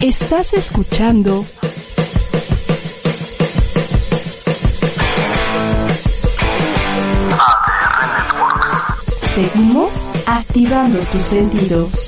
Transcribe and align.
Estás 0.00 0.52
escuchando. 0.52 1.46
Seguimos 9.34 9.92
activando 10.26 10.98
tus 11.10 11.22
sentidos. 11.22 12.06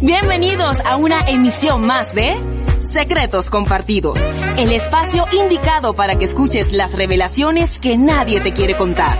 Bienvenidos 0.00 0.76
a 0.84 0.96
una 0.96 1.20
emisión 1.28 1.84
más 1.84 2.14
de 2.14 2.36
Secretos 2.82 3.50
Compartidos, 3.50 4.20
el 4.56 4.70
espacio 4.72 5.26
indicado 5.32 5.94
para 5.94 6.16
que 6.16 6.26
escuches 6.26 6.72
las 6.72 6.92
revelaciones 6.92 7.78
que 7.78 7.96
nadie 7.96 8.40
te 8.40 8.52
quiere 8.52 8.76
contar. 8.76 9.18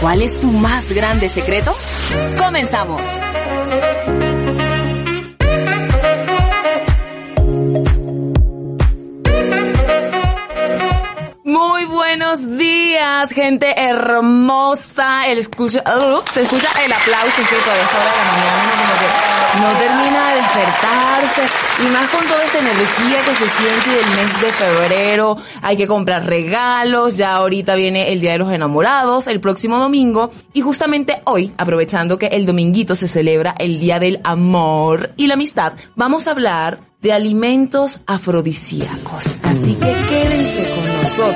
¿Cuál 0.00 0.22
es 0.22 0.38
tu 0.38 0.52
más 0.52 0.92
grande 0.92 1.28
secreto? 1.28 1.72
Comenzamos. 2.38 3.00
Buenos 12.32 12.58
días, 12.58 13.30
gente 13.30 13.74
hermosa. 13.76 15.26
El 15.28 15.38
escucha, 15.38 15.82
uh, 15.86 16.22
se 16.32 16.42
escucha 16.42 16.68
el 16.82 16.90
aplauso 16.90 17.36
que 17.36 17.56
todavía 17.56 17.82
es 17.82 17.94
hora 17.94 18.10
de 18.10 18.16
la 18.16 18.32
mañana, 18.32 18.72
como 18.80 18.94
que 19.00 19.60
no 19.60 19.78
termina 19.78 20.28
de 20.30 20.36
despertarse. 20.36 21.42
Y 21.84 21.90
más 21.90 22.08
con 22.08 22.26
toda 22.26 22.42
esta 22.42 22.58
energía 22.58 23.18
que 23.26 23.34
se 23.34 23.48
siente 23.48 23.90
del 23.90 24.16
mes 24.16 24.40
de 24.40 24.52
febrero. 24.52 25.36
Hay 25.60 25.76
que 25.76 25.86
comprar 25.86 26.24
regalos. 26.24 27.18
Ya 27.18 27.34
ahorita 27.34 27.74
viene 27.74 28.12
el 28.12 28.20
Día 28.20 28.32
de 28.32 28.38
los 28.38 28.52
Enamorados, 28.52 29.26
el 29.26 29.40
próximo 29.40 29.78
domingo. 29.78 30.30
Y 30.54 30.62
justamente 30.62 31.20
hoy, 31.24 31.52
aprovechando 31.58 32.18
que 32.18 32.28
el 32.28 32.46
dominguito 32.46 32.96
se 32.96 33.08
celebra 33.08 33.54
el 33.58 33.78
Día 33.78 33.98
del 33.98 34.20
Amor 34.24 35.10
y 35.18 35.26
la 35.26 35.34
Amistad, 35.34 35.74
vamos 35.96 36.28
a 36.28 36.30
hablar 36.30 36.80
de 37.02 37.12
alimentos 37.12 38.00
afrodisíacos. 38.06 39.26
Así 39.42 39.74
que 39.74 39.92
quédense 40.08 40.71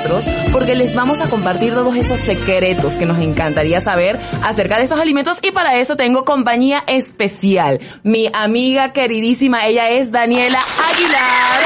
nosotros 0.07 0.33
porque 0.51 0.75
les 0.75 0.93
vamos 0.93 1.19
a 1.21 1.29
compartir 1.29 1.73
todos 1.73 1.95
esos 1.95 2.19
secretos 2.21 2.93
que 2.93 3.05
nos 3.05 3.19
encantaría 3.19 3.81
saber 3.81 4.19
acerca 4.43 4.77
de 4.77 4.83
estos 4.83 4.99
alimentos 4.99 5.39
y 5.41 5.51
para 5.51 5.77
eso 5.77 5.95
tengo 5.95 6.25
compañía 6.25 6.83
especial. 6.87 7.79
Mi 8.03 8.29
amiga 8.33 8.93
queridísima, 8.93 9.65
ella 9.65 9.89
es 9.89 10.11
Daniela 10.11 10.59
Aguilar. 10.59 11.61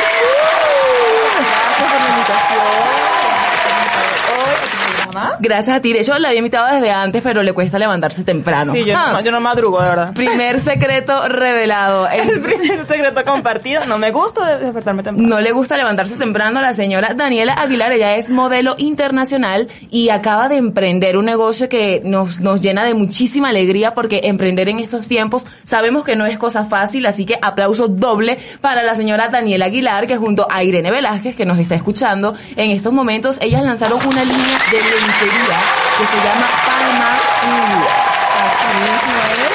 Gracias 1.39 1.91
por 1.91 2.01
la 2.01 2.09
invitación. 2.09 2.80
Gracias 5.39 5.75
a 5.77 5.81
ti. 5.81 5.93
De 5.93 5.99
hecho, 6.01 6.17
la 6.19 6.29
había 6.29 6.39
invitado 6.39 6.73
desde 6.73 6.91
antes, 6.91 7.21
pero 7.21 7.43
le 7.43 7.53
cuesta 7.53 7.77
levantarse 7.79 8.23
temprano. 8.23 8.73
Sí, 8.73 8.83
yo, 8.85 8.95
Ah. 8.97 9.11
no, 9.13 9.21
yo 9.21 9.31
no 9.31 9.39
madrugo, 9.41 9.81
de 9.81 9.89
verdad. 9.89 10.13
Primer 10.13 10.59
secreto 10.63 11.27
revelado. 11.27 12.07
El- 12.11 12.29
El 12.29 12.41
primer 12.41 12.87
secreto 12.87 13.23
compartido. 13.25 13.85
No 13.85 13.97
me 13.97 14.11
gusta 14.11 14.55
de- 14.57 14.65
despertarme 14.65 15.03
temprano. 15.03 15.27
No 15.29 15.39
le 15.41 15.51
gusta 15.51 15.77
levantarse 15.77 16.17
temprano 16.17 16.59
a 16.59 16.61
la 16.61 16.73
señora 16.73 17.13
Daniela 17.15 17.53
Aguilar. 17.53 17.91
Ella 17.91 18.15
es 18.15 18.29
modelo 18.29 18.75
internacional 18.77 19.67
y 19.89 20.09
acaba 20.09 20.47
de 20.49 20.57
emprender 20.57 21.17
un 21.17 21.25
negocio 21.25 21.67
que 21.69 22.01
nos, 22.03 22.39
nos 22.39 22.61
llena 22.61 22.83
de 22.83 22.93
muchísima 22.93 23.49
alegría 23.49 23.93
porque 23.93 24.21
emprender 24.23 24.69
en 24.69 24.79
estos 24.79 25.07
tiempos 25.07 25.45
sabemos 25.63 26.05
que 26.05 26.15
no 26.15 26.25
es 26.25 26.37
cosa 26.37 26.65
fácil. 26.65 27.05
Así 27.05 27.25
que 27.25 27.37
aplauso 27.41 27.87
doble 27.87 28.37
para 28.61 28.83
la 28.83 28.95
señora 28.95 29.29
Daniela 29.29 29.65
Aguilar 29.65 30.07
que 30.07 30.17
junto 30.17 30.47
a 30.49 30.63
Irene 30.63 30.91
Velázquez 30.91 31.35
que 31.35 31.45
nos 31.45 31.57
está 31.59 31.75
escuchando 31.75 32.35
en 32.55 32.71
estos 32.71 32.93
momentos, 32.93 33.37
ellas 33.41 33.63
lanzaron 33.63 33.99
una 34.05 34.23
línea 34.23 34.57
de 34.71 34.77
lencería 35.05 35.57
que 35.97 36.05
se 36.05 36.17
llama 36.17 36.47
Palma. 36.65 37.17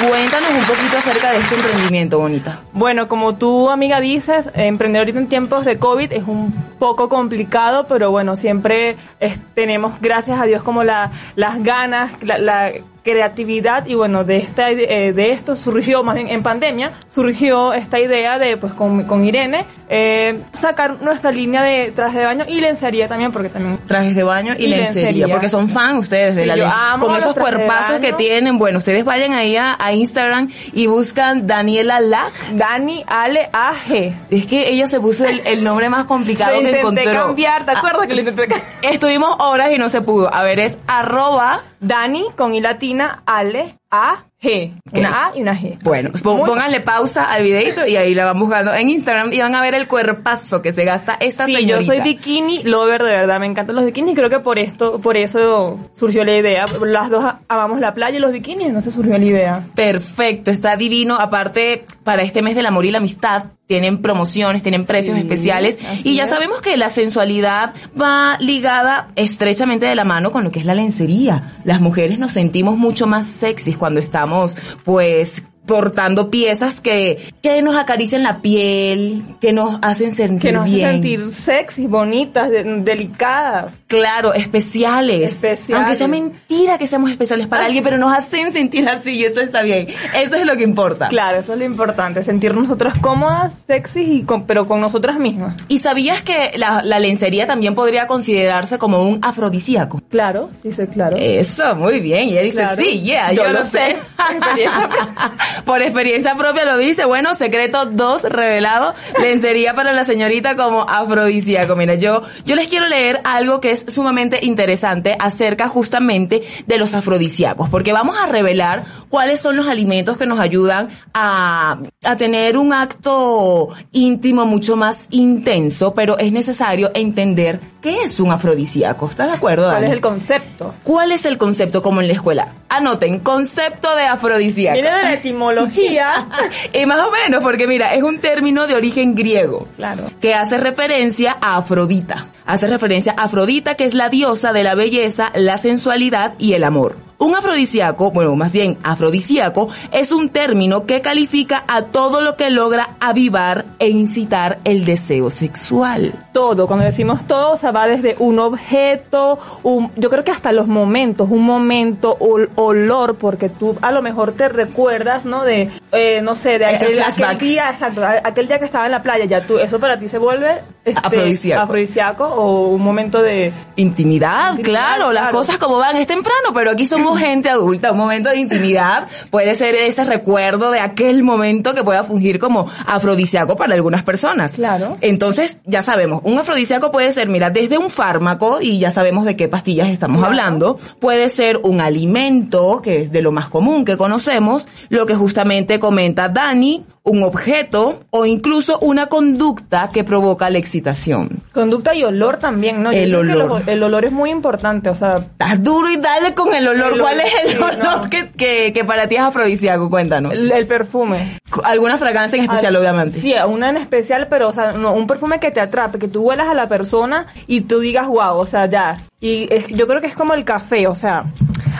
Cuéntanos 0.07 0.49
un 0.51 0.63
poquito 0.65 0.97
acerca 0.97 1.31
de 1.31 1.39
este 1.39 1.55
emprendimiento, 1.55 2.19
bonita. 2.19 2.59
Bueno, 2.73 3.07
como 3.07 3.35
tú, 3.35 3.69
amiga, 3.69 3.99
dices, 3.99 4.47
emprender 4.53 4.99
ahorita 5.01 5.17
en 5.19 5.27
tiempos 5.27 5.65
de 5.65 5.79
COVID 5.79 6.11
es 6.13 6.23
un 6.27 6.53
poco 6.77 7.09
complicado, 7.09 7.87
pero 7.87 8.11
bueno, 8.11 8.35
siempre 8.35 8.95
es- 9.19 9.39
tenemos, 9.55 9.93
gracias 9.99 10.39
a 10.39 10.43
Dios, 10.45 10.61
como 10.61 10.83
la, 10.83 11.11
las 11.35 11.63
ganas, 11.63 12.11
la, 12.21 12.37
la 12.37 12.71
creatividad 13.11 13.85
y 13.85 13.95
bueno, 13.95 14.23
de 14.23 14.37
esta 14.37 14.69
eh, 14.69 15.13
de 15.13 15.31
esto 15.31 15.55
surgió, 15.55 16.03
más 16.03 16.15
bien 16.15 16.27
en 16.29 16.43
pandemia, 16.43 16.91
surgió 17.13 17.73
esta 17.73 17.99
idea 17.99 18.37
de, 18.37 18.57
pues 18.57 18.73
con, 18.73 19.03
con 19.05 19.23
Irene, 19.25 19.65
eh, 19.89 20.41
sacar 20.53 21.01
nuestra 21.01 21.31
línea 21.31 21.63
de 21.63 21.91
traje 21.91 22.19
de 22.19 22.25
baño 22.25 22.45
y 22.47 22.59
lencería 22.59 23.07
también, 23.07 23.31
porque 23.31 23.49
también 23.49 23.79
trajes 23.87 24.15
de 24.15 24.23
baño 24.23 24.53
y, 24.57 24.65
Y 24.65 24.67
lencería, 24.67 25.03
lencería. 25.11 25.27
porque 25.29 25.49
son 25.49 25.69
fan 25.69 25.97
ustedes 25.97 26.35
de 26.35 26.41
Sí, 26.41 26.47
la 26.47 26.55
lencería. 26.57 26.97
Con 26.99 27.15
esos 27.15 27.33
trajes 27.33 27.53
cuerpazos 27.55 27.99
que 28.01 28.13
tienen, 28.13 28.57
bueno, 28.59 28.79
ustedes 28.79 29.05
vayan 29.05 29.33
ahí 29.33 29.55
a, 29.55 29.77
a 29.79 29.93
Instagram 29.93 30.49
y 30.73 30.87
buscan 30.87 31.47
Daniela 31.47 31.99
Lag. 32.01 32.31
Dani 32.53 33.03
Ale 33.07 33.49
AG. 33.53 34.13
Es 34.29 34.45
que 34.47 34.69
ella 34.69 34.87
se 34.87 34.99
puso 34.99 35.25
el, 35.25 35.39
el 35.45 35.63
nombre 35.63 35.87
más 35.89 36.05
complicado 36.05 36.51
Lo 36.55 36.59
que 36.61 36.65
intenté 36.79 37.01
encontró. 37.03 37.27
cambiar, 37.27 37.65
¿te 37.65 37.71
Ah, 37.71 37.75
acuerdas 37.77 38.07
que 38.07 38.13
lo 38.15 38.19
intenté 38.19 38.47
cambiar? 38.47 38.67
Estuvimos 38.81 39.35
horas 39.39 39.71
y 39.71 39.77
no 39.77 39.87
se 39.89 40.01
pudo. 40.01 40.33
A 40.33 40.43
ver, 40.43 40.59
es 40.59 40.77
arroba. 40.87 41.63
Dani 41.79 42.31
con 42.35 42.53
I 42.53 42.59
latina, 42.59 43.21
Ale, 43.23 43.77
A, 43.89 44.25
G. 44.41 44.73
Una 44.93 45.25
A 45.27 45.31
y 45.35 45.41
una 45.41 45.55
G. 45.59 45.79
Bueno, 45.81 46.11
Muy- 46.23 46.45
pónganle 46.47 46.81
pausa 46.81 47.23
al 47.31 47.41
videito 47.43 47.87
y 47.87 47.95
ahí 47.95 48.13
la 48.13 48.25
van 48.25 48.37
buscando 48.39 48.73
en 48.73 48.89
Instagram 48.89 49.33
y 49.33 49.39
van 49.39 49.55
a 49.55 49.61
ver 49.61 49.73
el 49.73 49.87
cuerpazo 49.87 50.61
que 50.61 50.73
se 50.73 50.83
gasta 50.85 51.17
esta 51.19 51.45
Sí, 51.45 51.55
señorita. 51.55 51.79
yo 51.79 51.85
soy 51.85 52.01
bikini 52.01 52.63
lover 52.63 53.01
de 53.01 53.11
verdad, 53.11 53.39
me 53.39 53.47
encantan 53.47 53.75
los 53.75 53.85
bikinis 53.85 54.11
y 54.11 54.15
creo 54.15 54.29
que 54.29 54.39
por 54.39 54.59
esto, 54.59 54.99
por 54.99 55.17
eso 55.17 55.79
surgió 55.95 56.23
la 56.23 56.35
idea. 56.37 56.65
Las 56.85 57.09
dos 57.09 57.25
amamos 57.47 57.79
la 57.79 57.93
playa 57.95 58.17
y 58.17 58.19
los 58.21 58.31
bikinis, 58.31 58.71
no 58.71 58.81
se 58.81 58.91
surgió 58.91 59.17
la 59.17 59.25
idea. 59.25 59.63
Perfecto, 59.73 60.51
está 60.51 60.75
divino. 60.75 61.15
Aparte, 61.15 61.85
para 62.03 62.21
este 62.21 62.41
mes 62.43 62.55
del 62.55 62.65
amor 62.67 62.85
y 62.85 62.91
la 62.91 62.99
amistad, 62.99 63.45
tienen 63.65 64.01
promociones, 64.01 64.63
tienen 64.63 64.85
precios 64.85 65.15
Sí, 65.17 65.23
especiales. 65.23 65.77
Y 66.05 66.15
ya 66.15 66.23
es. 66.23 66.29
sabemos 66.29 66.61
que 66.61 66.77
la 66.77 66.87
sensualidad 66.89 67.73
va 67.99 68.37
ligada 68.39 69.09
estrechamente 69.17 69.85
de 69.85 69.93
la 69.95 70.05
mano 70.05 70.31
con 70.31 70.45
lo 70.45 70.51
que 70.51 70.59
es 70.59 70.65
la 70.65 70.73
lencería. 70.73 71.57
Las 71.65 71.81
mujeres 71.81 72.17
nos 72.17 72.31
sentimos 72.31 72.77
mucho 72.77 73.07
más 73.07 73.27
sexys 73.27 73.76
cuando 73.77 73.99
estamos, 73.99 74.55
pues, 74.83 75.43
portando 75.67 76.31
piezas 76.31 76.81
que, 76.81 77.31
que 77.43 77.61
nos 77.61 77.75
acarician 77.75 78.23
la 78.23 78.41
piel, 78.41 79.23
que 79.39 79.53
nos 79.53 79.77
hacen 79.83 80.15
sentir 80.15 80.41
Que 80.49 80.51
nos 80.51 80.65
hace 80.65 80.75
bien. 80.75 80.91
sentir 80.93 81.31
sexy, 81.31 81.85
bonitas, 81.87 82.49
de- 82.49 82.63
delicadas. 82.63 83.73
Claro, 83.87 84.33
especiales. 84.33 85.33
Especiales. 85.33 85.83
Aunque 85.85 85.95
sea 85.97 86.07
mentira 86.07 86.77
que 86.77 86.87
seamos 86.87 87.11
especiales 87.11 87.47
para 87.47 87.65
alguien, 87.65 87.83
pero 87.83 87.97
nos 87.97 88.15
hacen 88.15 88.51
sentir 88.51 88.87
así 88.89 89.11
y 89.11 89.25
eso 89.25 89.41
está 89.41 89.61
bien. 89.61 89.87
Eso 90.15 90.35
es 90.35 90.45
lo 90.45 90.55
que 90.57 90.63
importa. 90.63 91.07
Claro, 91.09 91.37
eso 91.39 91.53
es 91.53 91.59
lo 91.59 91.65
importante, 91.65 92.23
sentir 92.23 92.53
nosotras 92.55 92.95
cómodas, 92.99 93.53
sexy, 93.67 93.99
y 94.19 94.23
con, 94.23 94.45
pero 94.47 94.67
con 94.67 94.81
nosotras 94.81 95.17
mismas. 95.19 95.55
¿Y 95.67 95.79
sabías 95.79 96.21
que 96.23 96.51
la, 96.57 96.81
la 96.83 96.99
lencería 96.99 97.45
también 97.45 97.75
podría 97.75 98.07
considerarse 98.07 98.77
como 98.77 99.03
un 99.07 99.19
afrodisíaco? 99.21 100.01
Claro, 100.09 100.49
sé, 100.63 100.87
claro. 100.87 101.17
Eso, 101.19 101.75
muy 101.75 101.99
bien. 101.99 102.29
Y 102.29 102.31
ella 102.31 102.41
dice, 102.41 102.57
Claro. 102.57 102.81
sí, 102.81 103.01
yeah, 103.01 103.31
yo, 103.31 103.43
Yo 103.43 103.51
lo 103.51 103.59
lo 103.59 103.65
sé. 103.65 103.69
sé. 103.69 103.97
Por 105.65 105.81
experiencia 105.81 106.35
propia. 106.35 106.65
Lo 106.65 106.77
dice. 106.77 107.05
Bueno, 107.05 107.35
secreto 107.35 107.85
2 107.85 108.23
revelado. 108.23 108.93
Lencería 109.19 109.73
para 109.73 109.93
la 109.93 110.05
señorita 110.05 110.55
como 110.55 110.81
afrodisíaco. 110.81 111.75
Mira, 111.75 111.95
yo, 111.95 112.23
yo 112.45 112.55
les 112.55 112.67
quiero 112.67 112.87
leer 112.87 113.21
algo 113.23 113.59
que 113.61 113.71
es 113.71 113.85
sumamente 113.87 114.39
interesante 114.43 115.15
acerca 115.19 115.67
justamente 115.67 116.43
de 116.65 116.77
los 116.77 116.93
afrodisíacos. 116.93 117.69
Porque 117.69 117.93
vamos 117.93 118.17
a 118.17 118.27
revelar 118.27 118.83
cuáles 119.09 119.39
son 119.39 119.55
los 119.55 119.67
alimentos 119.67 120.17
que 120.17 120.25
nos 120.25 120.39
ayudan 120.39 120.89
a, 121.13 121.77
a 122.03 122.17
tener 122.17 122.57
un 122.57 122.73
acto 122.73 123.69
íntimo 123.91 124.45
mucho 124.45 124.75
más 124.75 125.07
intenso, 125.11 125.93
pero 125.93 126.17
es 126.17 126.31
necesario 126.31 126.91
entender 126.93 127.59
qué 127.81 128.03
es 128.03 128.19
un 128.19 128.31
afrodisíaco. 128.31 129.09
¿Estás 129.09 129.27
de 129.27 129.33
acuerdo, 129.33 129.69
¿Cuál 129.69 129.83
es 129.83 129.91
el 129.91 130.01
concepto? 130.01 130.73
¿Cuál 130.83 131.11
es 131.11 131.25
el 131.25 131.37
concepto 131.37 131.81
como 131.81 132.01
en 132.01 132.07
la 132.07 132.13
escuela? 132.13 132.53
Anoten, 132.69 133.19
concepto 133.19 133.95
de 133.95 134.03
afrodisíaco. 134.03 134.81
La 134.81 135.13
etimología. 135.13 135.46
y 136.73 136.85
más 136.85 137.07
o 137.07 137.11
menos, 137.11 137.43
porque 137.43 137.67
mira, 137.67 137.93
es 137.93 138.03
un 138.03 138.19
término 138.19 138.67
de 138.67 138.75
origen 138.75 139.15
griego. 139.15 139.67
Claro. 139.75 140.11
Que 140.21 140.33
hace 140.33 140.57
referencia 140.57 141.37
a 141.41 141.57
Afrodita. 141.57 142.29
Hace 142.45 142.67
referencia 142.67 143.13
a 143.17 143.23
Afrodita, 143.23 143.75
que 143.75 143.85
es 143.85 143.93
la 143.93 144.09
diosa 144.09 144.53
de 144.53 144.63
la 144.63 144.75
belleza, 144.75 145.31
la 145.35 145.57
sensualidad 145.57 146.33
y 146.37 146.53
el 146.53 146.63
amor. 146.63 147.06
Un 147.19 147.35
afrodisíaco, 147.35 148.11
bueno, 148.11 148.35
más 148.35 148.51
bien 148.53 148.77
afrodisíaco, 148.83 149.69
es 149.91 150.11
un 150.11 150.29
término 150.29 150.85
que 150.85 151.01
califica 151.01 151.63
a 151.67 151.85
todo 151.85 152.21
lo 152.21 152.35
que 152.35 152.51
logra 152.51 152.91
avivar 152.99 153.65
e 153.79 153.89
incitar 153.89 154.59
el 154.65 154.85
deseo 154.85 155.31
sexual. 155.31 156.27
Todo, 156.31 156.67
cuando 156.67 156.85
decimos 156.85 157.25
todo, 157.25 157.53
o 157.53 157.57
sea, 157.57 157.71
va 157.71 157.87
desde 157.87 158.15
un 158.19 158.37
objeto, 158.37 159.39
un, 159.63 159.91
yo 159.95 160.11
creo 160.11 160.23
que 160.23 160.29
hasta 160.29 160.51
los 160.51 160.67
momentos, 160.67 161.27
un 161.31 161.41
momento, 161.43 162.15
ol- 162.19 162.51
olor, 162.53 163.15
porque 163.15 163.49
tú 163.49 163.75
a 163.81 163.91
lo 163.91 164.03
mejor 164.03 164.33
te 164.33 164.47
recuerdas, 164.47 165.25
¿no? 165.25 165.43
De, 165.43 165.71
eh, 165.93 166.21
no 166.21 166.35
sé, 166.35 166.59
de 166.59 166.67
aquel, 166.67 166.93
día, 167.41 167.71
exacto, 167.71 168.01
aquel 168.23 168.47
día 168.47 168.59
que 168.59 168.65
estaba 168.65 168.85
en 168.85 168.91
la 168.91 169.01
playa, 169.01 169.25
ya 169.25 169.45
tú, 169.47 169.57
eso 169.57 169.79
para 169.79 169.97
ti 169.97 170.07
se 170.07 170.19
vuelve 170.19 170.61
este, 170.85 170.99
Afrodisíaco. 171.03 171.63
afrodisíaco 171.63 172.25
o 172.25 172.67
un 172.67 172.81
momento 172.83 173.23
de, 173.23 173.51
Intimidad, 173.75 174.51
Intimidad, 174.51 174.57
claro, 174.81 175.11
las 175.11 175.29
cosas 175.29 175.57
como 175.57 175.77
van 175.77 175.95
es 175.97 176.05
temprano, 176.05 176.49
pero 176.53 176.69
aquí 176.71 176.85
somos 176.85 177.06
gente 177.15 177.49
adulta, 177.49 177.91
un 177.91 177.97
momento 177.97 178.29
de 178.29 178.37
intimidad 178.37 179.07
puede 179.29 179.55
ser 179.55 179.75
ese 179.75 180.03
recuerdo 180.03 180.71
de 180.71 180.79
aquel 180.79 181.23
momento 181.23 181.73
que 181.73 181.83
pueda 181.83 182.03
fungir 182.03 182.39
como 182.39 182.69
afrodisíaco 182.85 183.55
para 183.55 183.73
algunas 183.75 184.03
personas. 184.03 184.53
Claro. 184.53 184.97
Entonces, 185.01 185.57
ya 185.65 185.81
sabemos, 185.81 186.21
un 186.23 186.37
afrodisíaco 186.39 186.91
puede 186.91 187.11
ser, 187.11 187.29
mira, 187.29 187.49
desde 187.49 187.77
un 187.77 187.89
fármaco, 187.89 188.59
y 188.61 188.79
ya 188.79 188.91
sabemos 188.91 189.25
de 189.25 189.35
qué 189.35 189.47
pastillas 189.47 189.89
estamos 189.89 190.17
Claro. 190.17 190.31
hablando, 190.31 190.79
puede 190.99 191.29
ser 191.29 191.57
un 191.63 191.81
alimento, 191.81 192.81
que 192.81 193.03
es 193.03 193.11
de 193.11 193.21
lo 193.21 193.31
más 193.31 193.47
común 193.49 193.85
que 193.85 193.97
conocemos, 193.97 194.65
lo 194.89 195.05
que 195.05 195.15
justamente 195.15 195.79
comenta 195.79 196.29
Dani, 196.29 196.83
un 197.03 197.23
objeto 197.23 198.01
o 198.09 198.25
incluso 198.25 198.79
una 198.79 199.05
conducta 199.05 199.89
que 199.93 200.03
provoca 200.03 200.49
la 200.49 200.57
excitación. 200.57 201.41
conducta 201.53 201.95
y 201.95 202.03
olor 202.03 202.37
también, 202.37 202.83
¿no? 202.83 202.91
Yo 202.91 202.99
El 202.99 203.09
creo 203.09 203.21
que 203.23 203.31
olor. 203.31 203.49
los- 203.49 203.67
el 203.67 203.81
olor 203.83 204.05
es 204.05 204.11
muy 204.11 204.29
importante, 204.29 204.89
o 204.89 204.95
sea, 204.95 205.15
Estás 205.17 205.63
duro 205.63 205.89
y 205.89 205.97
dale 205.97 206.33
con 206.33 206.53
el 206.53 206.67
olor. 206.67 206.96
¿Cuál 207.01 207.19
es 207.21 207.33
el 207.45 207.61
olor 207.63 207.77
no. 208.03 208.09
que, 208.09 208.29
que, 208.29 208.73
que 208.73 208.83
para 208.83 209.07
ti 209.07 209.15
es 209.15 209.21
afrodisíaco? 209.21 209.89
Cuéntanos. 209.89 210.33
el, 210.33 210.51
el 210.51 210.67
perfume. 210.67 211.37
¿Alguna 211.63 211.97
fragancia 211.97 212.37
en 212.37 212.43
especial, 212.45 212.75
Al- 212.75 212.81
obviamente? 212.81 213.19
Sí, 213.19 213.33
una 213.47 213.69
en 213.69 213.77
especial, 213.77 214.27
pero, 214.29 214.49
o 214.49 214.53
sea, 214.53 214.73
no, 214.73 214.93
un 214.93 215.07
perfume 215.07 215.39
que 215.39 215.51
te 215.51 215.59
atrape, 215.61 215.99
que 215.99 216.07
tú 216.07 216.21
huelas 216.21 216.47
a 216.47 216.53
la 216.53 216.67
persona 216.69 217.27
y 217.47 217.61
tú 217.61 217.79
digas, 217.79 218.07
wow, 218.07 218.37
o 218.37 218.45
sea, 218.45 218.65
ya. 218.67 218.97
Y 219.19 219.47
es- 219.53 219.67
yo 219.67 219.87
creo 219.87 220.01
que 220.01 220.07
es 220.07 220.15
como 220.15 220.33
el 220.33 220.43
café, 220.43 220.87
o 220.87 220.95
sea, 220.95 221.25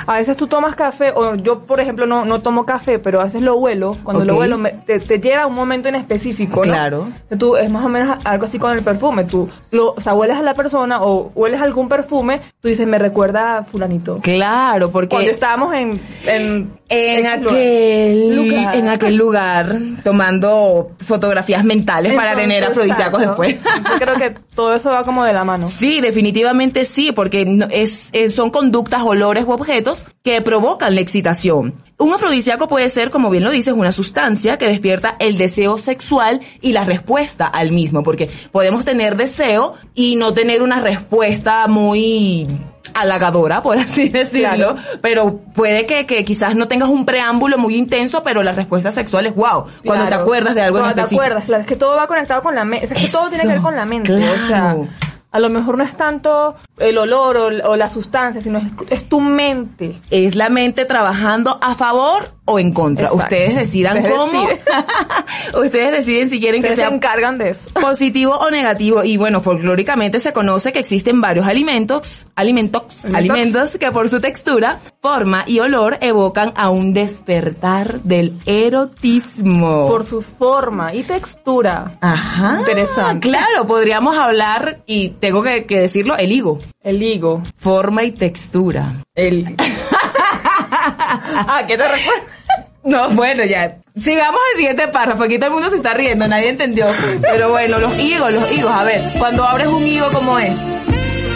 a 0.06 0.18
veces 0.18 0.38
tú 0.38 0.48
tomas 0.48 0.76
café, 0.76 1.12
o 1.16 1.36
yo, 1.36 1.60
por 1.62 1.80
ejemplo, 1.80 2.06
no, 2.06 2.26
no 2.26 2.40
tomo 2.40 2.66
café, 2.66 3.00
pero 3.00 3.22
a 3.22 3.26
veces 3.26 3.42
lo 3.42 3.56
huelo, 3.56 3.96
cuando 4.04 4.26
lo 4.26 4.36
huelo, 4.38 4.58
me- 4.58 4.72
te, 4.72 5.00
te 5.00 5.20
lleva 5.20 5.44
a 5.44 5.48
un 5.48 5.56
momento 5.56 5.90
en 5.90 5.96
específico, 5.96 6.66
¿no? 6.66 6.72
Claro. 6.72 7.08
Tú, 7.40 7.56
es 7.58 7.70
más 7.72 7.86
o 7.86 7.90
menos 7.90 8.18
algo 8.26 8.46
así 8.46 8.60
con 8.60 8.74
el 8.78 8.84
perfume, 8.84 9.24
tú, 9.24 9.50
lo, 9.72 9.92
o 9.94 10.02
sea, 10.02 10.14
hueles 10.14 10.38
a 10.38 10.42
la 10.42 10.54
persona 10.54 11.02
o 11.02 11.32
hueles 11.36 11.62
algún 11.62 11.90
perfume, 11.90 12.42
tú 12.62 12.68
dices, 12.68 12.86
me 12.88 13.00
recuerda 13.00 13.58
a 13.60 13.64
fulanito. 13.64 14.20
Claro, 14.22 14.92
porque 14.92 15.10
Cuando 15.16 15.32
estábamos 15.32 15.74
en... 15.74 16.00
En, 16.26 16.78
en 16.90 17.28
aquel, 17.28 18.36
Lugar. 18.36 18.76
en 18.76 18.88
aquel 18.88 19.16
lugar 19.16 19.80
tomando 20.04 20.92
fotografías 21.06 21.64
mentales 21.64 22.14
para 22.16 22.36
tener 22.36 22.64
afrodisíacos 22.64 23.22
después. 23.22 23.58
Entonces, 23.76 24.00
creo 24.00 24.16
que 24.16 24.40
todo 24.56 24.74
eso 24.74 24.92
va 24.92 25.04
como 25.04 25.26
de 25.26 25.34
la 25.34 25.44
mano. 25.44 25.70
Sí, 25.70 26.00
definitivamente 26.02 26.86
sí, 26.86 27.12
porque 27.12 27.60
es, 27.72 28.34
son 28.34 28.50
conductas, 28.50 29.04
olores 29.04 29.46
u 29.46 29.52
objetos 29.52 30.06
que 30.24 30.42
provocan 30.42 30.96
la 30.96 31.02
excitación. 31.02 31.76
Un 32.00 32.14
afrodisíaco 32.14 32.68
puede 32.68 32.90
ser, 32.90 33.10
como 33.10 33.30
bien 33.30 33.44
lo 33.44 33.52
dices, 33.52 33.74
una 33.74 33.92
sustancia 33.92 34.58
que 34.58 34.68
despierta 34.68 35.16
el 35.20 35.38
deseo 35.38 35.80
sexual 35.80 36.42
y 36.62 36.72
la 36.72 36.86
respuesta 36.86 37.48
al 37.48 37.72
mismo, 37.72 38.04
porque 38.04 38.30
podemos 38.52 38.86
tener 38.86 39.18
deseo 39.18 39.74
y 39.96 40.16
no 40.16 40.34
tener 40.34 40.62
una 40.62 40.80
respuesta 40.80 41.68
muy 41.68 42.46
halagadora, 42.94 43.62
por 43.62 43.78
así 43.78 44.10
decirlo, 44.10 44.48
Claro. 44.50 44.76
pero 45.02 45.40
puede 45.54 45.86
que, 45.86 46.06
que 46.06 46.24
quizás 46.26 46.56
no 46.56 46.68
tengas 46.68 46.90
un 46.90 47.06
preámbulo 47.06 47.58
muy 47.58 47.76
intenso, 47.76 48.24
pero 48.24 48.44
la 48.44 48.52
respuesta 48.52 48.92
sexual 48.92 49.26
es 49.28 49.36
wow, 49.36 49.66
cuando 49.86 50.06
te 50.06 50.10
Claro. 50.10 50.24
acuerdas 50.24 50.56
de 50.56 50.62
algo 50.62 50.78
en 50.78 50.84
Cuando 50.84 50.96
te 50.96 51.02
específico. 51.02 51.22
acuerdas, 51.24 51.46
claro, 51.46 51.62
es 51.62 51.68
que 51.68 51.76
todo 51.76 51.96
va 51.96 52.08
conectado 52.08 52.42
con 52.44 52.56
la 52.56 52.66
mente, 52.66 52.86
es 52.86 52.94
que 52.94 53.08
todo 53.08 53.30
tiene 53.30 53.44
que 53.44 53.50
ver 53.50 53.62
con 53.62 53.76
la 53.76 53.86
mente, 53.86 54.14
o 54.14 54.18
sea, 54.20 54.48
claro. 54.48 54.88
A 55.32 55.40
lo 55.40 55.50
mejor 55.50 55.78
no 55.78 55.84
es 55.84 55.96
tanto 55.96 56.56
el 56.80 56.98
olor 56.98 57.38
o, 57.38 57.70
o 57.72 57.76
la 57.76 57.90
sustancia, 57.90 58.42
sino 58.42 58.60
es, 58.60 58.66
es 58.90 59.10
tu 59.10 59.20
mente. 59.20 59.96
es 60.10 60.36
la 60.36 60.50
mente 60.50 60.86
trabajando 60.86 61.58
a 61.62 61.76
favor 61.76 62.30
o 62.46 62.60
en 62.60 62.72
contra. 62.74 63.06
Exacto. 63.06 63.24
Ustedes 63.24 63.56
decidan 63.56 63.98
Ustedes 63.98 64.16
cómo. 64.16 64.48
Ustedes 65.66 65.92
deciden 65.92 66.30
si 66.30 66.40
quieren 66.40 66.62
que 66.62 66.70
se 66.70 66.76
sea 66.78 66.88
encargan 66.88 67.38
de 67.38 67.50
eso. 67.50 67.70
positivo 67.74 68.36
o 68.38 68.50
negativo. 68.50 69.04
Y 69.04 69.18
bueno, 69.18 69.42
folclóricamente 69.42 70.20
se 70.20 70.32
conoce 70.34 70.72
que 70.72 70.80
existen 70.80 71.20
varios 71.22 71.46
alimentos, 71.48 72.26
alimentos, 72.36 72.84
Alimentos. 73.04 73.16
alimentos 73.16 73.78
que 73.78 73.92
por 73.92 74.10
su 74.10 74.20
textura, 74.22 74.80
forma 75.08 75.46
y 75.48 75.60
olor 75.60 75.98
evocan 76.02 76.52
a 76.58 76.70
un 76.70 76.94
despertar 76.94 78.02
del 78.02 78.34
erotismo. 78.46 79.88
Por 79.88 80.06
su 80.06 80.22
forma 80.22 80.94
y 80.94 81.04
textura. 81.04 81.98
Ajá. 82.02 82.58
Interesante. 82.60 83.30
Claro, 83.30 83.66
podríamos 83.66 84.18
hablar, 84.18 84.80
y 84.86 85.12
tengo 85.12 85.42
que, 85.42 85.66
que 85.66 85.80
decirlo, 85.80 86.18
el 86.18 86.34
higo. 86.34 86.60
El 86.84 87.02
higo. 87.02 87.42
Forma 87.56 88.04
y 88.04 88.12
textura. 88.12 89.06
El... 89.16 89.56
ah, 90.60 91.64
¿qué 91.66 91.78
te 91.78 91.88
recuerda? 91.88 92.24
No, 92.84 93.10
bueno, 93.12 93.46
ya. 93.46 93.78
Sigamos 93.96 94.42
al 94.52 94.58
siguiente 94.58 94.90
párrafo. 94.90 95.24
Aquí 95.24 95.38
todo 95.38 95.48
el 95.48 95.54
mundo 95.54 95.70
se 95.70 95.78
está 95.78 95.94
riendo, 95.94 96.28
nadie 96.28 96.50
entendió. 96.50 96.86
Pero 97.22 97.52
bueno, 97.52 97.80
los 97.80 97.98
higos, 97.98 98.34
los 98.34 98.52
higos. 98.52 98.72
A 98.72 98.84
ver, 98.84 99.14
cuando 99.18 99.46
abres 99.46 99.68
un 99.68 99.88
higo, 99.88 100.12
¿cómo 100.12 100.38
es? 100.38 100.52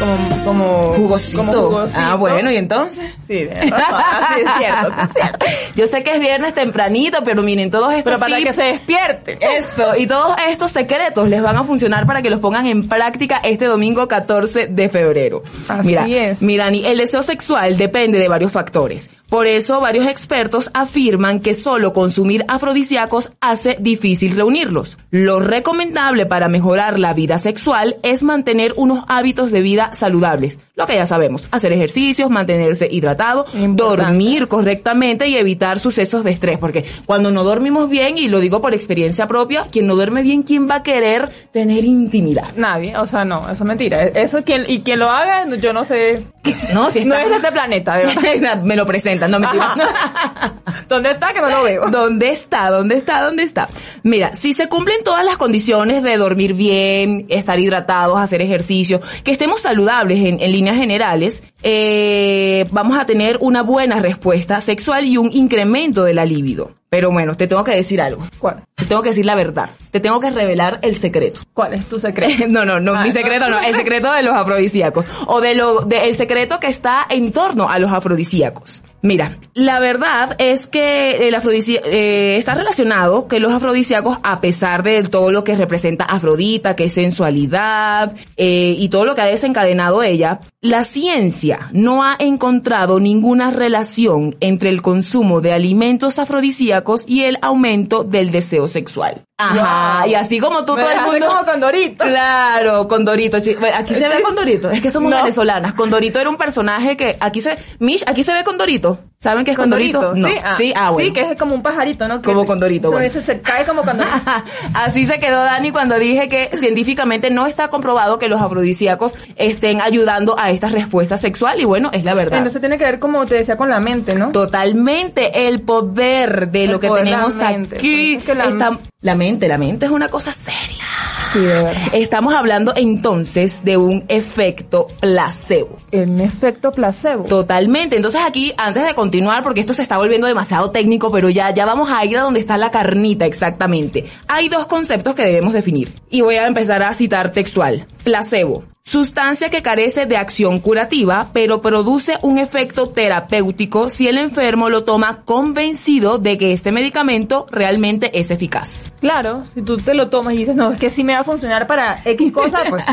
Como, 0.01 0.43
como... 0.45 0.67
Jugosito. 0.95 1.37
como 1.37 1.53
jugosito. 1.53 1.99
Ah, 2.01 2.15
bueno, 2.15 2.51
¿y 2.51 2.57
entonces? 2.57 3.03
Sí, 3.27 3.43
de 3.43 3.53
verdad, 3.53 3.87
sí, 4.35 4.41
es 4.41 4.49
cierto, 4.57 5.01
es 5.01 5.13
cierto. 5.13 5.45
Yo 5.75 5.87
sé 5.87 6.03
que 6.03 6.11
es 6.15 6.19
viernes 6.19 6.53
tempranito, 6.55 7.19
pero 7.23 7.43
miren, 7.43 7.69
todos 7.69 7.89
estos 7.93 8.03
Pero 8.05 8.19
para 8.19 8.37
tips- 8.37 8.43
que 8.47 8.53
se 8.53 8.63
despierte. 8.63 9.37
Eso, 9.39 9.95
y 9.97 10.07
todos 10.07 10.35
estos 10.49 10.71
secretos 10.71 11.29
les 11.29 11.41
van 11.43 11.55
a 11.55 11.63
funcionar 11.63 12.05
para 12.07 12.21
que 12.23 12.29
los 12.31 12.39
pongan 12.39 12.65
en 12.65 12.89
práctica 12.89 13.39
este 13.43 13.65
domingo 13.65 14.07
14 14.07 14.67
de 14.67 14.89
febrero. 14.89 15.43
Así 15.67 15.87
Mira, 15.89 16.07
es. 16.07 16.41
Mirani, 16.41 16.83
el 16.85 16.97
deseo 16.97 17.21
sexual 17.21 17.77
depende 17.77 18.17
de 18.19 18.27
varios 18.27 18.51
factores. 18.51 19.09
Por 19.31 19.47
eso, 19.47 19.79
varios 19.79 20.07
expertos 20.07 20.69
afirman 20.73 21.39
que 21.39 21.53
solo 21.53 21.93
consumir 21.93 22.43
afrodisíacos 22.49 23.31
hace 23.39 23.77
difícil 23.79 24.35
reunirlos. 24.35 24.97
Lo 25.09 25.39
recomendable 25.39 26.25
para 26.25 26.49
mejorar 26.49 26.99
la 26.99 27.13
vida 27.13 27.39
sexual 27.39 27.95
es 28.03 28.23
mantener 28.23 28.73
unos 28.75 29.05
hábitos 29.07 29.51
de 29.51 29.61
vida 29.61 29.91
saludables. 29.95 30.59
Lo 30.81 30.87
que 30.87 30.95
ya 30.95 31.05
sabemos, 31.05 31.47
hacer 31.51 31.71
ejercicios, 31.73 32.29
mantenerse 32.29 32.87
hidratado, 32.91 33.45
Importante. 33.53 33.83
dormir 33.83 34.47
correctamente 34.47 35.27
y 35.27 35.35
evitar 35.37 35.79
sucesos 35.79 36.23
de 36.23 36.31
estrés. 36.31 36.57
Porque 36.57 36.85
cuando 37.05 37.31
no 37.31 37.43
dormimos 37.43 37.89
bien, 37.89 38.17
y 38.17 38.27
lo 38.27 38.39
digo 38.39 38.61
por 38.61 38.73
experiencia 38.73 39.27
propia, 39.27 39.65
quien 39.71 39.87
no 39.87 39.95
duerme 39.95 40.21
bien, 40.23 40.43
¿quién 40.43 40.69
va 40.69 40.75
a 40.75 40.83
querer 40.83 41.29
tener 41.51 41.85
intimidad? 41.85 42.47
Nadie, 42.55 42.95
o 42.97 43.05
sea, 43.07 43.23
no, 43.25 43.41
eso 43.43 43.63
es 43.63 43.67
mentira. 43.67 44.01
Eso 44.03 44.43
quien, 44.43 44.65
y 44.67 44.81
quien 44.81 44.99
lo 44.99 45.09
haga, 45.09 45.47
yo 45.57 45.71
no 45.73 45.85
sé. 45.85 46.23
No, 46.73 46.89
si 46.89 47.03
No 47.05 47.15
está- 47.15 47.23
es 47.25 47.29
de 47.29 47.35
este 47.37 47.51
planeta, 47.51 47.97
de 47.97 48.05
verdad. 48.05 48.61
Me 48.63 48.75
lo 48.75 48.85
presentan, 48.85 49.29
no 49.29 49.39
me 49.39 49.47
¿Dónde 50.87 51.11
está 51.11 51.33
que 51.33 51.41
no 51.41 51.49
lo 51.49 51.63
veo? 51.63 51.87
¿Dónde 51.89 52.29
está? 52.31 52.69
¿Dónde 52.69 52.95
está? 52.97 53.21
¿Dónde 53.23 53.43
está? 53.43 53.69
Mira, 54.03 54.35
si 54.37 54.53
se 54.53 54.67
cumplen 54.67 55.03
todas 55.03 55.25
las 55.25 55.37
condiciones 55.37 56.03
de 56.03 56.17
dormir 56.17 56.53
bien, 56.53 57.25
estar 57.29 57.59
hidratados, 57.59 58.19
hacer 58.19 58.41
ejercicio, 58.41 59.01
que 59.23 59.31
estemos 59.31 59.61
saludables 59.61 60.19
en, 60.25 60.39
en 60.41 60.51
generales, 60.75 61.43
eh, 61.63 62.65
vamos 62.71 62.97
a 62.97 63.05
tener 63.05 63.37
una 63.41 63.61
buena 63.63 63.99
respuesta 63.99 64.61
sexual 64.61 65.05
y 65.05 65.17
un 65.17 65.31
incremento 65.31 66.03
de 66.03 66.13
la 66.13 66.25
libido. 66.25 66.80
Pero 66.91 67.09
bueno, 67.09 67.37
te 67.37 67.47
tengo 67.47 67.63
que 67.63 67.73
decir 67.73 68.01
algo. 68.01 68.27
¿Cuál? 68.37 68.65
Te 68.75 68.83
tengo 68.83 69.01
que 69.01 69.09
decir 69.09 69.25
la 69.25 69.35
verdad. 69.35 69.69
Te 69.91 70.01
tengo 70.01 70.19
que 70.19 70.29
revelar 70.29 70.79
el 70.81 70.97
secreto. 70.99 71.39
¿Cuál 71.53 71.75
es 71.75 71.85
tu 71.85 71.97
secreto? 71.99 72.43
No, 72.49 72.65
no, 72.65 72.81
no, 72.81 72.93
Ah, 72.93 73.05
mi 73.05 73.11
secreto 73.11 73.47
no, 73.47 73.61
el 73.61 73.75
secreto 73.75 74.11
de 74.11 74.23
los 74.23 74.35
afrodisíacos. 74.35 75.05
O 75.27 75.39
de 75.39 75.55
lo, 75.55 75.83
de 75.83 76.09
el 76.09 76.15
secreto 76.15 76.59
que 76.59 76.67
está 76.67 77.05
en 77.09 77.31
torno 77.31 77.69
a 77.69 77.79
los 77.79 77.93
afrodisíacos. 77.93 78.83
Mira, 79.03 79.37
la 79.55 79.79
verdad 79.79 80.35
es 80.37 80.67
que 80.67 81.27
el 81.27 81.33
eh, 81.33 82.35
está 82.37 82.53
relacionado 82.53 83.27
que 83.27 83.39
los 83.39 83.51
afrodisíacos, 83.51 84.19
a 84.21 84.41
pesar 84.41 84.83
de 84.83 85.01
todo 85.03 85.31
lo 85.31 85.43
que 85.43 85.55
representa 85.55 86.05
Afrodita, 86.05 86.75
que 86.75 86.83
es 86.83 86.93
sensualidad, 86.93 88.13
eh, 88.37 88.75
y 88.77 88.89
todo 88.89 89.05
lo 89.05 89.15
que 89.15 89.21
ha 89.21 89.25
desencadenado 89.25 90.03
ella, 90.03 90.41
la 90.61 90.83
ciencia 90.83 91.71
no 91.73 92.03
ha 92.03 92.15
encontrado 92.19 92.99
ninguna 92.99 93.49
relación 93.49 94.35
entre 94.39 94.69
el 94.69 94.83
consumo 94.83 95.41
de 95.41 95.53
alimentos 95.53 96.19
afrodisíacos 96.19 96.80
y 97.07 97.23
el 97.23 97.37
aumento 97.41 98.03
del 98.03 98.31
deseo 98.31 98.67
sexual. 98.67 99.23
Ajá, 99.41 100.07
y 100.07 100.15
así 100.15 100.39
como 100.39 100.63
tú, 100.65 100.75
Me 100.75 100.81
todo 100.83 100.91
el 100.91 101.01
mundo... 101.01 101.27
como 101.27 101.45
Condorito. 101.45 102.03
Claro, 102.05 102.87
Condorito. 102.87 103.37
Aquí 103.37 103.53
se 103.93 104.07
ve 104.07 104.17
Sí. 104.17 104.23
Condorito. 104.23 104.69
Es 104.71 104.81
que 104.81 104.89
somos 104.91 105.11
No. 105.11 105.17
venezolanas. 105.17 105.73
Condorito 105.73 106.19
era 106.19 106.29
un 106.29 106.37
personaje 106.37 106.95
que 106.97 107.17
aquí 107.19 107.41
se... 107.41 107.57
Mish, 107.79 108.03
aquí 108.07 108.23
se 108.23 108.33
ve 108.33 108.43
Condorito. 108.43 108.99
¿Saben 109.19 109.45
qué 109.45 109.51
es 109.51 109.57
Condorito? 109.57 109.99
Condorito, 109.99 110.27
No. 110.27 110.33
sí. 110.33 110.41
Ah, 110.43 110.53
sí, 110.57 110.73
ah, 110.75 110.89
bueno. 110.89 111.07
Sí, 111.07 111.13
que 111.13 111.31
es 111.33 111.37
como 111.37 111.53
un 111.53 111.61
pajarito, 111.61 112.07
¿no? 112.07 112.21
Que- 112.21 112.25
Como 112.31 112.43
Condorito, 112.45 112.89
bueno. 112.91 113.13
se- 113.13 113.21
se 113.23 113.39
cae 113.39 113.65
como 113.65 113.83
Condorito. 113.83 114.15
Así 114.73 115.05
se 115.05 115.19
quedó 115.19 115.41
Dani 115.43 115.71
cuando 115.71 115.99
dije 115.99 116.27
que 116.27 116.49
científicamente 116.59 117.29
no 117.29 117.45
está 117.45 117.67
comprobado 117.67 118.17
que 118.17 118.27
los 118.29 118.41
afrodisíacos 118.41 119.13
estén 119.35 119.79
ayudando 119.79 120.35
a 120.39 120.49
esta 120.49 120.69
respuesta 120.69 121.17
sexual 121.19 121.61
y 121.61 121.65
bueno, 121.65 121.89
es 121.93 122.03
la 122.03 122.15
verdad. 122.15 122.39
Entonces 122.39 122.61
tiene 122.61 122.79
que 122.79 122.83
ver, 122.85 122.97
como 122.99 123.23
te 123.27 123.35
decía, 123.35 123.57
con 123.57 123.69
la 123.69 123.79
mente, 123.79 124.15
¿no? 124.15 124.31
Totalmente, 124.31 125.47
el 125.47 125.61
poder 125.61 126.49
de 126.49 126.63
El 126.65 126.71
lo 126.71 126.79
que 126.79 126.89
tenemos 126.89 127.35
mente. 127.35 127.75
aquí. 127.77 128.15
Es 128.15 128.23
que 128.23 128.33
la- 128.33 128.45
está- 128.45 128.77
la 129.01 129.15
mente, 129.15 129.30
la 129.39 129.57
mente 129.57 129.85
es 129.85 129.91
una 129.91 130.09
cosa 130.09 130.31
seria. 130.31 130.85
Sí, 131.33 131.39
de 131.39 131.45
verdad. 131.47 131.75
Estamos 131.93 132.33
hablando 132.33 132.73
entonces 132.75 133.63
de 133.63 133.77
un 133.77 134.03
efecto 134.07 134.87
placebo. 134.99 135.77
En 135.91 136.19
efecto 136.19 136.71
placebo. 136.71 137.23
Totalmente. 137.23 137.95
Entonces 137.95 138.21
aquí, 138.25 138.53
antes 138.57 138.85
de 138.85 138.93
continuar, 138.93 139.43
porque 139.43 139.61
esto 139.61 139.73
se 139.73 139.81
está 139.81 139.97
volviendo 139.97 140.27
demasiado 140.27 140.71
técnico, 140.71 141.11
pero 141.11 141.29
ya, 141.29 141.51
ya 141.51 141.65
vamos 141.65 141.89
a 141.89 142.03
ir 142.05 142.17
a 142.17 142.23
donde 142.23 142.39
está 142.39 142.57
la 142.57 142.71
carnita 142.71 143.25
exactamente. 143.25 144.05
Hay 144.27 144.49
dos 144.49 144.67
conceptos 144.67 145.15
que 145.15 145.23
debemos 145.23 145.53
definir. 145.53 145.89
Y 146.09 146.21
voy 146.21 146.35
a 146.35 146.47
empezar 146.47 146.83
a 146.83 146.93
citar 146.93 147.31
textual. 147.31 147.85
Placebo. 148.03 148.65
Sustancia 148.83 149.49
que 149.49 149.61
carece 149.61 150.05
de 150.07 150.17
acción 150.17 150.59
curativa, 150.59 151.27
pero 151.33 151.61
produce 151.61 152.17
un 152.23 152.39
efecto 152.39 152.89
terapéutico 152.89 153.89
si 153.89 154.07
el 154.07 154.17
enfermo 154.17 154.69
lo 154.69 154.83
toma 154.83 155.21
convencido 155.23 156.17
de 156.17 156.37
que 156.39 156.51
este 156.51 156.71
medicamento 156.71 157.45
realmente 157.51 158.19
es 158.19 158.31
eficaz. 158.31 158.91
Claro, 158.99 159.43
si 159.53 159.61
tú 159.61 159.77
te 159.77 159.93
lo 159.93 160.09
tomas 160.09 160.33
y 160.33 160.37
dices, 160.37 160.55
no, 160.55 160.71
es 160.73 160.79
que 160.79 160.89
sí 160.89 161.03
me 161.03 161.13
va 161.13 161.19
a 161.19 161.23
funcionar 161.23 161.67
para 161.67 162.01
X 162.05 162.31
cosa, 162.33 162.59
pues 162.69 162.83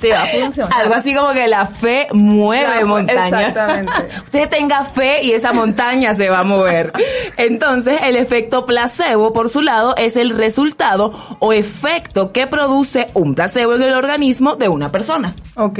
te 0.00 0.12
va 0.12 0.22
a 0.22 0.26
funcionar. 0.40 0.72
Algo 0.80 0.94
así 0.94 1.14
como 1.14 1.32
que 1.32 1.48
la 1.48 1.66
fe 1.66 2.08
mueve 2.12 2.80
La- 2.80 2.86
montañas. 2.86 3.48
exactamente. 3.48 3.92
Usted 4.24 4.48
tenga 4.48 4.84
fe 4.84 5.24
y 5.24 5.32
esa 5.32 5.52
montaña 5.52 6.14
se 6.14 6.28
va 6.30 6.40
a 6.40 6.44
mover. 6.44 6.92
Entonces, 7.36 7.96
el 8.02 8.16
efecto 8.16 8.64
placebo, 8.66 9.32
por 9.32 9.48
su 9.48 9.60
lado, 9.62 9.96
es 9.96 10.16
el 10.16 10.30
resultado 10.36 11.12
o 11.38 11.52
efecto 11.52 12.32
que 12.32 12.46
produce 12.46 13.08
un 13.14 13.34
placebo 13.34 13.74
en 13.74 13.82
el 13.82 13.94
organismo 13.94 14.56
de 14.56 14.68
una 14.68 14.90
persona. 14.90 15.21
Ok. 15.54 15.78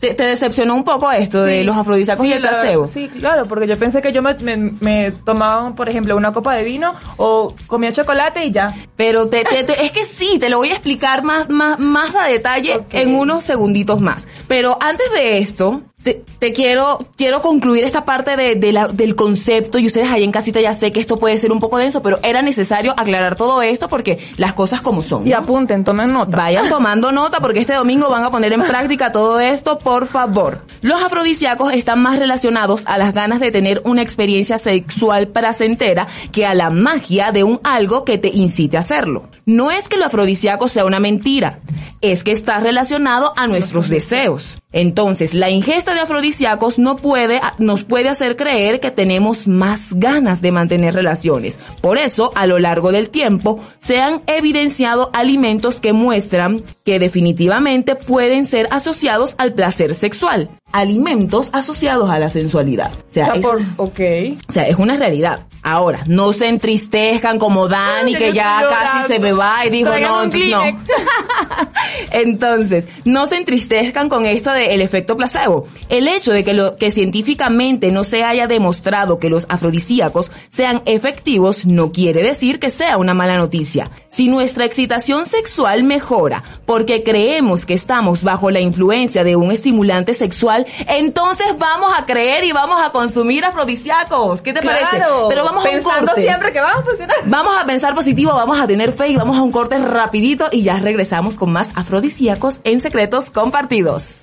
¿Te, 0.00 0.14
te 0.14 0.24
decepcionó 0.24 0.74
un 0.74 0.82
poco 0.84 1.10
esto 1.12 1.44
de 1.44 1.62
los 1.64 1.76
afrodisíacos 1.76 2.26
y 2.26 2.32
el 2.32 2.42
la- 2.42 2.50
placebo? 2.50 2.86
sí, 2.86 3.08
claro, 3.08 3.46
porque 3.46 3.66
yo 3.68 3.78
pensé 3.78 4.02
que 4.02 4.12
yo 4.12 4.20
me, 4.22 4.34
me, 4.34 4.56
me 4.80 5.12
tomaba, 5.24 5.74
por 5.74 5.88
ejemplo, 5.88 6.16
una 6.16 6.32
copa 6.32 6.54
de 6.54 6.64
vino 6.64 6.92
o 7.16 7.54
comía 7.68 7.92
chocolate 7.92 8.44
y 8.46 8.50
ya. 8.50 8.74
Pero 8.96 9.28
te, 9.28 9.44
te- 9.44 9.62
te- 9.64 9.84
es 9.84 9.92
que 9.92 10.04
sí, 10.04 10.38
te 10.40 10.48
lo 10.48 10.58
voy 10.58 10.70
a 10.70 10.74
explicar 10.74 11.22
más, 11.22 11.48
más, 11.48 11.78
más 11.78 12.14
a 12.16 12.26
detalle 12.26 12.80
en 12.90 13.14
unos 13.14 13.44
segunditos 13.44 14.00
más. 14.00 14.26
Pero 14.48 14.76
antes 14.80 15.06
de 15.12 15.38
esto, 15.38 15.82
te, 16.02 16.22
te 16.38 16.52
quiero, 16.52 16.98
quiero 17.16 17.40
concluir 17.42 17.84
esta 17.84 18.04
parte 18.04 18.36
de, 18.36 18.54
de 18.56 18.72
la- 18.72 18.88
del 18.88 19.14
concepto 19.14 19.78
y 19.78 19.86
ustedes 19.86 20.10
ahí 20.10 20.24
en 20.24 20.32
casita 20.32 20.60
ya 20.60 20.72
sé 20.74 20.90
que 20.92 21.00
esto 21.00 21.16
puede 21.16 21.38
ser 21.38 21.52
un 21.52 21.60
poco 21.60 21.78
denso, 21.78 22.02
pero 22.02 22.18
era 22.22 22.42
necesario 22.42 22.92
aclarar 22.96 23.36
todo 23.36 23.62
esto 23.62 23.88
porque 23.88 24.18
las 24.36 24.52
cosas 24.54 24.80
como 24.80 25.02
son. 25.02 25.26
Y 25.26 25.32
apunten, 25.32 25.84
tomen 25.84 26.12
nota. 26.12 26.36
Vayan 26.36 26.68
tomando 26.68 27.12
nota 27.12 27.40
porque 27.40 27.60
este 27.60 27.74
domingo 27.74 28.08
van 28.08 28.24
a 28.24 28.30
poner 28.30 28.52
en 28.52 28.62
práctica 28.62 29.12
todo 29.12 29.38
esto, 29.40 29.78
por 29.78 30.06
favor. 30.06 30.62
Los 30.80 31.02
afrodisíacos 31.02 31.72
están 31.72 32.00
más 32.02 32.18
relacionados 32.18 32.82
a 32.86 32.98
las 32.98 33.14
ganas 33.14 33.38
de 33.40 33.52
tener 33.52 33.80
una 33.84 34.02
experiencia 34.02 34.58
sexual 34.58 35.28
placentera 35.28 36.08
que 36.32 36.46
a 36.46 36.54
la 36.54 36.70
magia 36.70 37.30
de 37.32 37.44
un 37.44 37.60
algo 37.62 38.04
que 38.04 38.18
te 38.18 38.28
incite 38.28 38.76
a 38.76 38.80
hacerlo. 38.80 39.24
No 39.44 39.70
es 39.70 39.88
que 39.88 39.96
lo 39.96 40.04
afrodisíaco 40.04 40.68
sea 40.68 40.84
una 40.84 41.00
mentira, 41.00 41.58
es 42.00 42.24
que 42.24 42.32
está 42.32 42.60
relacionado 42.60 43.32
a 43.36 43.46
nuestros 43.46 43.88
deseos. 43.88 44.58
Entonces, 44.72 45.34
la 45.34 45.50
ingesta 45.50 45.94
de 45.94 46.00
afrodisíacos 46.00 46.78
no 46.78 46.96
puede, 46.96 47.40
nos 47.58 47.84
puede 47.84 48.08
hacer 48.08 48.36
creer 48.36 48.80
que 48.80 48.90
tenemos 48.90 49.46
más 49.46 49.92
ganas 49.92 50.40
de 50.40 50.52
mantener 50.52 50.94
relaciones. 50.94 51.60
Por 51.80 51.98
eso, 51.98 52.32
a 52.34 52.46
lo 52.46 52.58
largo 52.58 52.90
del 52.90 53.10
tiempo, 53.10 53.60
se 53.78 54.00
han 54.00 54.22
evidenciado 54.26 55.10
alimentos 55.12 55.80
que 55.80 55.92
muestran 55.92 56.60
que 56.84 56.98
definitivamente 56.98 57.94
pueden 57.94 58.46
ser 58.46 58.68
asociados 58.70 59.34
al 59.38 59.52
placer 59.54 59.94
sexual. 59.94 60.50
Alimentos 60.72 61.50
asociados 61.52 62.10
a 62.10 62.18
la 62.18 62.30
sensualidad. 62.30 62.90
O 63.10 63.14
sea, 63.14 63.26
es, 63.34 63.40
por- 63.40 63.62
ok. 63.76 64.00
o 64.48 64.52
sea, 64.52 64.66
es 64.68 64.76
una 64.76 64.96
realidad. 64.96 65.46
Ahora, 65.62 66.00
no 66.06 66.32
se 66.32 66.48
entristezcan 66.48 67.38
como 67.38 67.68
Dani, 67.68 68.16
que 68.16 68.32
ya 68.32 68.64
casi 68.68 69.12
se 69.12 69.20
me 69.20 69.32
va 69.32 69.64
y 69.64 69.70
dijo, 69.70 69.90
no, 69.90 70.22
entonces 70.24 70.50
no. 70.50 70.62
Entonces, 72.10 72.86
no 73.04 73.26
se 73.26 73.36
entristezcan 73.36 74.08
con 74.08 74.26
esto 74.26 74.50
del 74.50 74.80
efecto 74.80 75.16
placebo. 75.16 75.66
El 75.88 76.08
hecho 76.08 76.32
de 76.32 76.44
que, 76.44 76.52
lo, 76.52 76.76
que 76.76 76.90
científicamente 76.90 77.90
no 77.92 78.04
se 78.04 78.24
haya 78.24 78.46
demostrado 78.46 79.18
que 79.18 79.30
los 79.30 79.46
afrodisíacos 79.48 80.30
sean 80.50 80.82
efectivos 80.86 81.64
no 81.66 81.92
quiere 81.92 82.22
decir 82.22 82.58
que 82.58 82.70
sea 82.70 82.96
una 82.96 83.14
mala 83.14 83.36
noticia. 83.36 83.90
Si 84.10 84.28
nuestra 84.28 84.64
excitación 84.64 85.26
sexual 85.26 85.84
mejora 85.84 86.42
porque 86.72 87.02
creemos 87.02 87.66
que 87.66 87.74
estamos 87.74 88.22
bajo 88.22 88.50
la 88.50 88.58
influencia 88.58 89.24
de 89.24 89.36
un 89.36 89.52
estimulante 89.52 90.14
sexual, 90.14 90.64
entonces 90.88 91.48
vamos 91.58 91.92
a 91.94 92.06
creer 92.06 92.44
y 92.44 92.52
vamos 92.52 92.80
a 92.82 92.92
consumir 92.92 93.44
afrodisíacos. 93.44 94.40
¿Qué 94.40 94.54
te 94.54 94.62
parece? 94.62 94.96
Claro. 94.96 95.26
Pero 95.28 95.44
vamos 95.44 95.66
a 95.66 95.68
un 95.68 95.74
Pensando 95.74 96.06
corte. 96.06 96.22
siempre 96.22 96.50
que 96.50 96.62
vamos 96.62 96.80
a 96.80 96.84
funcionar. 96.86 97.16
Vamos 97.26 97.54
a 97.60 97.66
pensar 97.66 97.94
positivo, 97.94 98.32
vamos 98.32 98.58
a 98.58 98.66
tener 98.66 98.92
fe 98.92 99.08
y 99.08 99.16
vamos 99.16 99.36
a 99.36 99.42
un 99.42 99.50
corte 99.50 99.76
rapidito 99.80 100.48
y 100.50 100.62
ya 100.62 100.78
regresamos 100.78 101.34
con 101.34 101.52
más 101.52 101.72
afrodisíacos 101.74 102.60
en 102.64 102.80
secretos 102.80 103.28
compartidos. 103.28 104.20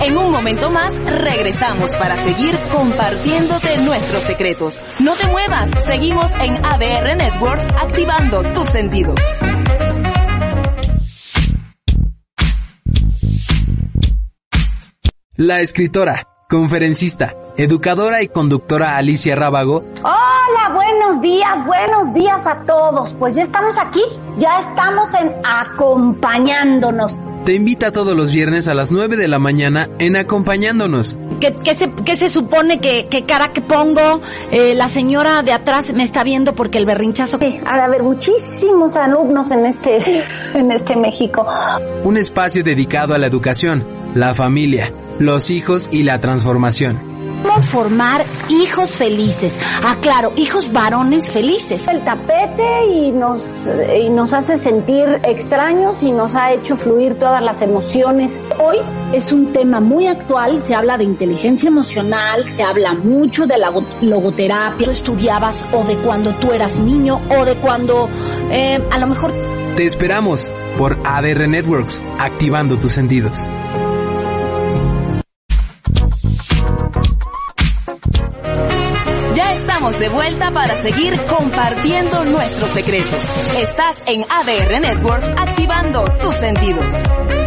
En 0.00 0.16
un 0.16 0.30
momento 0.30 0.70
más 0.70 0.94
regresamos 1.06 1.90
para 1.96 2.22
seguir 2.22 2.56
compartiéndote 2.70 3.78
nuestros 3.78 4.22
secretos. 4.22 4.80
No 5.00 5.16
te 5.16 5.26
muevas, 5.26 5.68
seguimos 5.88 6.30
en 6.40 6.64
ADR 6.64 7.16
Network 7.16 7.62
activando 7.80 8.44
tus 8.54 8.68
sentidos. 8.68 9.18
La 15.36 15.60
escritora, 15.60 16.28
conferencista, 16.46 17.34
educadora 17.56 18.22
y 18.22 18.28
conductora 18.28 18.98
Alicia 18.98 19.34
Rábago 19.34 19.82
Hola, 20.02 20.74
buenos 20.74 21.22
días, 21.22 21.64
buenos 21.64 22.12
días 22.12 22.46
a 22.46 22.60
todos. 22.66 23.14
Pues 23.14 23.34
ya 23.34 23.44
estamos 23.44 23.78
aquí, 23.78 24.02
ya 24.36 24.60
estamos 24.60 25.14
en 25.14 25.32
acompañándonos. 25.42 27.18
te 27.46 27.54
invita 27.54 27.92
todos 27.92 28.14
los 28.14 28.30
viernes 28.30 28.68
a 28.68 28.74
las 28.74 28.92
9 28.92 29.16
de 29.16 29.26
la 29.26 29.38
mañana 29.38 29.88
en 29.98 30.16
Acompañándonos. 30.16 31.16
¿Qué, 31.40 31.54
qué 31.64 31.74
se, 31.76 31.90
qué 32.04 32.14
se 32.14 32.28
supone 32.28 32.78
que, 32.78 33.08
qué 33.08 33.24
cara 33.24 33.48
que 33.54 33.62
pongo? 33.62 34.20
Eh, 34.50 34.74
la 34.74 34.90
señora 34.90 35.42
de 35.42 35.52
atrás 35.52 35.94
me 35.94 36.02
está 36.02 36.24
viendo 36.24 36.54
porque 36.54 36.76
el 36.76 36.84
berrinchazo... 36.84 37.38
Sí, 37.40 37.58
Ha 37.64 37.76
de 37.78 37.82
haber 37.82 38.02
muchísimos 38.02 38.96
alumnos 38.96 39.50
en 39.50 39.64
este, 39.64 40.24
en 40.54 40.70
este 40.70 40.94
México. 40.94 41.46
Un 42.04 42.18
espacio 42.18 42.62
dedicado 42.62 43.14
a 43.14 43.18
la 43.18 43.26
educación, 43.28 44.01
la 44.14 44.34
familia, 44.34 44.92
los 45.18 45.50
hijos 45.50 45.88
y 45.92 46.02
la 46.02 46.20
transformación. 46.20 47.10
¿Cómo 47.42 47.60
formar 47.64 48.24
hijos 48.50 48.92
felices? 48.92 49.58
Ah, 49.82 49.96
claro, 50.00 50.32
hijos 50.36 50.70
varones 50.72 51.28
felices. 51.28 51.86
El 51.88 52.04
tapete 52.04 52.86
y 52.88 53.10
nos, 53.10 53.40
y 54.00 54.08
nos 54.10 54.32
hace 54.32 54.56
sentir 54.58 55.20
extraños 55.24 56.02
y 56.04 56.12
nos 56.12 56.36
ha 56.36 56.52
hecho 56.52 56.76
fluir 56.76 57.16
todas 57.18 57.42
las 57.42 57.60
emociones. 57.60 58.40
Hoy 58.60 58.76
es 59.12 59.32
un 59.32 59.52
tema 59.52 59.80
muy 59.80 60.06
actual, 60.06 60.62
se 60.62 60.76
habla 60.76 60.96
de 60.98 61.04
inteligencia 61.04 61.66
emocional, 61.68 62.52
se 62.54 62.62
habla 62.62 62.94
mucho 62.94 63.44
de 63.46 63.58
la 63.58 63.70
go- 63.70 63.84
logoterapia. 64.00 64.84
Tú 64.86 64.92
estudiabas 64.92 65.66
o 65.72 65.82
de 65.84 65.96
cuando 65.96 66.32
tú 66.36 66.52
eras 66.52 66.78
niño 66.78 67.20
o 67.36 67.44
de 67.44 67.56
cuando 67.56 68.08
eh, 68.50 68.80
a 68.92 68.98
lo 68.98 69.08
mejor 69.08 69.32
Te 69.76 69.84
esperamos 69.84 70.52
por 70.78 70.96
ADR 71.04 71.48
Networks, 71.48 72.00
activando 72.20 72.76
tus 72.78 72.92
sentidos. 72.92 73.44
De 80.02 80.08
vuelta 80.08 80.50
para 80.50 80.74
seguir 80.82 81.16
compartiendo 81.26 82.24
nuestros 82.24 82.70
secretos. 82.70 83.20
Estás 83.56 84.02
en 84.06 84.24
ADR 84.28 84.80
Networks 84.80 85.28
activando 85.36 86.02
tus 86.20 86.34
sentidos. 86.34 87.41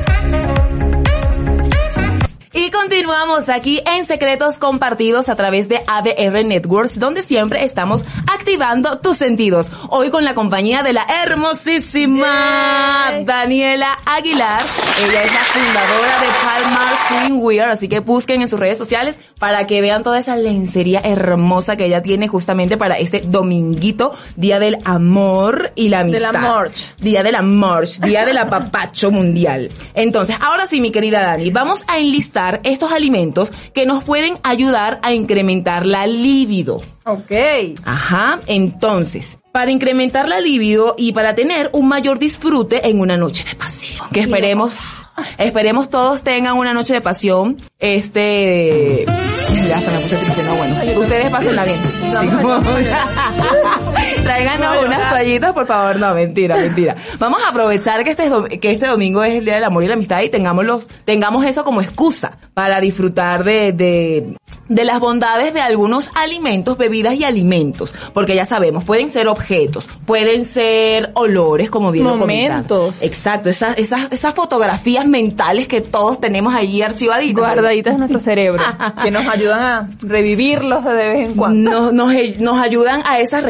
Y 2.57 2.71
continuamos 2.71 3.49
aquí 3.49 3.81
en 3.85 4.05
Secretos 4.05 4.59
Compartidos 4.59 5.27
a 5.27 5.35
través 5.35 5.67
de 5.67 5.81
ADR 5.87 6.45
Networks, 6.45 6.97
donde 6.97 7.21
siempre 7.21 7.65
estamos 7.65 8.05
activando 8.31 8.99
tus 8.99 9.17
sentidos. 9.17 9.69
Hoy 9.89 10.09
con 10.09 10.23
la 10.23 10.35
compañía 10.35 10.81
de 10.81 10.93
la 10.93 11.05
hermosísima 11.21 13.11
Daniela 13.25 13.99
Aguilar. 14.05 14.61
Ella 15.03 15.23
es 15.23 15.33
la 15.33 15.43
fundadora 15.43 16.21
de 16.21 16.27
Palmar 16.45 16.93
Swimwear, 17.09 17.69
así 17.71 17.89
que 17.89 17.99
busquen 17.99 18.41
en 18.41 18.47
sus 18.47 18.57
redes 18.57 18.77
sociales 18.77 19.19
para 19.37 19.67
que 19.67 19.81
vean 19.81 20.03
toda 20.03 20.17
esa 20.17 20.37
lencería 20.37 21.01
hermosa 21.03 21.75
que 21.75 21.87
ella 21.87 22.01
tiene 22.01 22.29
justamente 22.29 22.77
para 22.77 22.97
este 22.97 23.19
dominguito, 23.19 24.13
Día 24.37 24.59
del 24.59 24.77
Amor 24.85 25.73
y 25.75 25.89
la 25.89 25.99
Amistad. 25.99 26.31
De 26.31 26.31
la 26.31 26.39
amor. 26.39 26.71
Día 26.99 27.21
del 27.21 27.35
Amor, 27.35 27.85
Día 27.99 28.23
del 28.23 28.37
Apapacho 28.37 29.11
Mundial. 29.11 29.69
Entonces, 29.93 30.37
ahora 30.39 30.65
sí, 30.67 30.79
mi 30.79 30.91
querida 30.91 31.21
Dani, 31.21 31.51
vamos 31.51 31.83
a 31.87 31.99
enlistar 31.99 32.44
estos 32.63 32.91
alimentos 32.91 33.51
que 33.73 33.85
nos 33.85 34.03
pueden 34.03 34.37
ayudar 34.43 34.99
a 35.03 35.13
incrementar 35.13 35.85
la 35.85 36.07
libido. 36.07 36.81
Ok. 37.05 37.31
Ajá, 37.83 38.39
entonces, 38.47 39.37
para 39.51 39.71
incrementar 39.71 40.27
la 40.27 40.39
libido 40.39 40.95
y 40.97 41.13
para 41.13 41.35
tener 41.35 41.69
un 41.73 41.87
mayor 41.87 42.19
disfrute 42.19 42.87
en 42.87 42.99
una 42.99 43.15
noche 43.17 43.43
de 43.43 43.55
pasión, 43.55 44.07
que 44.11 44.21
esperemos, 44.21 44.97
esperemos 45.37 45.89
todos 45.89 46.23
tengan 46.23 46.57
una 46.57 46.73
noche 46.73 46.93
de 46.93 47.01
pasión, 47.01 47.57
este, 47.79 49.05
ya 49.05 49.77
hasta 49.77 49.91
me 49.91 49.99
puse 49.99 50.17
triste, 50.17 50.43
no, 50.43 50.55
bueno, 50.55 50.99
ustedes 50.99 51.29
pásenla 51.29 51.65
bien. 51.65 51.79
Sí, 51.83 52.09
Tráiganos 54.25 54.85
unas 54.85 55.09
toallitas, 55.09 55.53
por 55.53 55.67
favor, 55.67 55.99
no, 55.99 56.13
mentira, 56.13 56.57
mentira. 56.57 56.95
Vamos 57.19 57.41
a 57.43 57.49
aprovechar 57.49 58.03
que 58.03 58.11
este, 58.11 58.59
que 58.59 58.71
este 58.71 58.87
domingo 58.87 59.23
es 59.23 59.35
el 59.35 59.45
Día 59.45 59.55
del 59.55 59.63
Amor 59.63 59.83
y 59.83 59.87
la 59.87 59.93
Amistad 59.93 60.21
y 60.21 60.29
tengamos, 60.29 60.65
los, 60.65 60.87
tengamos 61.05 61.45
eso 61.45 61.63
como 61.63 61.81
excusa 61.81 62.37
para 62.53 62.79
disfrutar 62.79 63.43
de, 63.43 63.71
de, 63.71 64.35
de 64.67 64.85
las 64.85 64.99
bondades 64.99 65.53
de 65.53 65.61
algunos 65.61 66.09
alimentos, 66.15 66.77
bebidas 66.77 67.15
y 67.15 67.23
alimentos. 67.23 67.93
Porque 68.13 68.35
ya 68.35 68.45
sabemos, 68.45 68.83
pueden 68.83 69.09
ser 69.09 69.27
objetos, 69.27 69.87
pueden 70.05 70.45
ser 70.45 71.11
olores, 71.13 71.69
como 71.69 71.91
bien 71.91 72.05
lo. 72.05 72.15
Momentos. 72.15 73.01
Exacto, 73.01 73.49
esas, 73.49 73.77
esas, 73.77 74.11
esas 74.11 74.33
fotografías 74.33 75.05
mentales 75.05 75.67
que 75.67 75.81
todos 75.81 76.19
tenemos 76.19 76.55
allí 76.55 76.81
archivaditas. 76.81 77.35
Guardaditas 77.35 77.93
en 77.93 77.99
nuestro 77.99 78.19
cerebro, 78.19 78.63
que 79.03 79.11
nos 79.11 79.27
ayudan 79.27 79.61
a 79.61 79.89
revivirlos 80.01 80.83
de 80.83 80.93
vez 80.93 81.29
en 81.29 81.35
cuando. 81.35 81.91
nos, 81.91 81.93
nos, 81.93 82.39
nos 82.39 82.57
ayudan 82.59 83.01
a 83.05 83.19
esa 83.19 83.41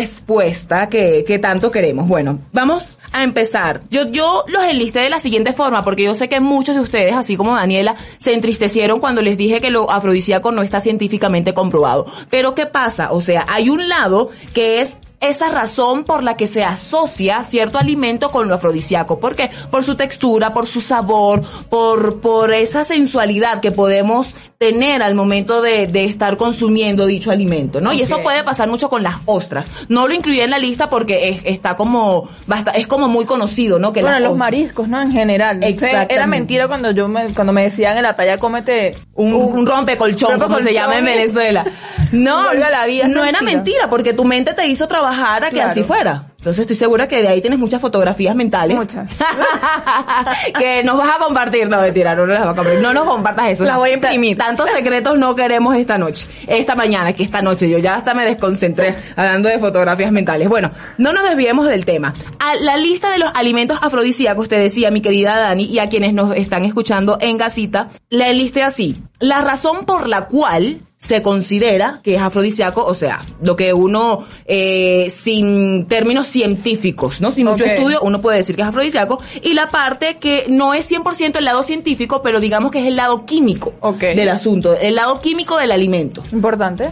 que, 0.90 1.24
que 1.26 1.40
tanto 1.40 1.72
queremos. 1.72 2.08
Bueno, 2.08 2.40
vamos 2.52 2.96
a 3.12 3.24
empezar. 3.24 3.82
Yo, 3.90 4.10
yo 4.10 4.44
los 4.48 4.64
enlisté 4.64 5.00
de 5.00 5.10
la 5.10 5.20
siguiente 5.20 5.54
forma, 5.54 5.84
porque 5.84 6.04
yo 6.04 6.16
sé 6.16 6.28
que 6.28 6.40
muchos 6.40 6.76
de 6.76 6.82
ustedes, 6.82 7.16
así 7.16 7.38
como 7.38 7.56
Daniela, 7.56 7.96
se 8.18 8.34
entristecieron 8.34 9.00
cuando 9.00 9.22
les 9.22 9.38
dije 9.38 9.62
que 9.62 9.70
lo 9.70 9.90
afrodisíaco 9.90 10.52
no 10.52 10.62
está 10.62 10.82
científicamente 10.82 11.54
comprobado. 11.54 12.06
Pero 12.30 12.56
¿qué 12.56 12.66
pasa? 12.66 13.14
O 13.14 13.22
sea, 13.22 13.46
hay 13.48 13.70
un 13.70 13.88
lado 13.88 14.32
que 14.54 14.82
es 14.82 14.98
esa 15.20 15.50
razón 15.50 16.04
por 16.04 16.24
la 16.24 16.38
que 16.38 16.48
se 16.48 16.64
asocia 16.64 17.44
cierto 17.44 17.78
alimento 17.78 18.32
con 18.32 18.48
lo 18.48 18.56
afrodisíaco. 18.56 19.20
¿Por 19.20 19.36
qué? 19.36 19.50
Por 19.72 19.84
su 19.84 19.96
textura, 19.96 20.54
por 20.54 20.68
su 20.68 20.82
sabor, 20.82 21.42
por, 21.70 22.22
por 22.22 22.54
esa 22.54 22.84
sensualidad 22.84 23.60
que 23.62 23.72
podemos 23.72 24.34
tener 24.58 25.04
al 25.04 25.16
momento 25.16 25.62
de, 25.62 25.88
de 25.88 26.06
estar 26.06 26.38
consumiendo 26.38 27.06
dicho 27.06 27.30
alimento, 27.30 27.82
¿no? 27.82 27.92
Y 27.92 28.02
eso 28.02 28.22
puede 28.24 28.42
pasar 28.44 28.70
mucho 28.70 28.90
con 28.90 29.04
las 29.04 29.16
ostras. 29.26 29.68
No 29.90 30.08
lo 30.08 30.14
incluí 30.14 30.40
en 30.40 30.50
la 30.50 30.58
lista 30.60 30.90
porque 30.90 31.28
es- 31.30 31.42
está 31.44 31.76
como, 31.76 32.30
basta, 32.48 32.72
es 32.72 32.88
como 32.88 33.10
muy 33.10 33.26
conocido, 33.26 33.80
¿no? 33.80 33.92
Que 33.92 34.02
bueno, 34.02 34.18
los 34.20 34.30
ostras- 34.30 34.38
mariscos, 34.38 34.88
¿no? 34.88 35.02
En 35.02 35.12
general. 35.12 35.60
Exactamente. 35.62 36.14
Era 36.14 36.26
mentira 36.26 36.68
cuando 36.70 36.92
yo 36.92 37.08
me, 37.10 37.34
cuando 37.34 37.52
me 37.52 37.64
decían 37.64 37.98
en 37.98 38.04
la 38.04 38.16
playa, 38.16 38.38
cómete 38.38 38.96
un, 39.14 39.34
un 39.34 39.66
rompecolchón, 39.66 40.40
como 40.40 40.60
se 40.60 40.70
rompecolchón 40.70 40.74
llama 40.74 40.98
en 41.00 41.06
Venezuela. 41.06 41.64
No, 42.12 42.52
Un 42.52 43.14
no 43.14 43.26
era 43.26 43.42
mentira, 43.42 43.90
porque 43.90 44.14
tu 44.14 44.24
mente 44.24 44.54
te 44.54 44.68
hizo 44.68 44.88
trabajar 44.88 45.05
a 45.14 45.40
que 45.50 45.56
Claro. 45.56 45.72
así 45.72 45.84
fuera. 45.84 46.24
Entonces 46.38 46.62
estoy 46.62 46.76
segura 46.76 47.08
que 47.08 47.22
de 47.24 47.28
ahí 47.28 47.42
tienes 47.42 47.58
muchas 47.58 47.82
fotografías 47.82 48.36
mentales. 48.36 48.78
Muchas. 48.78 49.10
que 50.60 50.84
nos 50.84 50.98
vas 50.98 51.10
a 51.16 51.24
compartir. 51.24 51.68
No, 51.68 51.82
mentira, 51.82 52.16
no 52.16 52.22
nos 52.28 52.38
las 52.38 52.40
vas 52.46 52.50
a 52.50 52.56
compartir. 52.56 52.82
No 52.82 52.94
nos 52.94 53.06
compartas 53.06 53.50
eso. 53.50 53.64
Las 53.64 53.78
voy 53.78 53.92
a 53.92 53.94
imprimir. 53.94 54.38
Ta- 54.38 54.46
Tantos 54.46 54.70
secretos 54.70 55.18
no 55.18 55.36
queremos 55.36 55.76
esta 55.76 55.98
noche. 55.98 56.28
Esta 56.48 56.76
mañana, 56.76 57.14
que 57.14 57.24
esta 57.24 57.42
noche. 57.42 57.68
Yo 57.70 57.80
ya 57.80 57.96
hasta 57.96 58.14
me 58.14 58.26
desconcentré 58.26 58.94
hablando 59.16 59.50
de 59.50 59.58
fotografías 59.60 60.12
mentales. 60.12 60.48
Bueno, 60.48 60.70
no 61.00 61.14
nos 61.14 61.24
desviemos 61.28 61.68
del 61.68 61.84
tema. 61.84 62.14
A 62.40 62.56
la 62.56 62.78
lista 62.78 63.12
de 63.12 63.18
los 63.18 63.32
alimentos 63.34 63.80
afrodisíacos, 63.82 64.48
te 64.48 64.60
decía 64.60 64.92
mi 64.92 65.02
querida 65.02 65.36
Dani, 65.38 65.64
y 65.66 65.80
a 65.80 65.90
quienes 65.90 66.14
nos 66.14 66.36
están 66.36 66.64
escuchando 66.64 67.18
en 67.22 67.38
gasita, 67.38 67.90
la 68.10 68.30
enlisté 68.30 68.62
así. 68.64 68.96
La 69.20 69.42
razón 69.42 69.86
por 69.86 70.08
la 70.08 70.28
cual 70.28 70.78
se 71.06 71.22
considera 71.22 72.00
que 72.04 72.16
es 72.16 72.22
afrodisíaco, 72.22 72.84
o 72.84 72.96
sea, 72.96 73.22
lo 73.42 73.56
que 73.56 73.74
uno, 73.74 74.24
eh, 74.46 75.14
sin 75.16 75.86
términos 75.86 76.28
científicos, 76.28 77.22
¿no? 77.22 77.32
Sin 77.32 77.46
mucho 77.46 77.64
estudio, 77.64 78.02
uno 78.02 78.22
puede 78.22 78.38
decir 78.38 78.56
que 78.56 78.64
es 78.64 78.68
afrodisíaco, 78.68 79.22
y 79.44 79.54
la 79.54 79.70
parte 79.70 80.18
que 80.18 80.46
no 80.50 80.74
es 80.74 80.90
100% 80.90 81.38
el 81.38 81.46
lado 81.46 81.62
científico, 81.62 82.22
pero 82.24 82.40
digamos 82.40 82.72
que 82.72 82.80
es 82.80 82.88
el 82.88 82.96
lado 82.96 83.26
químico 83.26 83.74
del 84.00 84.30
asunto, 84.30 84.76
el 84.76 84.96
lado 84.96 85.22
químico 85.22 85.58
del 85.58 85.72
alimento. 85.72 86.24
Importante. 86.32 86.90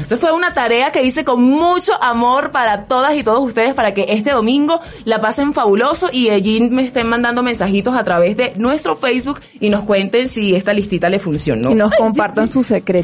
Esto 0.00 0.16
fue 0.16 0.32
una 0.32 0.54
tarea 0.54 0.90
que 0.90 1.02
hice 1.02 1.24
con 1.24 1.42
mucho 1.42 1.92
amor 2.02 2.50
para 2.50 2.84
todas 2.86 3.14
y 3.16 3.22
todos 3.22 3.40
ustedes 3.40 3.74
para 3.74 3.92
que 3.92 4.06
este 4.08 4.30
domingo 4.30 4.80
la 5.04 5.20
pasen 5.20 5.52
fabuloso 5.52 6.08
y 6.10 6.30
allí 6.30 6.60
me 6.60 6.84
estén 6.84 7.08
mandando 7.08 7.42
mensajitos 7.42 7.94
a 7.94 8.04
través 8.04 8.36
de 8.36 8.54
nuestro 8.56 8.96
Facebook 8.96 9.40
y 9.60 9.68
nos 9.68 9.84
cuenten 9.84 10.30
si 10.30 10.54
esta 10.54 10.72
listita 10.72 11.10
le 11.10 11.18
funcionó. 11.18 11.70
Y 11.70 11.74
nos 11.74 11.94
compartan 11.94 12.50
sus 12.50 12.66
secretos 12.66 13.01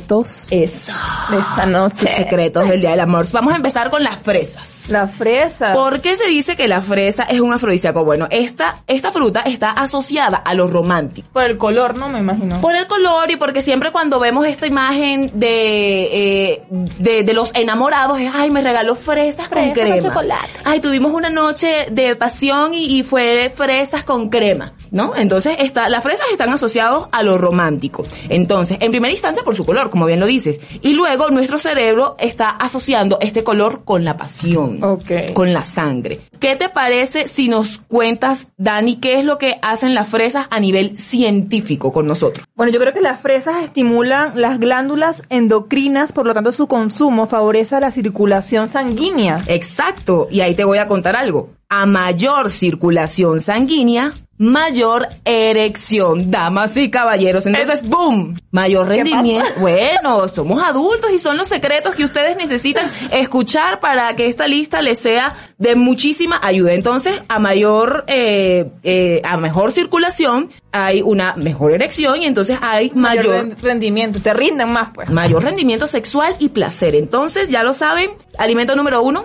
Eso. 0.51 0.93
de 1.31 1.39
esta 1.39 1.63
Sus 1.63 1.67
noche. 1.73 2.09
secretos 2.17 2.69
del 2.69 2.81
Día 2.81 2.91
del 2.91 3.01
Amor. 3.01 3.27
Vamos 3.33 3.53
a 3.53 3.57
empezar 3.57 3.91
con 3.91 4.03
las 4.03 4.19
fresas. 4.19 4.78
La 4.89 5.07
fresa. 5.09 5.73
¿Por 5.75 6.01
qué 6.01 6.17
se 6.17 6.27
dice 6.29 6.57
que 6.57 6.69
la 6.69 6.81
fresa 6.81 7.25
es 7.25 7.41
un 7.41 7.53
afrodisíaco? 7.53 8.05
Bueno, 8.05 8.27
esta, 8.31 8.77
esta 8.87 9.13
fruta 9.13 9.43
está 9.43 9.71
asociada 9.71 10.39
a 10.39 10.55
lo 10.55 10.67
romántico. 10.69 11.29
Por 11.33 11.45
el 11.45 11.59
color, 11.59 11.97
¿no? 11.97 12.09
Me 12.09 12.21
imagino. 12.21 12.61
Por 12.61 12.75
el 12.75 12.87
color 12.87 13.31
y 13.31 13.37
porque 13.37 13.63
siempre 13.63 13.93
cuando 13.93 14.19
vemos 14.19 14.47
esta 14.47 14.67
imagen 14.67 15.31
de, 15.35 16.53
eh, 16.53 16.63
de, 16.99 17.23
de 17.23 17.33
los 17.35 17.51
enamorados 17.55 18.21
es, 18.21 18.31
ay, 18.35 18.51
me 18.51 18.63
regaló 18.63 18.95
fresas 18.97 19.49
con 19.49 19.59
Fresas 19.59 19.75
con 19.75 19.85
crema. 19.85 20.09
chocolate. 20.09 20.49
Ay, 20.65 20.81
tuvimos 20.81 21.13
una 21.13 21.31
noche 21.31 21.87
de 21.91 22.17
pasión 22.17 22.75
y, 22.75 22.99
y 22.99 23.03
fue 23.03 23.53
fresas 23.55 24.05
con 24.05 24.29
crema, 24.31 24.73
¿no? 24.91 25.15
Entonces, 25.17 25.57
está, 25.59 25.89
las 25.89 26.03
fresas 26.03 26.27
están 26.33 26.51
asociados 26.51 27.09
a 27.13 27.23
lo 27.23 27.39
romántico. 27.39 28.07
Entonces, 28.29 28.79
en 28.81 28.91
primera 28.91 29.13
instancia 29.13 29.43
por 29.43 29.55
su 29.55 29.65
color, 29.65 29.91
como 29.91 30.07
bien 30.07 30.21
lo 30.21 30.27
dices. 30.27 30.61
Y 30.81 30.95
luego 30.95 31.31
nuestro 31.31 31.59
cerebro 31.59 32.17
está 32.19 32.51
asociando 32.51 33.19
este 33.21 33.45
color 33.45 33.83
con 33.85 34.05
la 34.05 34.17
pasión. 34.17 34.78
Ok. 34.83 35.33
Con 35.35 35.53
la 35.53 35.65
sangre. 35.65 36.21
¿Qué 36.41 36.57
te 36.57 36.69
parece 36.69 37.29
si 37.29 37.49
nos 37.49 37.79
cuentas, 37.79 38.49
Dani, 38.57 38.97
qué 38.97 39.19
es 39.19 39.25
lo 39.25 39.39
que 39.39 39.59
hacen 39.63 39.95
las 39.95 40.09
fresas 40.09 40.47
a 40.51 40.61
nivel 40.61 40.99
científico 40.99 41.93
con 41.93 42.07
nosotros? 42.07 42.47
Bueno, 42.55 42.73
yo 42.73 42.81
creo 42.81 42.93
que 42.93 43.01
las 43.01 43.21
fresas 43.21 43.65
estimulan 43.65 44.33
las 44.35 44.59
glándulas 44.59 45.23
endocrinas, 45.31 46.13
por 46.13 46.27
lo 46.27 46.35
tanto 46.35 46.53
su 46.53 46.67
consumo 46.67 47.27
favorece 47.27 47.81
la 47.81 47.91
circulación 47.91 48.71
sanguínea. 48.71 49.43
Exacto, 49.47 50.29
y 50.31 50.41
ahí 50.41 50.55
te 50.55 50.65
voy 50.65 50.79
a 50.79 50.89
contar 50.89 51.17
algo. 51.17 51.51
A 51.69 51.85
mayor 51.87 52.51
circulación 52.51 53.41
sanguínea, 53.41 54.15
mayor 54.39 55.09
erección, 55.25 56.31
damas 56.31 56.77
y 56.77 56.91
caballeros. 56.91 57.47
Entonces, 57.47 57.87
¡boom! 57.89 58.35
Mayor 58.51 58.89
rendimiento. 58.89 59.45
Bueno, 59.61 60.27
somos 60.29 60.63
adultos 60.63 61.11
y 61.13 61.19
son 61.19 61.37
los 61.37 61.49
secretos 61.49 61.95
que 61.95 62.05
ustedes 62.05 62.37
necesitan 62.37 62.91
escuchar 63.11 63.81
para 63.81 64.15
que 64.17 64.27
esta 64.27 64.47
lista 64.47 64.81
les 64.81 64.99
sea 65.01 65.37
de 65.59 65.75
muchísima 65.75 66.41
ayuda. 66.43 66.73
Entonces, 66.73 67.21
a 67.29 67.39
mayor, 67.39 68.05
eh, 68.07 68.71
eh, 68.85 69.21
a 69.25 69.37
mejor 69.37 69.73
circulación, 69.73 70.51
hay 70.73 71.03
una 71.03 71.35
mejor 71.37 71.73
erección 71.73 72.23
y 72.23 72.27
entonces 72.27 72.59
hay 72.61 72.93
Mayor, 72.95 73.27
mayor 73.27 73.45
ren- 73.49 73.57
rendimiento, 73.63 74.21
te 74.21 74.33
rinden 74.35 74.71
más, 74.71 74.91
pues. 74.95 75.11
mayor 75.11 75.43
rendimiento 75.43 75.87
sexual 75.87 76.37
y 76.39 76.51
placer. 76.51 76.95
Entonces, 76.95 77.49
ya 77.49 77.63
lo 77.63 77.73
saben, 77.73 78.11
alimento 78.39 78.77
número 78.77 79.03
uno, 79.03 79.25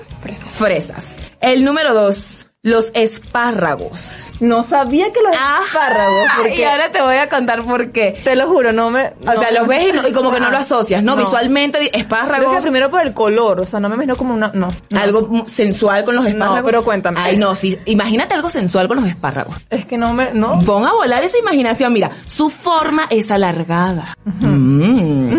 fresas. 0.57 1.15
El 1.41 1.65
número 1.65 1.93
dos, 1.93 2.42
los 2.65 2.91
espárragos. 2.93 4.31
No 4.39 4.63
sabía 4.63 5.11
que 5.11 5.19
los 5.21 5.33
Ah, 5.37 5.59
espárragos, 5.65 6.25
y 6.25 6.41
porque 6.41 6.65
ahora 6.65 6.91
te 6.93 7.01
voy 7.01 7.15
a 7.17 7.27
contar 7.27 7.61
por 7.63 7.91
qué. 7.91 8.17
te 8.23 8.37
lo 8.37 8.47
juro, 8.47 8.71
no 8.71 8.89
me... 8.89 9.07
O 9.27 9.37
sea, 9.37 9.51
los 9.51 9.67
ves 9.67 9.89
y, 9.89 9.91
no- 9.91 10.07
y 10.07 10.13
como 10.13 10.31
que 10.31 10.39
no 10.39 10.49
lo 10.49 10.57
asocias, 10.57 11.03
¿no? 11.03 11.15
No. 11.17 11.21
Visualmente, 11.23 11.77
di- 11.77 11.89
Creo 11.89 11.91
que 11.91 11.99
espárragos, 11.99 12.61
primero 12.61 12.89
por 12.89 13.01
el 13.01 13.13
color, 13.13 13.59
o 13.59 13.67
sea, 13.67 13.81
no 13.81 13.89
me 13.89 13.95
imagino 13.95 14.15
como 14.15 14.33
una... 14.33 14.47
No, 14.53 14.71
no. 14.89 14.97
algo 14.99 15.45
sensual 15.45 16.05
con 16.05 16.15
los 16.15 16.25
espárragos. 16.25 16.61
pero 16.63 16.85
cuéntame. 16.85 17.19
Ay, 17.19 17.35
no, 17.35 17.53
sí, 17.53 17.77
imagínate 17.83 18.33
algo 18.33 18.49
sensual 18.49 18.87
con 18.87 19.01
los 19.01 19.09
espárragos. 19.09 19.57
Es 19.69 19.85
que 19.85 19.97
no 19.97 20.13
me... 20.13 20.33
No. 20.33 20.61
Pon 20.61 20.85
a 20.85 20.93
volar 20.93 21.21
esa 21.21 21.37
imaginación. 21.37 21.91
Mira, 21.91 22.11
su 22.29 22.49
forma 22.49 23.07
es 23.09 23.29
alargada. 23.29 24.17
Mm. 24.23 25.37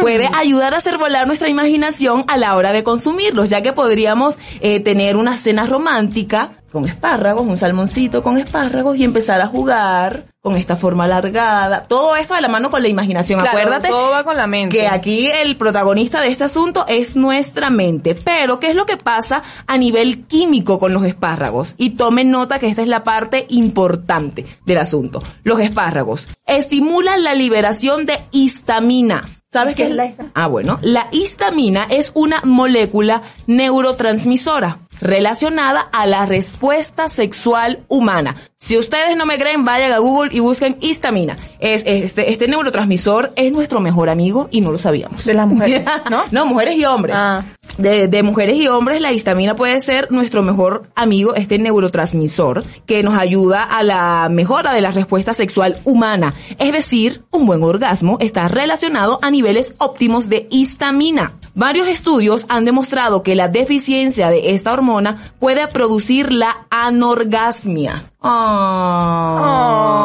Puede 0.00 0.30
ayudar 0.34 0.72
a 0.72 0.78
hacer 0.78 0.96
volar 0.96 1.26
nuestra 1.26 1.50
imaginación 1.50 2.24
a 2.28 2.38
la 2.38 2.56
hora 2.56 2.72
de 2.72 2.82
consumirlos, 2.82 3.50
ya 3.50 3.60
que 3.60 3.74
podríamos 3.74 4.38
eh, 4.60 4.80
tener 4.80 5.16
una 5.16 5.36
cena 5.36 5.66
romántica 5.66 6.52
con 6.72 6.86
espárragos, 6.86 7.46
un 7.46 7.58
salmoncito 7.58 8.22
con 8.22 8.38
espárragos 8.38 8.96
y 8.96 9.04
empezar 9.04 9.40
a 9.40 9.46
jugar 9.46 10.24
con 10.40 10.56
esta 10.56 10.74
forma 10.74 11.04
alargada. 11.04 11.84
Todo 11.86 12.16
esto 12.16 12.34
de 12.34 12.40
la 12.40 12.48
mano 12.48 12.68
con 12.70 12.82
la 12.82 12.88
imaginación. 12.88 13.40
Claro, 13.40 13.58
Acuérdate 13.58 13.88
todo 13.88 14.10
va 14.10 14.24
con 14.24 14.36
la 14.36 14.48
mente. 14.48 14.76
que 14.76 14.88
aquí 14.88 15.28
el 15.28 15.56
protagonista 15.56 16.20
de 16.20 16.28
este 16.28 16.44
asunto 16.44 16.84
es 16.88 17.14
nuestra 17.14 17.70
mente. 17.70 18.16
Pero, 18.16 18.58
¿qué 18.58 18.70
es 18.70 18.74
lo 18.74 18.86
que 18.86 18.96
pasa 18.96 19.44
a 19.68 19.78
nivel 19.78 20.24
químico 20.26 20.80
con 20.80 20.92
los 20.92 21.04
espárragos? 21.04 21.74
Y 21.76 21.90
tomen 21.90 22.30
nota 22.32 22.58
que 22.58 22.66
esta 22.66 22.82
es 22.82 22.88
la 22.88 23.04
parte 23.04 23.46
importante 23.50 24.44
del 24.66 24.78
asunto. 24.78 25.22
Los 25.44 25.60
espárragos 25.60 26.26
estimulan 26.44 27.22
la 27.22 27.34
liberación 27.34 28.04
de 28.06 28.18
histamina. 28.32 29.24
¿Sabes 29.52 29.76
qué 29.76 29.84
es 29.84 29.90
la 29.90 30.06
histamina? 30.06 30.32
Ah, 30.34 30.46
bueno. 30.48 30.78
La 30.82 31.08
histamina 31.12 31.86
es 31.88 32.10
una 32.14 32.40
molécula 32.42 33.22
neurotransmisora 33.46 34.78
relacionada 35.02 35.80
a 35.80 36.06
la 36.06 36.24
respuesta 36.24 37.08
sexual 37.08 37.80
humana. 37.88 38.36
Si 38.56 38.78
ustedes 38.78 39.16
no 39.16 39.26
me 39.26 39.38
creen, 39.38 39.64
vayan 39.64 39.92
a 39.92 39.98
Google 39.98 40.30
y 40.32 40.38
busquen 40.38 40.76
histamina. 40.80 41.36
Es, 41.58 41.82
este, 41.84 42.30
este 42.30 42.46
neurotransmisor 42.46 43.32
es 43.34 43.52
nuestro 43.52 43.80
mejor 43.80 44.08
amigo 44.08 44.48
y 44.52 44.60
no 44.60 44.70
lo 44.70 44.78
sabíamos. 44.78 45.24
De 45.24 45.34
las 45.34 45.48
mujeres, 45.48 45.84
¿no? 46.10 46.22
no, 46.30 46.46
mujeres 46.46 46.76
y 46.76 46.84
hombres. 46.84 47.16
Ah. 47.18 47.42
De, 47.76 48.06
de 48.06 48.22
mujeres 48.22 48.56
y 48.56 48.68
hombres, 48.68 49.00
la 49.00 49.12
histamina 49.12 49.56
puede 49.56 49.80
ser 49.80 50.12
nuestro 50.12 50.42
mejor 50.42 50.84
amigo, 50.94 51.34
este 51.34 51.58
neurotransmisor, 51.58 52.62
que 52.86 53.02
nos 53.02 53.18
ayuda 53.18 53.64
a 53.64 53.82
la 53.82 54.28
mejora 54.30 54.72
de 54.72 54.80
la 54.80 54.92
respuesta 54.92 55.34
sexual 55.34 55.78
humana. 55.84 56.34
Es 56.58 56.72
decir, 56.72 57.24
un 57.32 57.46
buen 57.46 57.64
orgasmo 57.64 58.18
está 58.20 58.46
relacionado 58.46 59.18
a 59.22 59.30
niveles 59.32 59.74
óptimos 59.78 60.28
de 60.28 60.46
histamina. 60.50 61.32
Varios 61.54 61.86
estudios 61.88 62.46
han 62.48 62.64
demostrado 62.64 63.22
que 63.22 63.34
la 63.34 63.48
deficiencia 63.48 64.30
de 64.30 64.54
esta 64.54 64.72
hormona 64.72 65.32
puede 65.38 65.68
producir 65.68 66.32
la 66.32 66.66
anorgasmia. 66.70 68.11
Ah. 68.22 69.98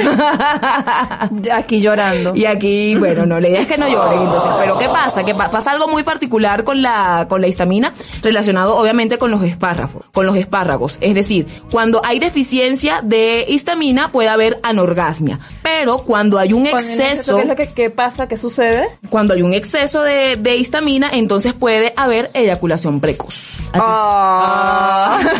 Aquí 1.52 1.80
llorando. 1.80 2.34
Y 2.34 2.44
aquí, 2.46 2.94
bueno, 2.96 3.26
no, 3.26 3.40
la 3.40 3.48
idea 3.48 3.60
es 3.62 3.66
que 3.66 3.76
no 3.76 3.88
lloren, 3.88 4.20
entonces, 4.20 4.50
pero 4.60 4.78
¿qué 4.78 4.88
pasa? 4.88 5.24
Que 5.24 5.34
pa- 5.34 5.50
pasa 5.50 5.72
algo 5.72 5.88
muy 5.88 6.02
particular 6.02 6.64
con 6.64 6.82
la, 6.82 7.26
con 7.28 7.40
la 7.40 7.48
histamina, 7.48 7.92
relacionado 8.22 8.76
obviamente 8.76 9.18
con 9.18 9.30
los 9.30 9.42
espárragos, 9.42 10.04
con 10.12 10.26
los 10.26 10.36
espárragos. 10.36 10.96
Es 11.00 11.14
decir, 11.14 11.46
cuando 11.70 12.00
hay 12.04 12.18
deficiencia 12.18 13.00
de 13.02 13.44
histamina 13.48 14.12
puede 14.12 14.28
haber 14.28 14.58
anorgasmia. 14.62 15.38
Pero 15.62 15.98
cuando 15.98 16.38
hay 16.38 16.52
un 16.52 16.66
exceso, 16.66 17.36
¿Qué 17.36 17.42
es 17.42 17.48
lo 17.48 17.56
que 17.56 17.68
qué 17.72 17.90
pasa? 17.90 18.28
¿Qué 18.28 18.36
sucede? 18.36 18.88
cuando 19.10 19.34
hay 19.34 19.42
un 19.42 19.54
exceso 19.54 20.02
de, 20.02 20.36
de 20.36 20.56
histamina, 20.56 21.10
entonces 21.12 21.52
puede 21.52 21.92
haber 21.96 22.30
eyaculación 22.34 23.00
precoz. 23.00 23.34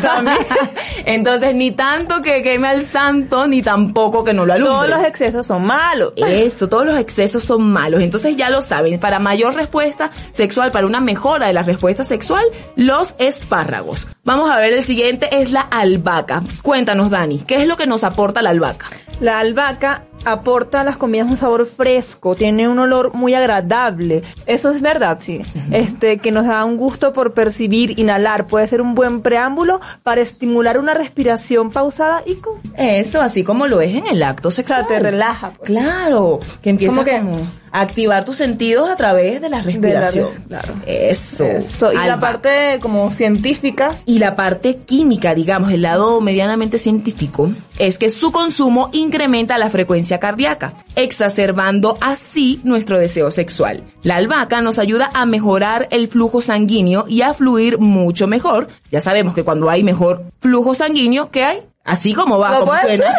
También. 0.03 0.37
entonces, 1.07 1.55
ni 1.55 1.71
tanto 2.07 2.23
que 2.23 2.43
queme 2.43 2.69
al 2.69 2.85
santo, 2.85 3.47
ni 3.47 3.63
tampoco 3.63 4.25
que 4.25 4.33
no 4.33 4.47
lo 4.47 4.55
alumbre. 4.55 4.75
Todos 4.75 4.89
los 4.89 5.05
excesos 5.05 5.47
son 5.47 5.67
malos. 5.67 6.13
Eso, 6.17 6.69
todos 6.69 6.87
los 6.87 6.99
excesos 6.99 7.45
son 7.45 7.71
malos. 7.71 8.03
Entonces 8.03 8.37
ya 8.37 8.49
lo 8.49 8.63
saben, 8.63 8.99
para 8.99 9.19
mayor 9.19 9.55
respuesta 9.55 10.11
sexual, 10.33 10.73
para 10.73 10.87
una 10.87 11.01
mejora 11.01 11.49
de 11.49 11.53
la 11.53 11.63
respuesta 11.63 12.05
sexual, 12.05 12.45
los 12.77 13.15
espárragos. 13.19 14.09
Vamos 14.25 14.51
a 14.51 14.59
ver 14.59 14.73
el 14.73 14.85
siguiente, 14.85 15.29
es 15.31 15.51
la 15.51 15.61
albahaca. 15.61 16.43
Cuéntanos, 16.63 17.11
Dani, 17.11 17.41
¿qué 17.41 17.57
es 17.57 17.69
lo 17.69 17.77
que 17.77 17.87
nos 17.87 18.03
aporta 18.03 18.41
la 18.41 18.51
albahaca? 18.51 18.87
La 19.21 19.39
albahaca 19.39 20.05
aporta 20.25 20.81
a 20.81 20.85
las 20.85 20.97
comidas 20.97 21.31
un 21.31 21.37
sabor 21.37 21.67
fresco, 21.67 22.35
tiene 22.35 22.69
un 22.69 22.79
olor 22.79 23.15
muy 23.15 23.35
agradable. 23.35 24.23
Eso 24.47 24.71
es 24.71 24.81
verdad, 24.81 25.19
sí. 25.21 25.41
Este, 25.71 26.19
que 26.19 26.31
nos 26.31 26.47
da 26.47 26.65
un 26.65 26.77
gusto 26.77 27.13
por 27.13 27.33
percibir, 27.33 27.99
inhalar. 27.99 28.47
Puede 28.47 28.67
ser 28.67 28.81
un 28.81 28.95
buen 28.95 29.21
preámbulo 29.21 29.81
para 30.03 30.21
estimular 30.21 30.79
una 30.79 30.95
respiración 30.95 31.71
pausada 31.71 31.90
y 32.27 32.35
con... 32.37 32.55
Eso, 32.77 33.21
así 33.21 33.45
como 33.45 33.67
lo 33.67 33.81
es 33.81 33.95
en 33.95 34.07
el 34.07 34.23
acto 34.23 34.49
O 34.49 34.51
sea, 34.51 34.65
sexual. 34.65 34.87
te 34.87 34.99
relaja. 34.99 35.53
pues. 35.57 35.71
Claro, 35.71 36.41
que 36.63 36.71
empieza 36.71 36.95
Como 36.95 37.05
que- 37.05 37.17
como 37.19 37.61
a 37.73 37.83
activar 37.83 38.25
tus 38.25 38.35
sentidos 38.37 38.89
a 38.91 38.97
través 38.97 39.41
de 39.41 39.49
la 39.49 39.63
respiración. 39.63 40.27
res- 40.27 40.41
claro. 40.49 40.73
Eso. 40.87 41.45
Eso. 41.45 41.93
Y 41.93 41.97
la 41.97 42.19
parte 42.19 42.79
como 42.81 43.13
científica, 43.13 43.95
Y 44.07 44.19
la 44.19 44.35
parte 44.35 44.79
química, 44.79 45.35
digamos, 45.37 45.71
el 45.73 45.83
lado 45.83 46.21
medianamente 46.21 46.79
científico, 46.79 47.49
es 47.79 47.97
que 47.97 48.11
su 48.11 48.33
consumo 48.33 48.91
incrementa 48.93 49.57
la 49.57 49.71
frecuencia 49.71 50.19
cardíaca, 50.19 50.75
exacerbando 50.97 51.97
así 52.01 52.61
nuestro 52.65 52.99
deseo 52.99 53.31
sexual. 53.31 53.85
La 54.03 54.17
albahaca 54.17 54.63
nos 54.63 54.79
ayuda 54.81 55.11
a 55.15 55.25
mejorar 55.27 55.87
el 55.93 56.09
flujo 56.09 56.41
sanguíneo 56.41 57.05
y 57.07 57.23
a 57.23 57.35
fluir 57.35 57.79
mucho 57.79 58.27
mejor. 58.27 58.67
Ya 58.91 59.01
sabemos 59.01 59.33
que 59.35 59.45
cuando 59.45 59.71
hay 59.71 59.85
mejor 59.85 60.25
flujo 60.41 60.75
sanguíneo, 60.75 61.31
¿qué 61.31 61.45
hay? 61.45 61.63
Así 61.91 62.15
como 62.15 62.39
va, 62.39 62.53
¿Lo 62.53 62.61
como 62.67 62.81
suena. 62.81 63.13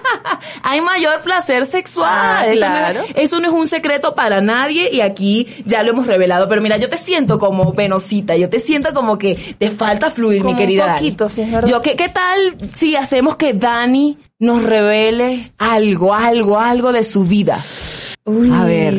hay 0.62 0.80
mayor 0.80 1.20
placer 1.20 1.66
sexual. 1.66 2.08
Ah, 2.10 2.46
Eso 2.46 2.54
no- 2.54 2.66
claro. 2.66 3.04
eso 3.14 3.38
no 3.40 3.48
es 3.48 3.52
un 3.54 3.68
secreto 3.68 4.14
para 4.14 4.40
nadie 4.40 4.88
y 4.90 5.02
aquí 5.02 5.46
ya 5.66 5.82
lo 5.82 5.90
hemos 5.90 6.06
revelado. 6.06 6.48
Pero 6.48 6.62
mira, 6.62 6.78
yo 6.78 6.88
te 6.88 6.96
siento 6.96 7.38
como 7.38 7.72
venosita, 7.72 8.34
yo 8.36 8.48
te 8.48 8.60
siento 8.60 8.94
como 8.94 9.18
que 9.18 9.56
te 9.58 9.70
falta 9.70 10.10
fluir, 10.10 10.38
Como 10.40 10.54
mi 10.54 10.54
un 10.54 10.58
querida 10.58 10.86
Dani. 10.86 10.98
poquito, 11.00 11.28
sí, 11.28 11.42
es 11.42 11.52
verdad. 11.52 11.68
Yo, 11.68 11.82
¿qué, 11.82 11.96
¿qué 11.96 12.08
tal 12.08 12.56
si 12.72 12.96
hacemos 12.96 13.36
que 13.36 13.52
Dani 13.52 14.16
nos 14.38 14.62
revele 14.62 15.52
algo, 15.58 16.14
algo, 16.14 16.58
algo 16.58 16.92
de 16.92 17.04
su 17.04 17.24
vida? 17.24 17.58
A 18.26 18.64
ver, 18.64 18.94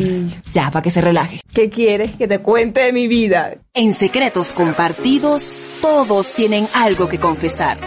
ya, 0.54 0.70
para 0.70 0.84
que 0.84 0.92
se 0.92 1.02
relaje. 1.02 1.40
¿qué 1.52 1.68
quieres 1.72 2.12
que 2.16 2.28
te 2.28 2.38
cuente 2.40 2.82
de 2.82 2.94
mi 2.94 3.08
vida? 3.08 3.56
En 3.74 3.94
secretos 3.94 4.52
compartidos, 4.54 5.58
todos 5.82 6.32
tienen 6.34 6.68
algo 6.76 7.08
que 7.10 7.18
confesar. 7.18 7.78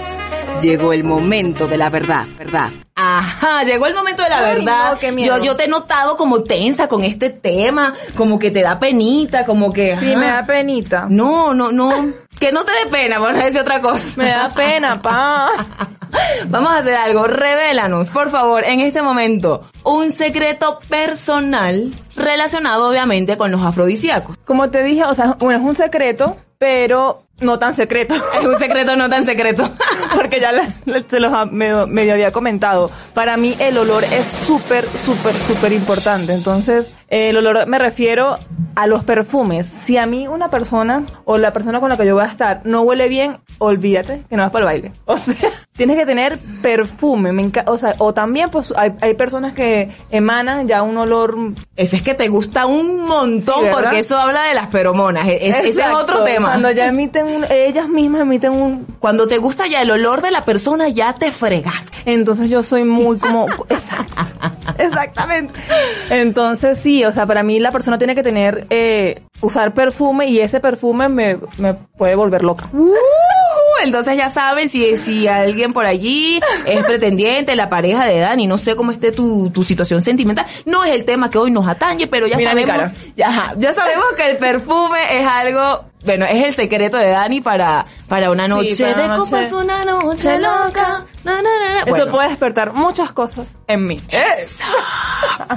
Llegó 0.61 0.93
el 0.93 1.05
momento 1.05 1.69
de 1.69 1.77
la 1.77 1.89
verdad, 1.89 2.27
¿verdad? 2.37 2.71
Ajá, 2.97 3.63
llegó 3.63 3.87
el 3.87 3.95
momento 3.95 4.23
de 4.25 4.29
la 4.29 4.39
Ay, 4.39 4.55
verdad. 4.57 4.93
no, 4.93 4.99
qué 4.99 5.13
miedo. 5.13 5.39
yo, 5.39 5.45
yo 5.45 5.57
te 5.57 5.65
he 5.65 5.69
notado 5.69 6.17
como 6.17 6.43
tensa 6.43 6.89
con 6.89 7.05
este 7.05 7.31
tema, 7.31 7.95
como 8.17 8.39
que 8.41 8.51
te 8.51 8.63
da 8.63 8.81
penita, 8.81 9.47
como 9.47 9.73
que... 9.73 9.97
Sí, 9.99 10.11
ajá. 10.11 10.19
me 10.19 10.27
da 10.27 10.45
penita. 10.45 11.07
No, 11.09 11.55
no, 11.55 11.71
no. 11.71 12.09
Que 12.41 12.51
no 12.51 12.65
te 12.65 12.73
dé 12.73 12.87
pena, 12.91 13.19
por 13.19 13.35
no 13.35 13.41
decir 13.45 13.61
otra 13.61 13.81
cosa. 13.81 14.05
Me 14.17 14.31
da 14.31 14.49
pena, 14.49 15.01
pa. 15.01 15.49
Vamos 16.49 16.71
a 16.71 16.79
hacer 16.79 16.95
algo. 16.97 17.27
Revélanos, 17.27 18.11
por 18.11 18.31
favor, 18.31 18.65
en 18.65 18.81
este 18.81 19.03
momento, 19.03 19.69
un 19.85 20.11
secreto 20.11 20.79
personal 20.89 21.93
relacionado 22.17 22.89
obviamente 22.89 23.37
con 23.37 23.51
los 23.53 23.63
afrodisíacos. 23.63 24.37
Como 24.45 24.71
te 24.71 24.83
dije, 24.83 25.05
o 25.05 25.15
sea, 25.15 25.37
bueno, 25.39 25.61
es 25.61 25.65
un 25.65 25.77
secreto, 25.77 26.37
pero 26.59 27.23
no 27.41 27.59
tan 27.59 27.75
secreto. 27.75 28.15
Es 28.41 28.45
un 28.47 28.59
secreto 28.59 28.97
no 28.97 29.09
tan 29.09 29.25
secreto. 29.25 29.71
Porque 30.15 30.41
ya 30.41 30.53
le- 30.53 31.05
se 31.09 31.21
los 31.21 31.33
ha- 31.33 31.45
medio, 31.47 31.87
medio 31.87 32.13
había 32.15 32.33
comentado. 32.33 32.91
Para 33.15 33.37
mí 33.37 33.55
el 33.59 33.79
olor 33.79 34.05
es 34.05 34.27
súper, 34.27 34.85
súper, 35.05 35.35
súper 35.37 35.73
importante. 35.73 36.33
Entonces, 36.33 36.93
el 37.09 37.37
olor 37.37 37.67
me 37.67 37.79
refiero 37.79 38.37
a 38.75 38.87
los 38.87 39.05
perfumes. 39.05 39.71
Si 39.85 39.97
a 39.97 40.07
mí 40.07 40.27
una 40.29 40.49
persona 40.51 41.05
o 41.25 41.39
la 41.39 41.53
persona 41.53 41.81
con 41.81 41.89
la 41.91 41.97
que 41.97 42.07
yo 42.07 42.15
voy 42.15 42.25
a 42.25 42.29
estar 42.29 42.63
no 42.65 42.83
huele 42.83 43.09
bien, 43.09 43.39
olvídate 43.59 44.23
que 44.29 44.37
no 44.37 44.43
vas 44.43 44.53
para 44.53 44.63
el 44.63 44.67
baile. 44.67 44.93
O 45.07 45.17
sea, 45.17 45.35
tienes 45.79 45.97
que 45.97 46.05
tener 46.05 46.39
perfume. 46.61 47.33
Me 47.33 47.51
o 47.67 47.79
sea, 47.79 47.95
o 47.99 48.13
también 48.13 48.51
pues 48.51 48.75
hay, 48.77 48.93
hay 49.01 49.15
personas 49.15 49.55
que 49.55 49.89
emanan 50.11 50.69
ya 50.69 50.83
un 50.83 50.99
olor 50.99 51.37
Eso 51.77 51.97
es 51.97 52.03
que 52.03 52.13
te 52.15 52.29
gusta 52.29 52.67
un 52.67 53.03
montón 53.05 53.65
porque 53.73 54.01
eso 54.01 54.19
habla 54.19 54.43
de 54.43 54.55
las 54.55 54.69
feromonas. 54.69 55.27
E- 55.27 55.49
es- 55.49 55.55
ese 55.57 55.81
es 55.81 55.87
otro 55.95 56.25
tema. 56.25 56.49
Cuando 56.49 56.71
ya 56.73 56.87
emiten, 56.87 57.27
un- 57.27 57.47
ellas 57.51 57.89
mismas 57.89 58.23
emiten 58.23 58.53
un 58.53 58.85
Cuando 58.99 59.27
te 59.29 59.39
gusta 59.39 59.67
ya 59.69 59.81
el 59.81 59.91
olor 59.91 60.21
de 60.21 60.31
la 60.33 60.45
persona, 60.45 60.89
ya 60.91 61.15
te 61.15 61.31
fregaste. 61.31 61.97
Entonces 62.05 62.51
yo 62.51 62.63
soy 62.63 62.85
muy 62.85 63.19
como... 63.19 63.47
Exacto. 63.69 64.15
Exactamente. 64.79 65.59
Entonces 66.11 66.79
sí, 66.79 67.05
o 67.05 67.13
sea, 67.13 67.25
para 67.27 67.43
mí 67.43 67.61
la 67.61 67.71
persona 67.71 67.99
tiene 67.99 68.15
que 68.15 68.23
tener, 68.23 68.67
eh, 68.71 69.23
usar 69.41 69.73
perfume 69.75 70.27
y 70.27 70.41
ese 70.41 70.59
perfume 70.61 71.09
me, 71.09 71.39
me 71.59 71.75
puede 71.75 72.15
volver 72.17 72.43
loca. 72.43 72.69
Entonces 73.83 74.17
ya 74.17 74.29
saben 74.29 74.69
si, 74.69 74.97
si 74.97 75.29
alguien 75.29 75.73
por 75.73 75.85
allí 75.87 76.41
es 76.67 76.85
pretendiente, 76.85 77.55
la 77.57 77.69
pareja 77.69 78.07
de 78.07 78.19
Dani, 78.19 78.47
no 78.47 78.59
sé 78.59 78.75
cómo 78.77 78.93
esté 78.93 79.13
tu, 79.13 79.51
tu 79.51 79.63
situación 79.65 80.03
sentimental. 80.03 80.47
No 80.65 80.85
es 80.85 80.95
el 80.95 81.05
tema 81.05 81.31
que 81.31 81.39
hoy 81.39 81.51
nos 81.51 81.67
atañe, 81.69 82.07
pero 82.07 82.27
ya 82.27 82.37
Mira 82.37 82.51
sabemos, 82.51 82.93
ya, 83.17 83.53
sabemos 83.73 84.05
que 84.17 84.31
el 84.31 84.37
perfume 84.39 84.99
es 85.21 85.27
algo, 85.27 85.85
bueno, 86.05 86.25
es 86.27 86.45
el 86.47 86.55
secreto 86.55 86.97
de 86.97 87.09
Dani 87.09 87.41
para, 87.41 87.87
para 88.09 88.31
una 88.31 88.49
noche 88.49 88.85
para 88.85 88.97
de 88.97 89.05
una 89.05 89.17
noche- 89.17 89.31
copas, 89.31 89.53
una 89.53 89.81
noche 89.83 90.39
loca. 90.39 91.05
Na, 91.29 91.43
na, 91.43 91.59
na, 91.59 91.75
na. 91.75 91.81
Eso 91.83 91.91
Bueno, 91.91 92.09
puede 92.09 92.29
despertar 92.31 92.73
muchas 92.75 93.13
cosas 93.13 93.57
en 93.67 93.87
mí. 93.87 94.01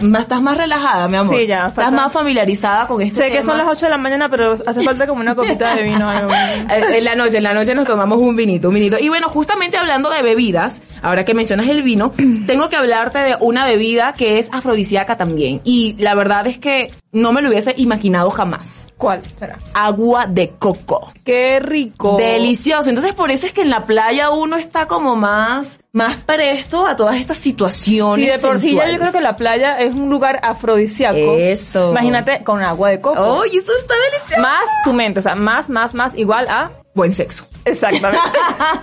más- 0.02 0.22
estás 0.24 0.42
más 0.42 0.58
relajada, 0.58 1.08
mi 1.08 1.18
amor. 1.18 1.38
Sí, 1.38 1.48
ya, 1.48 1.68
Estás 1.68 1.92
más 1.92 2.12
familiarizada 2.12 2.88
con 2.88 3.02
este 3.02 3.20
Sé 3.20 3.26
que 3.30 3.38
tema. 3.40 3.46
son 3.54 3.58
las 3.58 3.68
8 3.68 3.86
de 3.86 3.90
la 3.90 3.98
mañana, 3.98 4.30
pero 4.30 4.54
hace 4.66 4.84
falta 4.84 5.08
como 5.08 5.22
una 5.22 5.36
copita 5.36 5.76
de 5.76 5.84
vino. 5.84 6.10
algo. 6.10 6.32
Eh, 6.72 6.98
En 6.98 7.04
la 7.06 7.16
noche, 7.16 7.38
en 7.38 7.44
la 7.44 7.54
noche 7.54 7.74
nos 7.76 7.86
tomamos 7.86 8.18
un 8.20 8.36
vinito, 8.36 8.68
un 8.70 8.76
vinito. 8.76 8.98
Y 9.00 9.10
bueno, 9.10 9.30
justamente 9.30 9.78
hablando 9.78 10.10
de 10.10 10.22
bebidas, 10.22 10.82
ahora 11.02 11.26
que 11.26 11.34
mencionas 11.34 11.68
el 11.70 11.84
vino, 11.84 12.12
tengo 12.48 12.70
que 12.70 12.76
hablarte 12.76 13.20
de 13.20 13.38
una 13.40 13.66
bebida 13.66 14.14
que 14.14 14.40
es 14.40 14.50
afrodisíaca 14.52 15.18
también. 15.18 15.62
Y 15.64 15.96
la 16.00 16.16
verdad 16.16 16.48
es 16.48 16.60
que 16.60 16.92
no 17.12 17.32
me 17.34 17.42
lo 17.42 17.50
hubiese 17.50 17.74
imaginado 17.78 18.30
jamás. 18.30 18.88
¿Cuál 18.98 19.22
será? 19.38 19.58
Agua 19.74 20.28
de 20.28 20.52
coco. 20.52 21.12
Qué 21.26 21.60
rico. 21.60 22.18
Delicioso. 22.18 22.90
Entonces 22.90 23.14
por 23.14 23.32
eso 23.32 23.48
es 23.48 23.52
que 23.54 23.62
en 23.62 23.70
la 23.70 23.86
playa 23.86 24.30
uno 24.30 24.56
está 24.58 24.88
como 24.88 25.16
más, 25.16 25.61
más 25.92 26.18
presto 26.18 26.86
a 26.86 26.96
todas 26.96 27.18
estas 27.18 27.38
situaciones. 27.38 28.26
Sí, 28.26 28.32
de 28.32 28.40
por 28.40 28.60
sí 28.60 28.76
ya 28.76 28.90
yo 28.90 28.98
creo 28.98 29.12
que 29.12 29.22
la 29.22 29.36
playa 29.36 29.80
es 29.80 29.94
un 29.94 30.10
lugar 30.10 30.40
afrodisíaco. 30.44 31.38
Eso. 31.38 31.92
Imagínate 31.92 32.44
con 32.44 32.62
agua 32.62 32.90
de 32.90 33.02
coco. 33.02 33.42
¡Ay, 33.42 33.58
eso 33.58 33.72
está 33.78 33.94
delicioso! 34.12 34.42
Más 34.42 34.64
tu 34.84 34.94
mente, 34.94 35.20
o 35.20 35.24
sea, 35.24 35.36
más, 35.36 35.70
más, 35.70 35.94
más 35.94 36.16
igual 36.16 36.48
a... 36.50 36.72
Buen 36.94 37.14
sexo. 37.14 37.46
Exactamente. 37.66 38.20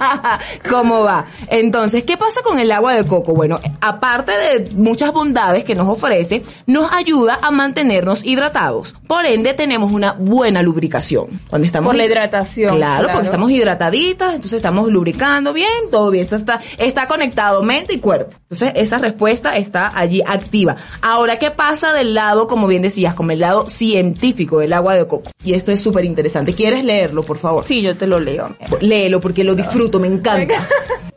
¿Cómo 0.70 1.02
va? 1.02 1.26
Entonces, 1.48 2.04
¿qué 2.04 2.16
pasa 2.16 2.42
con 2.42 2.58
el 2.58 2.70
agua 2.72 2.94
de 2.94 3.04
coco? 3.04 3.34
Bueno, 3.34 3.60
aparte 3.80 4.32
de 4.32 4.70
muchas 4.72 5.12
bondades 5.12 5.64
que 5.64 5.74
nos 5.74 5.88
ofrece, 5.88 6.44
nos 6.66 6.90
ayuda 6.92 7.38
a 7.42 7.50
mantenernos 7.50 8.24
hidratados. 8.24 8.94
Por 9.06 9.24
ende, 9.26 9.54
tenemos 9.54 9.90
una 9.92 10.12
buena 10.12 10.62
lubricación. 10.62 11.40
Cuando 11.48 11.66
estamos 11.66 11.88
Por 11.88 11.96
la 11.96 12.04
hid- 12.04 12.08
hidratación, 12.10 12.76
Claro, 12.76 12.98
claro. 13.04 13.12
porque 13.12 13.26
estamos 13.26 13.50
hidrataditas, 13.50 14.28
entonces 14.34 14.52
estamos 14.54 14.90
lubricando 14.90 15.52
bien, 15.52 15.68
todo 15.90 16.10
bien. 16.10 16.24
Esto 16.24 16.36
está, 16.36 16.60
está 16.76 17.06
conectado 17.08 17.62
mente 17.62 17.94
y 17.94 17.98
cuerpo. 17.98 18.34
Entonces, 18.50 18.72
esa 18.76 18.96
respuesta 18.98 19.56
está 19.58 19.92
allí 19.94 20.22
activa. 20.26 20.76
Ahora, 21.02 21.38
¿qué 21.38 21.50
pasa 21.50 21.92
del 21.92 22.14
lado, 22.14 22.48
como 22.48 22.66
bien 22.66 22.80
decías, 22.80 23.12
como 23.12 23.32
el 23.32 23.40
lado 23.40 23.68
científico 23.68 24.60
del 24.60 24.72
agua 24.72 24.94
de 24.94 25.06
coco? 25.06 25.30
Y 25.44 25.52
esto 25.52 25.70
es 25.70 25.82
súper 25.82 26.06
interesante. 26.06 26.54
¿Quieres 26.54 26.82
leerlo, 26.82 27.22
por 27.22 27.36
favor? 27.36 27.64
Sí, 27.64 27.82
yo 27.82 27.96
te 27.96 28.06
lo 28.06 28.18
leo. 28.18 28.56
Léelo 28.80 29.20
porque 29.20 29.44
lo 29.44 29.54
disfruto, 29.54 30.00
me 30.00 30.08
encanta. 30.08 30.66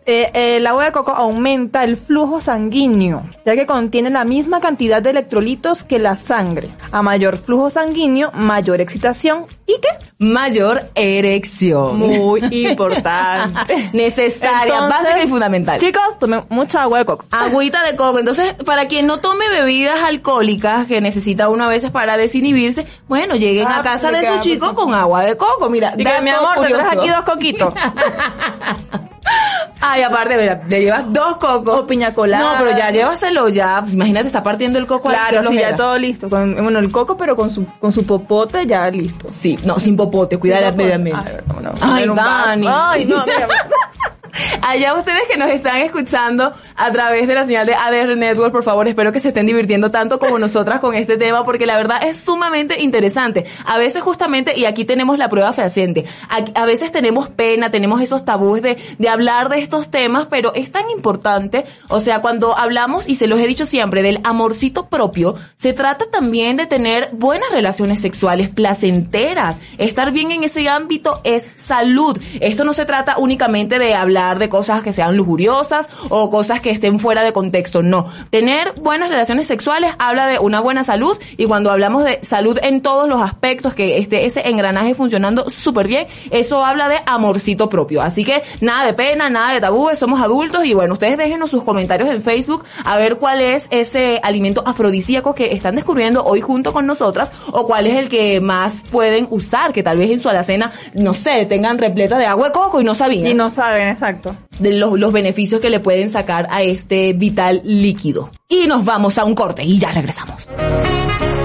Eh, 0.06 0.58
el 0.58 0.66
agua 0.66 0.86
de 0.86 0.92
coco 0.92 1.12
aumenta 1.12 1.84
el 1.84 1.96
flujo 1.96 2.42
sanguíneo, 2.42 3.22
ya 3.46 3.54
que 3.56 3.68
contiene 3.68 4.10
la 4.10 4.24
misma 4.24 4.60
cantidad 4.60 5.00
de 5.00 5.12
electrolitos 5.12 5.84
que 5.84 6.00
la 6.00 6.16
sangre. 6.16 6.76
A 6.92 7.04
mayor 7.04 7.38
flujo 7.38 7.70
sanguíneo, 7.70 8.32
mayor 8.34 8.82
excitación. 8.82 9.46
¿Y 9.68 9.74
qué? 9.80 9.90
Mayor 10.18 10.82
erección. 10.96 12.00
Muy 12.00 12.42
importante. 12.52 13.90
Necesaria, 13.94 14.74
Entonces, 14.74 14.90
básica 15.04 15.24
y 15.24 15.28
fundamental. 15.30 15.80
Chicos, 15.80 16.18
tomen 16.20 16.44
mucha 16.50 16.82
agua 16.82 16.98
de 17.00 17.06
coco. 17.06 17.26
Agüita 17.30 17.84
de 17.84 17.96
coco. 17.96 18.18
Entonces, 18.20 18.54
para 18.66 18.88
quien 18.88 19.06
no 19.06 19.20
tome 19.20 19.50
bebidas 19.50 20.00
alcohólicas 20.02 20.88
que 20.88 21.00
necesita 21.00 21.48
uno 21.50 21.66
a 21.66 21.68
veces 21.68 21.92
para 21.92 22.18
desinhibirse, 22.18 22.88
bueno, 23.08 23.36
lleguen 23.36 23.68
Ah, 23.68 23.78
a 23.80 23.84
casa 23.84 24.12
de 24.12 24.22
queda 24.22 24.38
su 24.38 24.42
chico 24.42 24.66
perfecto. 24.66 24.84
con 24.84 24.94
agua 24.96 25.24
de 25.24 25.38
coco. 25.38 25.70
Mira, 25.70 25.94
dato 25.96 26.24
mi 26.24 26.30
amor, 26.32 26.66
te 26.66 26.74
traes 26.74 26.92
aquí 26.98 27.08
dos 27.08 27.24
coquitos. 27.24 27.74
Ay, 29.91 30.04
aparte, 30.04 30.38
mira, 30.38 30.62
le 30.67 30.80
llevas 30.80 31.12
dos 31.12 31.38
cocos. 31.38 31.80
O 31.82 31.88
piña 31.88 32.13
colada. 32.13 32.54
No, 32.54 32.63
pero 32.63 32.77
ya 32.77 32.91
llévaselo 32.91 33.49
ya. 33.49 33.84
Imagínate, 33.91 34.27
está 34.27 34.41
partiendo 34.41 34.80
el 34.80 34.88
coco. 34.88 35.10
Claro, 35.10 35.43
sí, 35.43 35.56
ya 35.56 35.75
todo 35.75 35.97
listo. 35.97 36.30
Con, 36.30 36.56
bueno, 36.56 36.80
el 36.80 36.91
coco, 36.91 37.17
pero 37.17 37.36
con 37.36 37.49
su, 37.51 37.65
con 37.80 37.91
su 37.91 38.06
popote 38.06 38.65
ya 38.65 38.89
listo. 38.89 39.27
Sí, 39.41 39.60
no, 39.65 39.80
sin 39.80 39.97
popote, 39.97 40.38
cuida 40.38 40.62
la 40.62 40.71
medio 40.71 40.95
ambiente. 40.95 41.43
Ay, 41.82 42.06
no, 42.06 42.13
Ay. 42.13 42.15
Dani. 42.15 42.67
Ay, 42.69 43.06
no, 43.06 43.25
mira. 43.25 43.47
Allá 44.62 44.94
ustedes 44.96 45.24
que 45.30 45.38
nos 45.38 45.50
están 45.50 45.78
escuchando 45.78 46.54
a 46.76 46.91
través 46.91 47.28
de 47.28 47.36
la 47.36 47.46
señal 47.46 47.65
de 47.65 47.74
ADR 47.74 48.15
Network, 48.15 48.52
por 48.52 48.63
favor, 48.63 48.88
espero 48.88 49.12
que 49.12 49.20
se 49.20 49.30
estén 49.30 49.46
divirtiendo 49.46 49.91
tanto 49.91 50.20
como 50.20 50.39
nosotras 50.39 50.80
con 50.80 50.96
este 50.96 51.17
tema, 51.17 51.44
porque 51.44 51.65
la 51.65 51.78
verdad 51.78 52.04
es 52.04 52.22
sumamente 52.22 52.82
interesante. 52.82 53.46
A 53.65 53.78
veces 53.78 54.02
justamente, 54.02 54.58
y 54.58 54.65
aquí 54.65 54.86
tenemos 54.86 55.17
la 55.17 55.30
prueba 55.30 55.54
fehaciente, 55.54 56.06
a, 56.30 56.62
a 56.62 56.65
veces 56.65 56.91
tenemos 56.91 57.30
pena, 57.30 57.72
tenemos 57.72 58.02
esos 58.02 58.26
tabúes 58.26 58.62
de, 58.62 58.78
de 58.98 59.10
hablar 59.10 59.50
de 59.50 59.60
estos 59.60 59.89
temas, 59.89 60.28
pero 60.30 60.54
es 60.56 60.72
tan 60.72 60.89
importante, 60.89 61.65
o 61.89 62.00
sea, 62.00 62.22
cuando 62.22 62.58
hablamos, 62.58 63.08
y 63.08 63.15
se 63.15 63.28
los 63.28 63.39
he 63.39 63.48
dicho 63.48 63.65
siempre, 63.65 64.02
del 64.02 64.20
amorcito 64.24 64.88
propio, 64.88 65.36
se 65.58 65.74
trata 65.74 66.06
también 66.10 66.58
de 66.58 66.65
tener 66.65 67.10
buenas 67.13 67.50
relaciones 67.52 68.00
sexuales 68.00 68.50
placenteras. 68.50 69.58
Estar 69.78 70.12
bien 70.12 70.32
en 70.32 70.44
ese 70.44 70.67
ámbito 70.70 71.22
es 71.24 71.48
salud. 71.56 72.20
Esto 72.39 72.63
no 72.63 72.74
se 72.74 72.86
trata 72.86 73.17
únicamente 73.17 73.80
de 73.80 73.94
hablar 73.94 74.21
de 74.22 74.50
cosas 74.50 74.84
que 74.84 74.94
sean 74.94 75.18
lujuriosas 75.18 75.90
o 76.10 76.30
cosas 76.30 76.62
que 76.62 76.70
estén 76.70 77.00
fuera 77.00 77.24
de 77.24 77.34
contexto. 77.34 77.82
No. 77.82 78.06
Tener 78.30 78.74
buenas 78.82 79.10
relaciones 79.10 79.48
sexuales 79.48 79.94
habla 79.98 80.28
de 80.28 80.40
una 80.40 80.60
buena 80.60 80.84
salud 80.84 81.18
y 81.38 81.46
cuando 81.46 81.72
hablamos 81.72 82.06
de 82.06 82.20
salud 82.22 82.58
en 82.62 82.82
todos 82.82 83.10
los 83.10 83.22
aspectos, 83.22 83.74
que 83.74 83.98
esté 83.98 84.26
ese 84.26 84.48
engranaje 84.48 84.94
funcionando 84.94 85.50
súper 85.50 85.88
bien, 85.88 86.08
eso 86.30 86.64
habla 86.64 86.88
de 86.88 87.00
amorcito 87.06 87.68
propio. 87.68 88.02
Así 88.02 88.24
que 88.24 88.44
nada 88.62 88.86
de 88.86 88.94
pena, 88.94 89.30
nada 89.30 89.54
de 89.54 89.62
tabúes, 89.62 89.98
somos 89.98 90.22
adultos 90.22 90.66
y 90.66 90.74
bueno, 90.74 90.94
ustedes 90.94 91.18
déjenos 91.18 91.50
sus 91.50 91.64
comentarios 91.64 92.10
en 92.10 92.22
Facebook 92.22 92.64
a 92.86 92.98
ver 92.98 93.18
cuál 93.18 93.42
es 93.42 93.68
ese 93.72 94.20
alimento 94.24 94.64
afrodisíaco 94.66 95.34
que 95.34 95.54
están 95.54 95.76
descubriendo 95.76 96.24
hoy 96.24 96.42
junto 96.42 96.74
con 96.74 96.86
nosotras 96.86 97.32
o 97.52 97.66
cuál 97.66 97.88
es 97.88 97.96
el 97.96 98.10
que 98.10 98.40
más 98.40 98.84
pueden 98.92 99.28
usar, 99.32 99.74
que 99.74 99.84
tal 99.84 99.98
vez 99.98 100.12
en 100.12 100.20
su 100.20 100.30
alacena, 100.30 100.72
no 100.94 101.14
sé, 101.14 101.46
tengan 101.46 101.78
repleta 101.78 102.18
de 102.18 102.26
agua 102.26 102.48
de 102.48 102.54
coco 102.54 102.82
y 102.82 102.84
no 102.84 102.96
sabían 102.96 103.28
Y 103.28 103.34
no 103.34 103.50
saben, 103.50 103.90
exacto. 103.90 104.11
De 104.60 104.74
los, 104.74 105.00
los 105.00 105.13
beneficios 105.13 105.62
que 105.62 105.69
le 105.69 105.80
pueden 105.80 106.10
sacar 106.10 106.47
a 106.50 106.62
este 106.62 107.13
vital 107.13 107.62
líquido. 107.63 108.32
Y 108.47 108.67
nos 108.67 108.84
vamos 108.86 109.17
a 109.17 109.26
un 109.26 109.36
corte 109.36 109.63
y 109.63 109.78
ya 109.80 109.91
regresamos. 109.91 110.47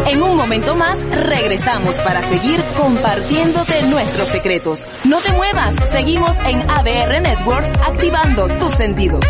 En 0.07 0.23
un 0.23 0.37
momento 0.37 0.77
más 0.77 0.99
regresamos 1.11 1.97
para 1.97 2.23
seguir 2.23 2.63
compartiéndote 2.77 3.83
nuestros 3.89 4.29
secretos. 4.29 4.87
No 5.05 5.21
te 5.21 5.33
muevas, 5.33 5.75
seguimos 5.91 6.31
en 6.47 6.61
ADR 6.71 7.21
Networks 7.23 7.73
activando 7.85 8.49
tus 8.59 8.73
sentidos. 8.75 9.25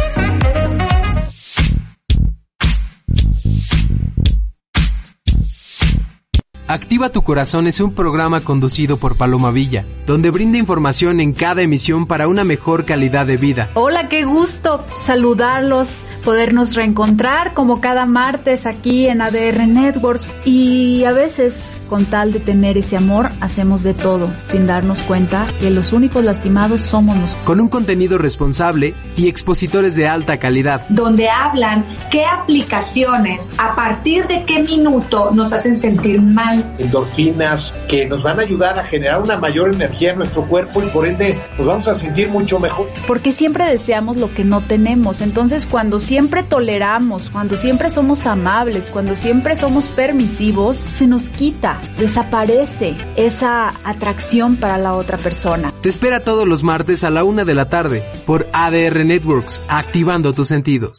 Activa 6.68 7.10
tu 7.10 7.22
Corazón 7.22 7.68
es 7.68 7.78
un 7.78 7.94
programa 7.94 8.40
conducido 8.40 8.96
por 8.96 9.16
Paloma 9.16 9.52
Villa, 9.52 9.84
donde 10.04 10.32
brinda 10.32 10.58
información 10.58 11.20
en 11.20 11.32
cada 11.32 11.62
emisión 11.62 12.06
para 12.06 12.26
una 12.26 12.42
mejor 12.42 12.84
calidad 12.84 13.24
de 13.24 13.36
vida. 13.36 13.70
Hola, 13.74 14.08
qué 14.08 14.24
gusto 14.24 14.84
saludarlos, 14.98 16.02
podernos 16.24 16.74
reencontrar 16.74 17.54
como 17.54 17.80
cada 17.80 18.04
martes 18.04 18.66
aquí 18.66 19.06
en 19.06 19.22
ADR 19.22 19.68
Networks 19.68 20.26
y 20.44 21.04
a 21.04 21.12
veces 21.12 21.80
con 21.88 22.06
tal 22.06 22.32
de 22.32 22.40
tener 22.40 22.76
ese 22.76 22.96
amor 22.96 23.30
hacemos 23.40 23.84
de 23.84 23.94
todo 23.94 24.28
sin 24.48 24.66
darnos 24.66 25.00
cuenta 25.02 25.46
que 25.60 25.70
los 25.70 25.92
únicos 25.92 26.24
lastimados 26.24 26.80
somos 26.80 27.14
nosotros. 27.14 27.44
Con 27.44 27.60
un 27.60 27.68
contenido 27.68 28.18
responsable 28.18 28.96
y 29.16 29.28
expositores 29.28 29.94
de 29.94 30.08
alta 30.08 30.38
calidad. 30.38 30.84
donde 30.88 31.28
hablan 31.28 31.86
qué 32.10 32.24
aplicaciones, 32.24 33.50
a 33.56 33.76
partir 33.76 34.26
de 34.26 34.44
qué 34.44 34.64
minuto 34.64 35.30
nos 35.30 35.52
hacen 35.52 35.76
sentir 35.76 36.20
mal. 36.20 36.55
Endorfinas 36.78 37.72
que 37.88 38.06
nos 38.06 38.22
van 38.22 38.38
a 38.38 38.42
ayudar 38.42 38.78
a 38.78 38.84
generar 38.84 39.22
una 39.22 39.36
mayor 39.36 39.74
energía 39.74 40.12
en 40.12 40.18
nuestro 40.18 40.42
cuerpo 40.42 40.82
y 40.82 40.86
por 40.88 41.06
ende 41.06 41.38
nos 41.58 41.66
vamos 41.66 41.88
a 41.88 41.94
sentir 41.94 42.28
mucho 42.28 42.58
mejor. 42.58 42.88
Porque 43.06 43.32
siempre 43.32 43.64
deseamos 43.64 44.16
lo 44.16 44.32
que 44.32 44.44
no 44.44 44.60
tenemos. 44.62 45.20
Entonces, 45.20 45.66
cuando 45.66 46.00
siempre 46.00 46.42
toleramos, 46.42 47.30
cuando 47.30 47.56
siempre 47.56 47.90
somos 47.90 48.26
amables, 48.26 48.90
cuando 48.90 49.16
siempre 49.16 49.56
somos 49.56 49.88
permisivos, 49.88 50.76
se 50.76 51.06
nos 51.06 51.28
quita, 51.28 51.80
desaparece 51.98 52.96
esa 53.16 53.72
atracción 53.84 54.56
para 54.56 54.78
la 54.78 54.94
otra 54.94 55.18
persona. 55.18 55.72
Te 55.82 55.88
espera 55.88 56.20
todos 56.20 56.46
los 56.46 56.62
martes 56.62 57.04
a 57.04 57.10
la 57.10 57.24
una 57.24 57.44
de 57.44 57.54
la 57.54 57.68
tarde 57.68 58.04
por 58.26 58.46
ADR 58.52 59.04
Networks, 59.04 59.60
activando 59.68 60.32
tus 60.32 60.48
sentidos. 60.48 60.98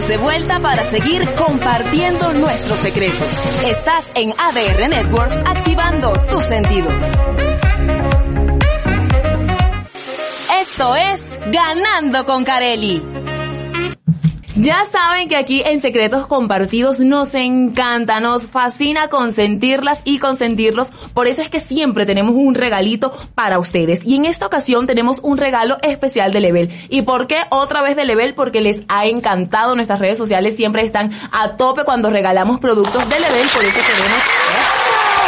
De 0.00 0.16
vuelta 0.16 0.58
para 0.58 0.86
seguir 0.86 1.22
compartiendo 1.34 2.32
nuestros 2.32 2.78
secretos. 2.78 3.28
Estás 3.66 4.10
en 4.14 4.32
ADR 4.38 4.88
Networks 4.88 5.36
activando 5.44 6.12
tus 6.30 6.42
sentidos. 6.44 6.94
Esto 10.62 10.96
es 10.96 11.38
Ganando 11.52 12.24
con 12.24 12.42
Carelli. 12.42 13.11
Ya 14.62 14.84
saben 14.84 15.28
que 15.28 15.34
aquí 15.34 15.60
en 15.66 15.80
Secretos 15.80 16.28
Compartidos 16.28 17.00
nos 17.00 17.34
encanta, 17.34 18.20
nos 18.20 18.46
fascina 18.46 19.08
consentirlas 19.08 20.02
y 20.04 20.20
consentirlos. 20.20 20.92
Por 21.14 21.26
eso 21.26 21.42
es 21.42 21.50
que 21.50 21.58
siempre 21.58 22.06
tenemos 22.06 22.36
un 22.36 22.54
regalito 22.54 23.12
para 23.34 23.58
ustedes. 23.58 24.06
Y 24.06 24.14
en 24.14 24.24
esta 24.24 24.46
ocasión 24.46 24.86
tenemos 24.86 25.18
un 25.24 25.36
regalo 25.36 25.78
especial 25.82 26.30
de 26.30 26.38
Level. 26.38 26.70
¿Y 26.90 27.02
por 27.02 27.26
qué 27.26 27.38
otra 27.50 27.82
vez 27.82 27.96
de 27.96 28.04
Level? 28.04 28.36
Porque 28.36 28.60
les 28.60 28.82
ha 28.86 29.06
encantado. 29.06 29.74
Nuestras 29.74 29.98
redes 29.98 30.16
sociales 30.16 30.54
siempre 30.54 30.82
están 30.82 31.10
a 31.32 31.56
tope 31.56 31.82
cuando 31.82 32.10
regalamos 32.10 32.60
productos 32.60 33.08
de 33.08 33.18
Level. 33.18 33.48
Por 33.52 33.64
eso 33.64 33.80
¡Eso! 33.80 34.71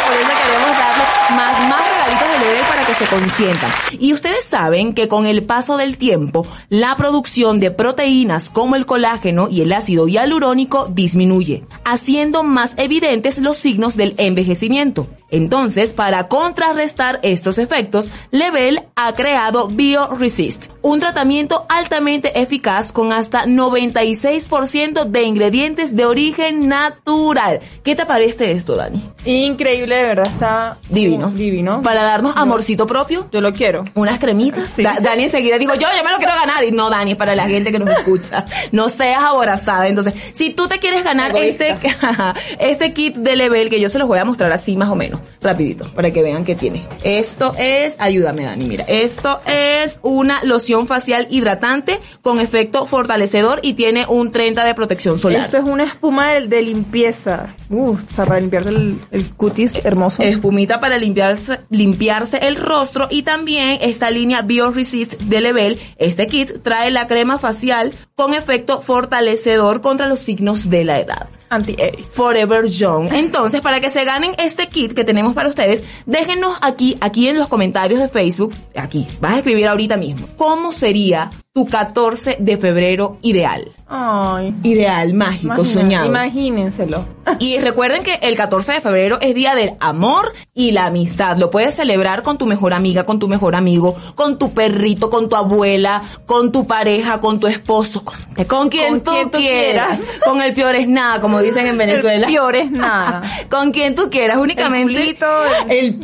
Por 0.05 0.15
eso 0.15 0.31
queremos 0.43 0.77
darle 0.77 1.03
más, 1.35 1.87
regalitos 1.89 2.67
para 2.67 2.85
que 2.85 2.93
se 2.93 3.05
consientan. 3.05 3.71
Y 3.99 4.13
ustedes 4.13 4.45
saben 4.45 4.93
que 4.93 5.07
con 5.07 5.25
el 5.25 5.43
paso 5.43 5.77
del 5.77 5.97
tiempo, 5.97 6.45
la 6.69 6.95
producción 6.95 7.59
de 7.59 7.71
proteínas 7.71 8.49
como 8.49 8.75
el 8.75 8.85
colágeno 8.85 9.47
y 9.49 9.61
el 9.61 9.73
ácido 9.73 10.07
hialurónico 10.07 10.87
disminuye, 10.91 11.63
haciendo 11.83 12.43
más 12.43 12.73
evidentes 12.77 13.39
los 13.39 13.57
signos 13.57 13.95
del 13.95 14.15
envejecimiento. 14.17 15.07
Entonces, 15.35 15.91
para 15.91 16.29
contrarrestar 16.29 17.19
estos 17.21 17.57
efectos, 17.57 18.09
Level 18.31 18.83
ha 18.95 19.11
creado 19.13 19.67
BioResist, 19.67 20.67
un 20.81 21.01
tratamiento 21.01 21.65
altamente 21.67 22.39
eficaz 22.39 22.93
con 22.93 23.11
hasta 23.11 23.45
96% 23.45 25.03
de 25.05 25.23
ingredientes 25.23 25.95
de 25.95 26.05
origen 26.05 26.69
natural. 26.69 27.59
¿Qué 27.83 27.95
te 27.95 28.05
parece 28.05 28.51
esto, 28.53 28.77
Dani? 28.77 29.03
Increíble, 29.25 29.95
de 29.95 30.03
verdad, 30.03 30.27
está 30.27 30.77
Divino. 30.89 31.31
divino. 31.31 31.81
Para 31.81 32.03
darnos 32.03 32.37
amorcito 32.37 32.87
propio. 32.87 33.27
Yo 33.31 33.41
lo 33.41 33.51
quiero. 33.51 33.83
Unas 33.95 34.19
cremitas. 34.19 34.77
Da- 34.77 34.99
Dani 35.01 35.23
enseguida 35.25 35.57
digo, 35.57 35.73
yo, 35.75 35.87
yo 35.97 36.03
me 36.03 36.11
lo 36.11 36.17
quiero 36.17 36.33
ganar. 36.33 36.63
Y 36.63 36.71
no, 36.71 36.89
Dani, 36.89 37.15
para 37.15 37.35
la 37.35 37.45
gente 37.47 37.73
que 37.73 37.79
nos 37.79 37.89
escucha. 37.89 38.45
No 38.71 38.87
seas 38.87 39.21
aborazada. 39.21 39.87
Entonces, 39.87 40.13
si 40.33 40.51
tú 40.51 40.67
te 40.69 40.79
quieres 40.79 41.03
ganar 41.03 41.35
este, 41.35 41.75
este 42.59 42.93
kit 42.93 43.15
de 43.15 43.35
level, 43.35 43.69
que 43.69 43.81
yo 43.81 43.89
se 43.89 43.99
los 43.99 44.07
voy 44.07 44.19
a 44.19 44.25
mostrar 44.25 44.51
así 44.51 44.77
más 44.77 44.89
o 44.89 44.95
menos, 44.95 45.19
rapidito, 45.41 45.87
para 45.89 46.11
que 46.11 46.21
vean 46.21 46.43
qué 46.45 46.55
tiene. 46.55 46.85
Esto 47.03 47.53
es, 47.57 47.95
ayúdame 47.99 48.43
Dani, 48.43 48.65
mira, 48.65 48.85
esto 48.87 49.39
es 49.45 49.99
una 50.01 50.43
loción 50.43 50.87
facial 50.87 51.27
hidratante 51.29 51.99
con 52.21 52.39
efecto 52.39 52.85
fortalecedor 52.85 53.59
y 53.61 53.73
tiene 53.73 54.05
un 54.07 54.31
30 54.31 54.63
de 54.65 54.73
protección 54.73 55.19
solar. 55.19 55.45
Esto 55.45 55.57
es 55.57 55.63
una 55.63 55.85
espuma 55.85 56.31
de, 56.33 56.47
de 56.47 56.61
limpieza. 56.61 57.53
Uf, 57.69 57.99
o 58.11 58.15
sea, 58.15 58.25
para 58.25 58.39
limpiarte 58.39 58.69
el, 58.69 58.97
el 59.11 59.25
cutis 59.35 59.83
hermoso. 59.85 60.21
espumita 60.23 60.79
para 60.79 60.97
limpiarse, 60.97 61.59
limpiarse 61.69 62.37
el 62.37 62.55
rostro 62.55 63.07
y 63.09 63.23
también 63.23 63.79
esta 63.81 64.09
línea 64.09 64.41
BioResist 64.41 65.13
de 65.21 65.41
Level. 65.41 65.79
Este 65.97 66.27
kit 66.27 66.61
trae 66.63 66.91
la 66.91 67.07
crema 67.07 67.39
facial 67.39 67.93
con 68.15 68.33
efecto 68.33 68.81
fortalecedor 68.81 69.81
contra 69.81 70.07
los 70.07 70.19
signos 70.19 70.69
de 70.69 70.85
la 70.85 70.99
edad. 70.99 71.27
Anti-age. 71.49 72.03
Forever 72.11 72.65
Young. 72.65 73.13
Entonces, 73.13 73.61
para 73.61 73.79
que 73.79 73.89
se 73.89 74.03
ganen 74.03 74.33
este 74.37 74.67
kit 74.67 74.93
que 74.93 75.03
tenemos 75.05 75.33
para 75.33 75.49
ustedes, 75.49 75.83
déjenos 76.05 76.57
aquí, 76.61 76.97
aquí 77.01 77.27
en 77.27 77.37
los 77.37 77.47
comentarios 77.47 77.99
de 77.99 78.09
Facebook, 78.09 78.53
aquí, 78.75 79.07
vas 79.19 79.33
a 79.33 79.37
escribir 79.37 79.67
ahorita 79.67 79.97
mismo, 79.97 80.27
¿cómo 80.37 80.71
sería 80.71 81.31
tu 81.55 81.65
14 81.65 82.35
de 82.41 82.57
febrero 82.57 83.17
ideal? 83.21 83.71
Ay. 83.87 84.53
Ideal, 84.63 85.13
mágico, 85.13 85.53
Imagina- 85.53 85.81
soñado. 85.81 86.05
Imagínenselo. 86.07 87.05
Y 87.39 87.57
recuerden 87.59 88.03
que 88.03 88.19
el 88.21 88.35
14 88.35 88.73
de 88.73 88.81
febrero 88.81 89.17
es 89.19 89.33
día 89.33 89.55
del 89.55 89.71
amor 89.79 90.33
y 90.53 90.71
la 90.73 90.85
amistad. 90.85 91.37
Lo 91.37 91.49
puedes 91.49 91.73
celebrar 91.75 92.21
con 92.21 92.37
tu 92.37 92.45
mejor 92.45 92.73
amiga, 92.73 93.03
con 93.05 93.17
tu 93.19 93.27
mejor 93.27 93.55
amigo, 93.55 93.95
con 94.13 94.37
tu 94.37 94.53
perrito, 94.53 95.09
con 95.09 95.27
tu 95.27 95.35
abuela, 95.35 96.03
con 96.27 96.51
tu 96.51 96.67
pareja, 96.67 97.19
con 97.21 97.39
tu 97.39 97.47
esposo, 97.47 98.03
con, 98.05 98.15
con 98.47 98.69
quien, 98.69 98.99
Con 98.99 99.01
tú, 99.01 99.11
quien 99.11 99.31
tú 99.31 99.37
quieras. 99.39 99.97
quieras. 99.99 100.19
Con 100.25 100.41
el 100.41 100.53
peor 100.53 100.75
es 100.75 100.87
nada, 100.87 101.19
como 101.21 101.41
dicen 101.41 101.65
en 101.67 101.77
Venezuela. 101.77 102.27
El 102.27 102.33
peor 102.33 102.55
es 102.55 102.71
nada. 102.85 103.23
con 103.49 103.71
quien 103.71 103.95
tú 103.95 104.09
quieras, 104.11 104.37
únicamente. 104.37 104.93
El 104.99 105.17
culito, 105.17 105.27
el- 105.67 105.99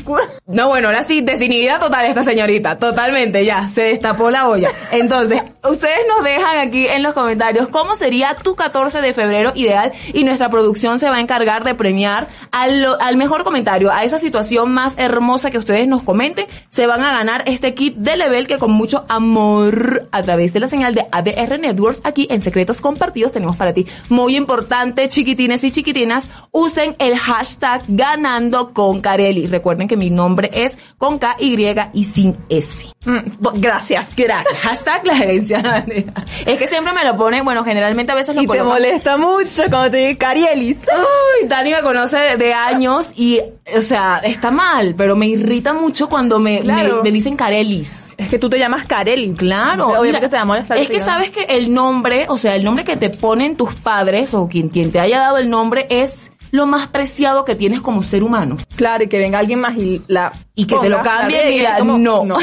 No, 0.48 0.70
bueno, 0.70 0.88
ahora 0.88 1.04
sí, 1.04 1.22
desinhibida 1.22 1.80
total 1.80 2.06
esta 2.08 2.24
señorita. 2.24 2.80
Totalmente, 2.80 3.46
ya, 3.46 3.70
se 3.70 3.84
destapó 3.84 4.32
la 4.32 4.48
olla. 4.50 4.70
Entonces, 4.92 5.41
ustedes 5.70 6.00
nos 6.08 6.24
dejan 6.24 6.58
aquí 6.60 6.88
en 6.88 7.04
los 7.04 7.14
comentarios 7.14 7.68
cómo 7.68 7.96
sería 7.96 8.36
tu 8.36 8.56
14 8.56 9.02
de 9.02 9.14
febrero 9.14 9.52
ideal 9.56 9.92
y 10.14 10.24
nuestra 10.24 10.50
producción 10.50 11.00
se 11.00 11.10
va 11.10 11.18
a 11.18 11.22
encargar 11.22 11.64
de 11.64 11.76
premiar 11.76 12.28
al, 12.52 12.98
al 13.00 13.18
mejor 13.18 13.44
comentario, 13.44 13.92
a 13.92 14.04
esa 14.04 14.18
situación 14.18 14.74
más 14.74 14.96
hermosa 14.98 15.52
que 15.52 15.58
ustedes 15.58 15.88
nos 15.88 16.02
comenten. 16.02 16.46
Se 16.70 16.88
van 16.88 17.04
a 17.04 17.12
ganar 17.12 17.44
este 17.46 17.74
kit 17.74 17.96
de 17.96 18.18
level 18.18 18.48
que 18.48 18.58
con 18.58 18.72
mucho 18.72 19.06
amor 19.10 20.08
a 20.12 20.24
través 20.24 20.54
de 20.54 20.60
la 20.60 20.68
señal 20.68 20.96
de 20.96 21.08
ADR 21.12 21.60
Networks 21.60 22.02
aquí 22.04 22.28
en 22.30 22.42
Secretos 22.42 22.82
Compartidos 22.82 23.32
tenemos 23.32 23.56
para 23.56 23.74
ti. 23.74 23.86
Muy 24.10 24.36
importante, 24.36 25.10
chiquitines 25.10 25.64
y 25.64 25.72
chiquitinas, 25.72 26.30
usen 26.52 26.96
el 27.00 27.18
hashtag 27.18 27.84
ganando 27.88 28.74
con. 28.74 29.02
Recuerden 29.02 29.88
que 29.88 29.98
mi 29.98 30.10
nombre 30.10 30.50
es 30.54 30.78
con 30.98 31.20
K, 31.20 31.36
Y 31.40 31.52
y 31.94 32.04
sin 32.06 32.38
S. 32.50 32.91
Mm, 33.04 33.20
Gracias. 33.56 34.10
Gracias. 34.16 34.60
Hashtag 34.60 35.06
la 35.06 35.16
gerencia. 35.16 35.86
Es 36.46 36.58
que 36.60 36.68
siempre 36.68 36.94
me 36.94 37.04
lo 37.04 37.18
pone, 37.18 37.42
bueno, 37.42 37.64
generalmente 37.64 38.12
a 38.12 38.16
veces 38.16 38.36
lo 38.36 38.44
Y 38.44 38.48
te 38.48 38.62
molesta 38.62 39.18
mucho 39.18 39.64
cuando 39.70 39.90
te 39.92 39.98
digo 39.98 40.20
Carielis. 40.20 40.78
Uy, 40.78 41.48
Dani 41.48 41.72
me 41.72 41.82
conoce 41.82 42.38
de, 42.38 42.54
años 42.54 43.08
y, 43.16 43.40
o 43.76 43.82
sea, 43.82 44.22
está 44.24 44.52
mal, 44.52 44.94
pero 44.96 45.16
me 45.16 45.28
irrita 45.28 45.74
mucho 45.74 46.08
cuando 46.10 46.38
me, 46.40 46.60
Claro. 46.60 46.98
me, 46.98 47.04
me 47.04 47.12
dicen 47.12 47.36
Carelis. 47.36 47.90
Es 48.18 48.30
que 48.30 48.38
tú 48.38 48.50
te 48.52 48.60
llamas 48.60 48.86
Careli. 48.86 49.34
Claro. 49.34 49.88
Obviamente 49.88 50.28
Mira, 50.28 50.30
te 50.30 50.36
va 50.36 50.42
a 50.44 50.46
molestar. 50.46 50.78
es 50.78 50.88
que 50.90 51.00
sabes 51.00 51.32
que 51.32 51.44
el 51.56 51.74
nombre, 51.74 52.28
o 52.30 52.38
sea, 52.38 52.56
el 52.56 52.64
nombre 52.64 52.84
que 52.86 52.96
te 52.98 53.10
ponen 53.10 53.56
tus 53.58 53.74
padres 53.74 54.36
o 54.36 54.48
quien, 54.48 54.70
quien 54.70 54.92
te 54.92 55.00
haya 55.00 55.20
dado 55.20 55.40
el 55.40 55.50
nombre 55.50 55.88
es 55.90 56.32
lo 56.52 56.66
más 56.66 56.88
preciado 56.88 57.46
que 57.46 57.56
tienes 57.56 57.82
como 57.82 58.04
ser 58.04 58.24
humano. 58.24 58.58
Claro, 58.76 59.04
y 59.04 59.08
que 59.08 59.18
venga 59.20 59.40
alguien 59.40 59.60
más 59.60 59.76
y 59.78 60.02
la. 60.08 60.32
Y 60.56 60.66
que 60.66 60.76
te 60.78 60.90
lo 60.90 61.02
cambie, 61.02 61.46
mira, 61.50 61.78
como, 61.80 61.98
no. 61.98 62.26
No, 62.26 62.38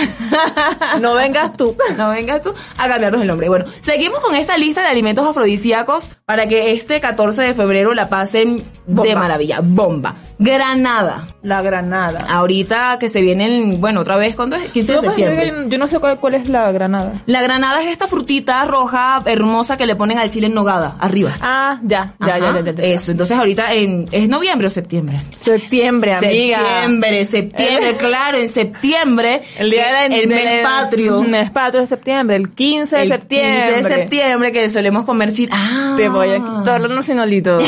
No 1.01 1.15
vengas 1.15 1.57
tú. 1.57 1.77
No 1.97 2.09
vengas 2.11 2.43
tú 2.43 2.53
a 2.77 2.89
cambiarnos 2.89 3.21
el 3.23 3.29
nombre. 3.29 3.49
Bueno, 3.49 3.67
seguimos 3.81 4.21
con 4.21 4.35
esta 4.35 4.57
lista 4.57 4.83
de 4.83 4.89
alimentos 4.89 5.27
afrodisíacos 5.27 6.11
para 6.25 6.47
que 6.49 6.73
este 6.73 7.01
14 7.01 7.43
de 7.43 7.55
febrero 7.55 7.95
la 7.95 8.09
pasen 8.09 8.63
de 8.87 9.15
maravilla. 9.15 9.61
Bomba. 9.63 10.17
Granada. 10.39 11.27
La 11.43 11.63
granada. 11.63 12.21
Ahorita 12.29 12.99
que 12.99 13.09
se 13.09 13.21
vienen, 13.21 13.81
bueno, 13.81 14.01
otra 14.01 14.17
vez, 14.17 14.35
¿cuándo 14.35 14.57
es? 14.57 14.71
15 14.71 14.93
de 14.93 14.97
No, 14.97 15.03
pues, 15.03 15.17
septiembre. 15.17 15.47
yo, 15.65 15.69
yo 15.69 15.79
no 15.79 15.89
sé 15.89 15.99
cuál, 15.99 16.19
cuál 16.19 16.35
es 16.35 16.49
la 16.49 16.71
granada. 16.73 17.23
La 17.27 17.43
granada 17.43 17.83
es 17.83 17.89
esta 17.89 18.07
frutita 18.09 18.65
roja 18.65 19.23
hermosa 19.25 19.77
que 19.77 19.87
le 19.87 19.97
ponen 19.97 20.19
al 20.19 20.31
chile 20.31 20.47
en 20.49 20.55
nogada, 20.55 20.97
arriba. 20.99 21.35
Ah, 21.41 21.79
ya, 21.83 22.15
ya, 22.21 22.39
ya, 22.39 22.53
ya, 22.55 22.61
ya, 22.61 22.73
ya. 22.73 22.85
Eso, 22.85 23.11
entonces 23.13 23.39
ahorita 23.39 23.73
en, 23.75 23.98
¿es 24.13 24.29
noviembre 24.29 24.69
o 24.69 24.71
septiembre? 24.71 25.21
Septiembre, 25.37 26.15
amiga. 26.15 26.59
Septiembre, 26.59 27.25
septiembre, 27.25 27.97
claro, 27.99 28.39
en 28.39 28.49
septiembre. 28.49 29.43
El 29.59 29.71
día 29.71 29.87
de 29.87 29.93
la, 29.93 30.07
el 30.07 30.29
de 30.29 30.35
mes 30.35 30.63
patrio. 30.65 31.23
El 31.23 31.29
mes 31.29 31.51
patrio 31.51 31.81
de 31.81 31.87
septiembre, 31.87 32.37
el 32.37 32.51
15 32.51 32.97
de 32.97 33.03
el 33.03 33.09
septiembre. 33.09 33.73
15 33.75 33.89
de 33.89 33.95
septiembre 33.95 34.53
que 34.53 34.69
solemos 34.69 35.05
comer 35.05 35.33
chile. 35.33 35.53
Ah. 35.55 35.95
Te 35.97 36.09
voy 36.09 36.31
a 36.31 36.37
quitar 36.37 36.81
los 36.81 37.05
sinolitos. 37.05 37.63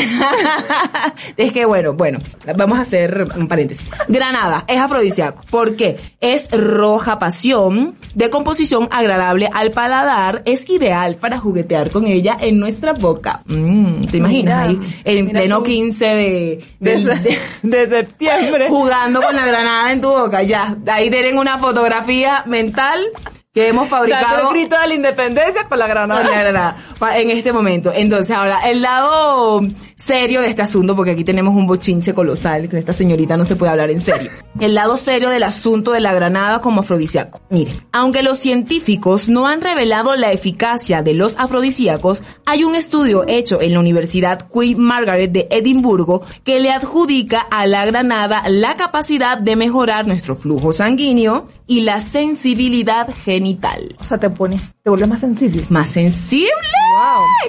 es 1.37 1.51
que 1.51 1.65
bueno, 1.65 1.93
bueno, 1.93 2.19
vamos 2.55 2.79
a 2.79 2.83
hacer 2.83 3.25
un 3.35 3.47
paréntesis. 3.47 3.89
Granada 4.07 4.65
es 4.67 4.77
afrodisíaco. 4.77 5.43
¿Por 5.49 5.75
qué? 5.75 5.97
Es 6.19 6.49
roja 6.51 7.19
pasión, 7.19 7.95
de 8.15 8.29
composición 8.29 8.87
agradable 8.91 9.49
al 9.51 9.71
paladar, 9.71 10.43
es 10.45 10.69
ideal 10.69 11.15
para 11.15 11.39
juguetear 11.39 11.91
con 11.91 12.07
ella 12.07 12.37
en 12.39 12.59
nuestra 12.59 12.93
boca. 12.93 13.41
Mm, 13.45 14.05
¿Te 14.05 14.17
imaginas 14.17 14.67
Mira, 14.67 14.83
ahí 14.83 14.95
en 15.03 15.29
pleno 15.29 15.59
tú. 15.59 15.63
15 15.63 16.05
de, 16.05 16.20
De, 16.21 16.65
de- 16.79 17.39
de 17.63 17.89
septiembre. 17.89 18.67
jugando 18.69 19.21
con 19.21 19.35
la 19.35 19.45
granada 19.45 19.91
en 19.91 20.01
tu 20.01 20.09
boca? 20.09 20.43
Ya, 20.43 20.75
ahí 20.91 21.09
tienen 21.09 21.37
una 21.37 21.57
fotografía 21.57 22.43
mental 22.45 23.05
que 23.53 23.67
hemos 23.67 23.89
fabricado 23.89 24.49
el 24.49 24.55
grito 24.55 24.79
de 24.79 24.87
la 24.87 24.93
independencia 24.93 25.67
por 25.67 25.77
la 25.77 25.87
granada. 25.87 26.21
con 26.23 26.31
la 26.31 26.39
granada, 26.43 26.75
en 27.19 27.31
este 27.31 27.51
momento. 27.51 27.91
Entonces, 27.93 28.31
ahora, 28.35 28.69
el 28.69 28.81
lado 28.81 29.59
serio 30.01 30.41
de 30.41 30.47
este 30.49 30.61
asunto, 30.61 30.95
porque 30.95 31.11
aquí 31.11 31.23
tenemos 31.23 31.55
un 31.55 31.67
bochinche 31.67 32.13
colosal, 32.13 32.67
que 32.67 32.79
esta 32.79 32.93
señorita 32.93 33.37
no 33.37 33.45
se 33.45 33.55
puede 33.55 33.71
hablar 33.71 33.91
en 33.91 33.99
serio. 33.99 34.31
El 34.59 34.75
lado 34.75 34.97
serio 34.97 35.29
del 35.29 35.43
asunto 35.43 35.91
de 35.91 35.99
la 35.99 36.13
granada 36.13 36.59
como 36.59 36.81
afrodisíaco. 36.81 37.41
Miren, 37.49 37.75
aunque 37.91 38.23
los 38.23 38.39
científicos 38.39 39.27
no 39.27 39.47
han 39.47 39.61
revelado 39.61 40.15
la 40.15 40.31
eficacia 40.31 41.01
de 41.01 41.13
los 41.13 41.35
afrodisíacos, 41.37 42.23
hay 42.45 42.63
un 42.63 42.75
estudio 42.75 43.25
hecho 43.27 43.61
en 43.61 43.73
la 43.73 43.79
Universidad 43.79 44.47
Queen 44.51 44.79
Margaret 44.79 45.31
de 45.31 45.47
Edimburgo 45.51 46.23
que 46.43 46.59
le 46.59 46.71
adjudica 46.71 47.39
a 47.39 47.65
la 47.65 47.85
granada 47.85 48.43
la 48.49 48.75
capacidad 48.75 49.37
de 49.37 49.55
mejorar 49.55 50.07
nuestro 50.07 50.35
flujo 50.35 50.73
sanguíneo 50.73 51.47
y 51.67 51.81
la 51.81 52.01
sensibilidad 52.01 53.07
genital. 53.23 53.95
O 53.99 54.03
sea, 54.03 54.17
te 54.19 54.29
pone, 54.29 54.59
te 54.83 54.89
vuelves 54.89 55.07
más 55.07 55.19
sensible. 55.21 55.63
¿Más 55.69 55.89
sensible? 55.89 56.49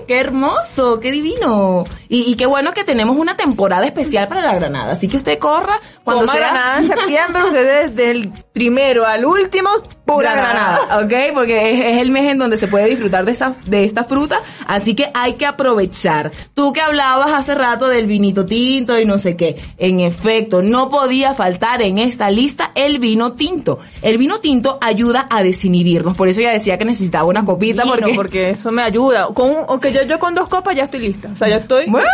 ¡Qué 0.07 0.19
hermoso! 0.19 1.01
¡Qué 1.01 1.11
divino! 1.11 1.85
Y, 2.09 2.31
y 2.31 2.37
qué 2.43 2.47
bueno 2.47 2.75
que 2.75 2.83
tenemos 2.83 3.17
una 3.17 3.37
temporada 3.37 3.87
especial 3.87 4.27
para 4.27 4.41
la 4.41 4.57
granada. 4.57 4.95
Así 4.95 5.07
que 5.07 5.17
usted 5.17 5.39
corra 5.39 5.79
cuando 6.03 6.23
Coma 6.23 6.33
sea... 6.33 6.49
granada 6.49 6.79
en 6.79 6.89
septiembre, 6.89 7.45
usted 7.45 7.87
desde 7.87 8.11
el 8.11 8.33
primero 8.53 9.07
al 9.07 9.25
último, 9.25 9.71
Pura 10.15 10.33
granada, 10.35 10.79
¿ok? 11.05 11.35
Porque 11.35 11.73
es, 11.73 11.95
es 11.95 12.03
el 12.03 12.11
mes 12.11 12.31
en 12.31 12.39
donde 12.39 12.57
se 12.57 12.69
puede 12.69 12.87
disfrutar 12.87 13.25
de 13.25 13.33
esa, 13.33 13.55
de 13.67 13.85
esta 13.85 14.05
fruta, 14.05 14.41
así 14.67 14.95
que 14.95 15.11
hay 15.15 15.35
que 15.35 15.47
aprovechar. 15.47 16.33
Tú 16.55 16.73
que 16.73 16.81
hablabas 16.81 17.33
hace 17.33 17.55
rato 17.55 17.89
del 17.89 18.07
vinito 18.07 18.47
tinto 18.47 18.99
y 18.99 19.05
no 19.05 19.19
sé 19.19 19.37
qué, 19.37 19.57
en 19.79 20.01
efecto, 20.01 20.63
no 20.63 20.91
podía 20.91 21.35
faltar 21.35 21.83
en 21.83 21.99
esta 21.99 22.31
lista 22.31 22.71
el 22.75 22.99
vino 22.99 23.33
tinto. 23.33 23.79
El 24.03 24.19
vino 24.19 24.39
tinto 24.41 24.79
ayuda 24.81 25.27
a 25.31 25.43
desinhibirnos, 25.43 26.17
por 26.17 26.29
eso 26.29 26.41
ya 26.41 26.53
decía 26.53 26.79
que 26.79 26.85
necesitaba 26.85 27.25
una 27.25 27.45
copita, 27.45 27.83
Vino, 27.83 27.95
porque... 27.97 28.15
porque 28.15 28.51
eso 28.51 28.71
me 28.73 28.83
ayuda. 28.83 29.29
Con, 29.35 29.51
un- 29.51 29.65
aunque 29.69 29.93
yo, 29.93 30.03
yo 30.03 30.19
con 30.19 30.35
dos 30.35 30.49
copas 30.49 30.75
ya 30.77 30.85
estoy 30.85 31.01
lista. 31.01 31.31
O 31.33 31.37
sea, 31.37 31.49
ya 31.49 31.57
estoy. 31.57 31.87
Bueno, 31.89 32.09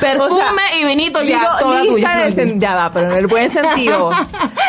Perfume 0.00 0.62
y 0.80 0.84
vinito 0.84 1.22
ya, 1.22 1.38
digo, 1.38 1.50
toda 1.60 1.82
tuya. 1.84 2.26
el 2.26 2.58
ya 2.58 2.74
va, 2.74 2.90
pero 2.90 3.10
en 3.10 3.18
el 3.18 3.26
buen 3.26 3.52
sentido. 3.52 4.08
o 4.08 4.14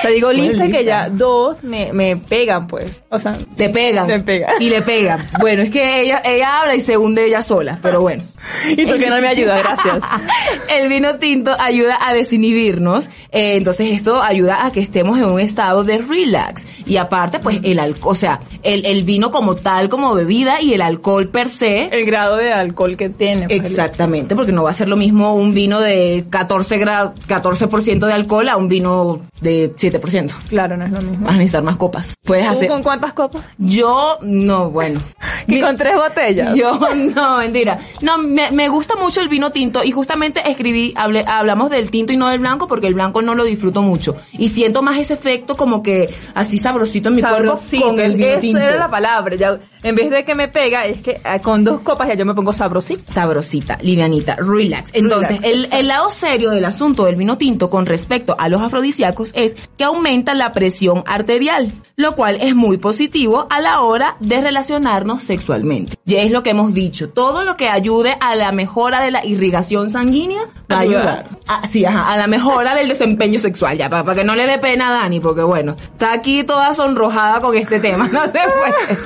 sea, 0.01 0.09
digo 0.11 0.31
lista 0.31 0.67
que 0.67 0.83
ya 0.83 1.09
dos 1.09 1.63
me, 1.63 1.91
me 1.93 2.17
pegan, 2.17 2.67
pues. 2.67 3.01
O 3.09 3.19
sea, 3.19 3.35
Te 3.55 3.69
pegan. 3.69 4.07
Te 4.07 4.19
pegan. 4.19 4.61
Y 4.61 4.69
le 4.69 4.81
pegan. 4.81 5.25
Bueno, 5.39 5.63
es 5.63 5.71
que 5.71 6.01
ella, 6.01 6.21
ella 6.23 6.61
habla 6.61 6.75
y 6.75 6.81
se 6.81 6.97
hunde 6.97 7.25
ella 7.25 7.41
sola, 7.41 7.79
pero 7.81 8.01
bueno. 8.01 8.23
y 8.69 8.85
tú 8.85 8.97
que 8.97 9.09
no 9.09 9.19
me 9.21 9.27
ayudas, 9.27 9.61
gracias. 9.61 9.99
El 10.69 10.89
vino 10.89 11.15
tinto 11.15 11.55
ayuda 11.59 11.97
a 12.01 12.13
desinhibirnos, 12.13 13.05
eh, 13.31 13.55
entonces 13.55 13.91
esto 13.91 14.21
ayuda 14.21 14.65
a 14.65 14.71
que 14.71 14.79
estemos 14.79 15.17
en 15.17 15.25
un 15.25 15.39
estado 15.39 15.83
de 15.83 15.97
relax. 15.99 16.65
Y 16.85 16.97
aparte, 16.97 17.39
pues 17.39 17.59
el 17.63 17.79
alcohol, 17.79 18.11
o 18.11 18.15
sea, 18.15 18.39
el, 18.61 18.85
el 18.85 19.03
vino 19.03 19.31
como 19.31 19.55
tal, 19.55 19.89
como 19.89 20.13
bebida 20.13 20.61
y 20.61 20.73
el 20.73 20.81
alcohol 20.81 21.27
per 21.29 21.49
se. 21.49 21.85
El 21.85 22.05
grado 22.05 22.35
de 22.37 22.53
alcohol 22.53 22.95
que 22.95 23.09
tiene. 23.09 23.47
pues, 23.47 23.59
Exactamente, 23.69 24.35
porque 24.35 24.51
no 24.51 24.63
va 24.63 24.69
a 24.69 24.73
ser 24.73 24.87
lo 24.87 24.95
mismo 24.95 25.33
un 25.33 25.53
vino 25.53 25.79
de 25.79 26.25
14 26.29 26.77
gra 26.77 27.13
14% 27.27 28.05
de 28.05 28.13
alcohol 28.13 28.47
a 28.49 28.57
un 28.57 28.67
vino 28.67 29.21
de 29.41 29.75
7%. 29.75 30.31
Claro, 30.49 30.77
no 30.77 30.85
es 30.85 30.91
lo 30.91 31.01
mismo. 31.01 31.25
Vas 31.25 31.33
a 31.33 31.37
necesitar 31.37 31.63
más 31.63 31.77
copas. 31.77 32.13
Puedes 32.23 32.45
¿Tú 32.45 32.51
hacer. 32.51 32.67
con 32.67 32.83
cuántas 32.83 33.13
copas? 33.13 33.43
Yo, 33.57 34.17
no, 34.21 34.69
bueno. 34.69 35.01
Que 35.47 35.61
con 35.61 35.77
tres 35.77 35.95
botellas. 35.95 36.55
Yo, 36.55 36.79
no, 37.15 37.37
mentira. 37.37 37.79
No, 38.01 38.17
me, 38.35 38.51
me 38.51 38.67
gusta 38.69 38.95
mucho 38.95 39.21
el 39.21 39.29
vino 39.29 39.51
tinto 39.51 39.83
y 39.83 39.91
justamente 39.91 40.49
escribí, 40.49 40.93
hablé, 40.97 41.23
hablamos 41.25 41.69
del 41.69 41.89
tinto 41.89 42.11
y 42.11 42.17
no 42.17 42.27
del 42.29 42.39
blanco 42.39 42.67
porque 42.67 42.87
el 42.87 42.93
blanco 42.93 43.21
no 43.21 43.33
lo 43.33 43.45
disfruto 43.45 43.81
mucho. 43.81 44.17
Y 44.33 44.49
siento 44.49 44.81
más 44.81 44.97
ese 44.97 45.13
efecto 45.13 45.55
como 45.55 45.81
que 45.81 46.13
así 46.33 46.57
sabrosito 46.57 47.09
en 47.09 47.15
mi 47.15 47.21
Sabrosito, 47.21 47.77
cuerpo 47.81 47.87
con 47.95 47.99
el 47.99 48.15
vino 48.15 48.27
esa 48.27 48.39
tinto. 48.41 48.59
era 48.59 48.77
la 48.77 48.89
palabra. 48.89 49.35
Ya, 49.35 49.57
en 49.85 49.95
vez 49.95 50.09
de 50.09 50.25
que 50.25 50.35
me 50.35 50.47
pega, 50.47 50.85
es 50.85 51.01
que 51.01 51.21
ah, 51.23 51.39
con 51.39 51.63
dos 51.63 51.81
copas 51.81 52.07
ya 52.07 52.15
yo 52.15 52.25
me 52.25 52.33
pongo 52.33 52.53
sabrosita. 52.53 53.11
Sabrosita, 53.13 53.77
livianita, 53.81 54.35
relax. 54.35 54.89
Entonces, 54.93 55.41
Relax, 55.41 55.45
el, 55.45 55.67
el 55.71 55.87
lado 55.87 56.09
serio 56.09 56.49
del 56.51 56.65
asunto 56.65 57.05
del 57.05 57.15
vino 57.15 57.37
tinto 57.37 57.69
con 57.69 57.85
respecto 57.85 58.35
a 58.37 58.49
los 58.49 58.61
afrodisíacos 58.61 59.31
es 59.33 59.55
que 59.77 59.83
aumenta 59.83 60.33
la 60.33 60.51
presión 60.53 61.03
arterial, 61.05 61.71
lo 61.95 62.15
cual 62.15 62.37
es 62.41 62.55
muy 62.55 62.77
positivo 62.77 63.47
a 63.49 63.61
la 63.61 63.81
hora 63.81 64.15
de 64.19 64.41
relacionarnos 64.41 65.21
sexualmente. 65.23 65.93
Ya 66.05 66.21
es 66.21 66.31
lo 66.31 66.43
que 66.43 66.49
hemos 66.51 66.73
dicho, 66.73 67.09
todo 67.09 67.43
lo 67.43 67.55
que 67.57 67.69
ayude 67.69 68.17
a 68.19 68.35
la 68.35 68.51
mejora 68.51 69.01
de 69.01 69.11
la 69.11 69.25
irrigación 69.25 69.89
sanguínea 69.89 70.41
va 70.71 70.77
a 70.77 70.79
Ayuda. 70.79 70.97
ayudar. 70.99 71.29
Ah, 71.47 71.61
sí, 71.71 71.85
ajá, 71.85 72.11
a 72.11 72.17
la 72.17 72.27
mejora 72.27 72.75
del 72.75 72.87
desempeño 72.89 73.39
sexual, 73.39 73.77
ya, 73.77 73.89
para, 73.89 74.15
que 74.15 74.23
no 74.23 74.35
le 74.35 74.47
dé 74.47 74.57
pena 74.57 74.89
a 74.89 75.01
Dani, 75.01 75.19
porque 75.19 75.43
bueno, 75.43 75.75
está 75.79 76.11
aquí 76.13 76.43
toda 76.43 76.73
sonrojada 76.73 77.39
con 77.39 77.55
este 77.55 77.79
tema, 77.79 78.07
no 78.11 78.23
se 78.25 78.31
puede. 78.31 78.99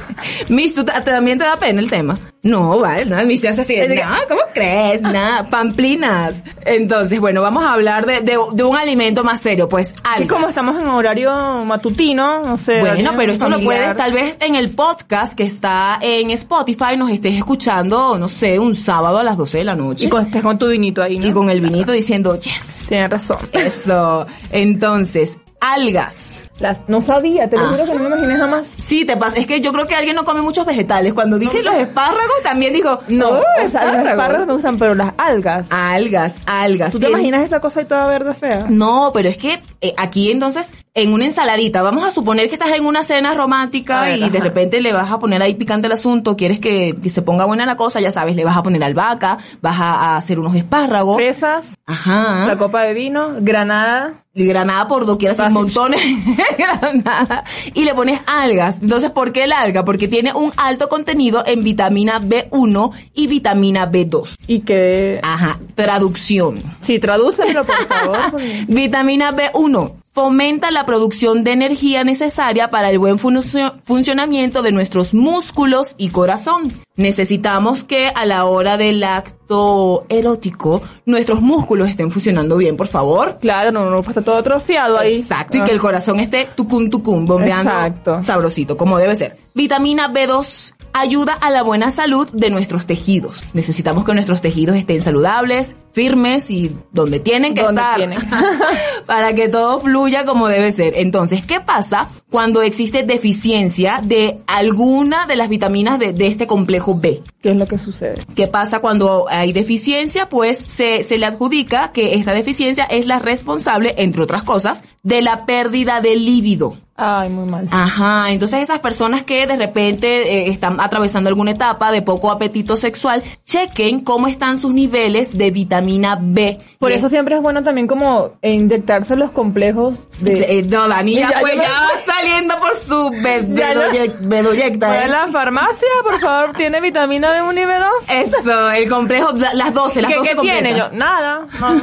Miss, 0.70 0.76
¿tú 0.76 0.84
ta- 0.86 1.04
también 1.04 1.38
te 1.40 1.44
da 1.46 1.56
pena 1.58 1.82
el 1.82 1.90
tema? 1.90 2.18
No, 2.44 2.80
vale, 2.80 3.06
nada, 3.06 3.24
Miss 3.24 3.42
se 3.42 3.50
hace 3.50 3.62
así, 3.62 3.76
de, 3.76 3.96
no, 3.96 4.02
¿cómo 4.28 4.42
crees? 4.54 5.02
Nada, 5.02 5.46
pamplinas. 5.50 6.36
Entonces, 6.66 7.20
bueno, 7.20 7.42
vamos 7.42 7.64
a 7.64 7.74
hablar 7.74 8.06
de, 8.06 8.22
de, 8.22 8.38
de 8.54 8.64
un 8.64 8.78
alimento 8.78 9.24
más 9.24 9.42
serio, 9.42 9.68
pues, 9.68 9.92
Y 9.94 10.02
algas. 10.04 10.30
como 10.30 10.48
estamos 10.48 10.82
en 10.82 10.88
horario 10.88 11.32
matutino, 11.66 12.44
no 12.46 12.58
sé. 12.58 12.80
Bueno, 12.80 13.12
pero 13.18 13.34
esto 13.34 13.50
lo 13.50 13.60
puedes 13.62 13.96
tal 13.98 14.14
vez 14.14 14.36
en 14.40 14.56
el 14.56 14.70
podcast 14.72 15.34
que 15.34 15.44
está 15.44 16.00
en 16.02 16.32
Spotify, 16.32 16.96
nos 16.98 17.10
estés 17.12 17.36
escuchando, 17.36 18.18
no 18.18 18.30
sé, 18.30 18.58
un 18.60 18.76
sábado 18.76 19.18
a 19.18 19.24
las 19.24 19.36
12 19.38 19.58
de 19.60 19.64
la 19.64 19.76
noche. 19.76 20.06
Y 20.06 20.10
con, 20.10 20.26
estés 20.26 20.42
con 20.44 20.58
tu 20.58 20.68
vinito 20.68 21.02
ahí, 21.02 21.18
¿no? 21.20 21.28
Y 21.28 21.32
con 21.34 21.50
el 21.50 21.60
vinito 21.62 21.92
diciendo, 21.92 22.40
yes. 22.40 22.86
Tienes 22.88 23.10
razón. 23.10 23.38
Eso. 23.52 24.26
Entonces, 24.52 25.36
algas. 25.60 26.28
Las, 26.60 26.80
no 26.90 27.02
sabía, 27.02 27.50
te 27.50 27.58
lo 27.58 27.64
Ah. 27.66 27.70
juro 27.70 27.86
que 27.86 27.94
no 27.94 28.00
me 28.02 28.08
imaginé 28.10 28.36
jamás. 28.38 28.68
Sí, 28.90 29.06
te 29.06 29.16
pasa. 29.16 29.38
Es 29.38 29.46
que 29.46 29.62
yo 29.62 29.72
creo 29.72 29.86
que 29.86 29.94
alguien 29.94 30.16
no 30.16 30.26
come 30.26 30.42
muchos 30.42 30.66
vegetales. 30.66 31.14
Cuando 31.14 31.38
dije 31.38 31.62
los 31.62 31.76
espárragos, 31.76 32.42
también 32.44 32.74
dijo, 32.74 33.00
No, 33.08 33.30
"Oh, 33.30 33.40
o 33.64 33.70
sea, 33.70 33.86
los 33.94 34.04
espárragos". 34.08 34.48
me 34.48 34.54
gustan, 34.54 34.80
pero 34.80 34.96
las 34.96 35.14
algas. 35.18 35.68
Algas, 35.70 36.34
algas. 36.48 36.92
¿Tú 36.92 37.00
te 37.00 37.08
imaginas 37.10 37.46
esa 37.46 37.60
cosa 37.60 37.82
ahí 37.82 37.86
toda 37.86 38.08
verde 38.08 38.34
fea? 38.34 38.66
No, 38.68 39.12
pero 39.14 39.30
es 39.30 39.38
que 39.38 39.62
eh, 39.82 39.94
aquí 39.96 40.32
entonces, 40.32 40.70
en 40.94 41.14
una 41.14 41.26
ensaladita, 41.26 41.82
vamos 41.82 42.04
a 42.04 42.12
suponer 42.12 42.48
que 42.48 42.56
estás 42.56 42.72
en 42.72 42.86
una 42.86 43.04
cena 43.04 43.34
romántica 43.34 44.02
ver, 44.04 44.20
y 44.20 44.30
de 44.30 44.40
repente 44.40 44.82
le 44.82 44.92
vas 44.92 45.12
a 45.12 45.20
poner 45.20 45.42
ahí 45.42 45.54
picante 45.54 45.88
el 45.88 45.94
asunto, 45.94 46.36
quieres 46.36 46.60
que, 46.60 46.96
se 47.10 47.22
ponga 47.22 47.46
buena 47.46 47.66
la 47.66 47.78
cosa, 47.78 48.00
ya 48.00 48.12
sabes, 48.12 48.36
le 48.36 48.44
vas 48.44 48.58
a 48.58 48.64
poner 48.64 48.84
albahaca, 48.84 49.38
vas 49.62 49.80
a, 49.80 50.18
hacer 50.18 50.40
unos 50.40 50.56
espárragos. 50.56 51.18
Fresas, 51.18 51.78
Ajá. 51.86 52.46
la 52.48 52.58
copa 52.58 52.84
de 52.84 52.94
vino, 52.94 53.36
granada. 53.40 54.14
Y 54.32 54.46
granada 54.46 54.88
por 54.88 55.06
doquier, 55.06 55.32
así 55.32 55.42
montones 55.52 56.00
de 56.02 56.46
granada. 56.58 57.44
Y 57.74 57.84
le 57.84 57.94
pones 57.94 58.22
algas. 58.28 58.76
Entonces, 58.80 59.10
¿por 59.10 59.34
qué 59.34 59.46
el 59.46 59.52
alga? 59.52 59.84
Porque 59.84 60.08
tiene 60.08 60.34
un 60.34 60.54
alto 60.56 60.88
contenido 60.88 61.44
en 61.46 61.64
vitamina 61.64 62.22
B1 62.22 62.92
y 63.16 63.28
vitamina 63.28 63.92
B2. 63.92 64.38
Y 64.48 64.60
que... 64.60 65.20
Ajá. 65.24 65.60
Traducción. 65.76 66.62
Sí, 66.82 67.00
tradúcemelo, 67.00 67.66
por 67.66 67.88
favor. 67.88 68.18
Vitamina 68.68 69.34
B1 69.34 69.99
fomenta 70.24 70.70
la 70.70 70.86
producción 70.86 71.46
de 71.46 71.54
energía 71.54 72.04
necesaria 72.04 72.70
para 72.70 72.90
el 72.90 73.00
buen 73.00 73.18
funcio- 73.18 73.76
funcionamiento 73.86 74.62
de 74.62 74.74
nuestros 74.74 75.14
músculos 75.14 75.96
y 75.98 76.10
corazón. 76.10 76.74
Necesitamos 76.98 77.86
que 77.86 78.10
a 78.14 78.26
la 78.26 78.44
hora 78.44 78.76
del 78.76 79.02
acto 79.06 80.06
erótico 80.10 80.82
nuestros 81.06 81.40
músculos 81.42 81.88
estén 81.88 82.12
funcionando 82.12 82.58
bien, 82.58 82.76
por 82.76 82.88
favor. 82.88 83.38
Claro, 83.40 83.72
no, 83.72 83.90
no, 83.90 84.02
está 84.02 84.22
todo 84.22 84.36
atrofiado 84.36 84.98
ahí. 84.98 85.22
Exacto, 85.22 85.58
y 85.58 85.62
que 85.62 85.72
el 85.72 85.80
corazón 85.80 86.20
esté 86.20 86.50
tucum 86.54 86.90
tucum, 86.90 87.26
bombeando 87.26 87.70
Exacto. 87.72 88.22
sabrosito, 88.24 88.76
como 88.76 88.98
debe 88.98 89.16
ser. 89.16 89.38
Vitamina 89.56 90.12
B2 90.12 90.74
ayuda 90.92 91.34
a 91.40 91.50
la 91.50 91.64
buena 91.64 91.92
salud 91.92 92.28
de 92.34 92.50
nuestros 92.50 92.86
tejidos. 92.86 93.44
Necesitamos 93.54 94.04
que 94.04 94.14
nuestros 94.14 94.42
tejidos 94.42 94.76
estén 94.76 95.00
saludables, 95.02 95.76
firmes 96.00 96.50
y 96.50 96.72
donde 96.94 97.20
tienen 97.20 97.54
que 97.54 97.62
Donde 97.62 97.82
estar 97.82 97.98
tienen. 97.98 98.20
para 99.06 99.34
que 99.34 99.50
todo 99.50 99.82
fluya 99.82 100.24
como 100.24 100.48
debe 100.48 100.72
ser. 100.72 100.94
Entonces, 100.96 101.46
¿qué 101.46 101.60
pasa 101.60 102.08
cuando 102.32 102.62
existe 102.62 103.04
deficiencia 103.04 104.00
de 104.02 104.38
alguna 104.48 105.28
de 105.28 105.36
las 105.36 105.50
vitaminas 105.50 106.00
de, 106.00 106.14
de 106.14 106.28
este 106.28 106.48
complejo 106.48 106.96
B? 106.96 107.22
¿Qué 107.42 107.52
es 107.52 107.58
lo 107.58 107.68
que 107.68 107.78
sucede? 107.78 108.22
¿Qué 108.34 108.48
pasa 108.48 108.80
cuando 108.80 109.26
hay 109.30 109.52
deficiencia? 109.52 110.30
Pues 110.30 110.58
se, 110.58 111.04
se 111.04 111.18
le 111.18 111.26
adjudica 111.26 111.92
que 111.92 112.16
esta 112.16 112.34
deficiencia 112.34 112.86
es 112.86 113.06
la 113.06 113.20
responsable, 113.20 113.96
entre 113.98 114.24
otras 114.24 114.44
cosas, 114.44 114.82
de 115.04 115.22
la 115.22 115.46
pérdida 115.46 116.00
de 116.00 116.16
líbido. 116.16 116.76
Ay, 117.02 117.30
muy 117.30 117.50
mal. 117.50 117.66
Ajá, 117.72 118.30
entonces 118.30 118.60
esas 118.60 118.80
personas 118.80 119.24
que 119.24 119.48
de 119.48 119.56
repente 119.56 120.08
eh, 120.08 120.50
están 120.50 120.82
atravesando 120.82 121.30
alguna 121.30 121.52
etapa 121.52 121.94
de 121.94 122.02
poco 122.02 122.30
apetito 122.30 122.76
sexual, 122.76 123.24
chequen 123.46 124.02
cómo 124.02 124.28
están 124.28 124.58
sus 124.58 124.74
niveles 124.74 125.38
de 125.38 125.50
vitamina 125.50 125.89
B. 126.20 126.58
Por 126.78 126.92
eso 126.92 127.10
siempre 127.10 127.36
es 127.36 127.42
bueno 127.42 127.64
también 127.64 127.88
como 127.88 128.32
inyectarse 128.42 129.16
los 129.16 129.32
complejos 129.32 130.08
de... 130.20 130.60
Eh, 130.60 130.64
no, 130.64 130.88
Dani 130.88 131.16
ya, 131.16 131.30
Ya, 131.32 131.40
pues, 131.42 131.56
me- 131.58 131.64
ya 131.64 131.70
va 131.70 131.90
saliendo 132.06 132.56
por 132.58 132.76
su 132.76 133.10
bedoyecta, 134.22 134.88
Voy 134.88 134.98
¿eh? 134.98 135.08
la 135.08 135.28
farmacia, 135.28 135.88
por 136.04 136.20
favor, 136.20 136.56
¿tiene 136.56 136.82
vitamina 136.82 137.30
B1 137.42 137.54
y 137.62 137.66
B2? 137.66 138.38
Eso, 138.40 138.72
el 138.72 138.90
complejo, 138.90 139.32
la- 139.34 139.54
las 139.54 139.74
12, 139.74 140.02
las 140.02 140.12
¿Qué, 140.12 140.18
12 140.18 140.30
qué 140.36 140.42
tiene? 140.42 140.78
Yo, 140.78 140.90
nada, 140.92 141.48
no, 141.60 141.74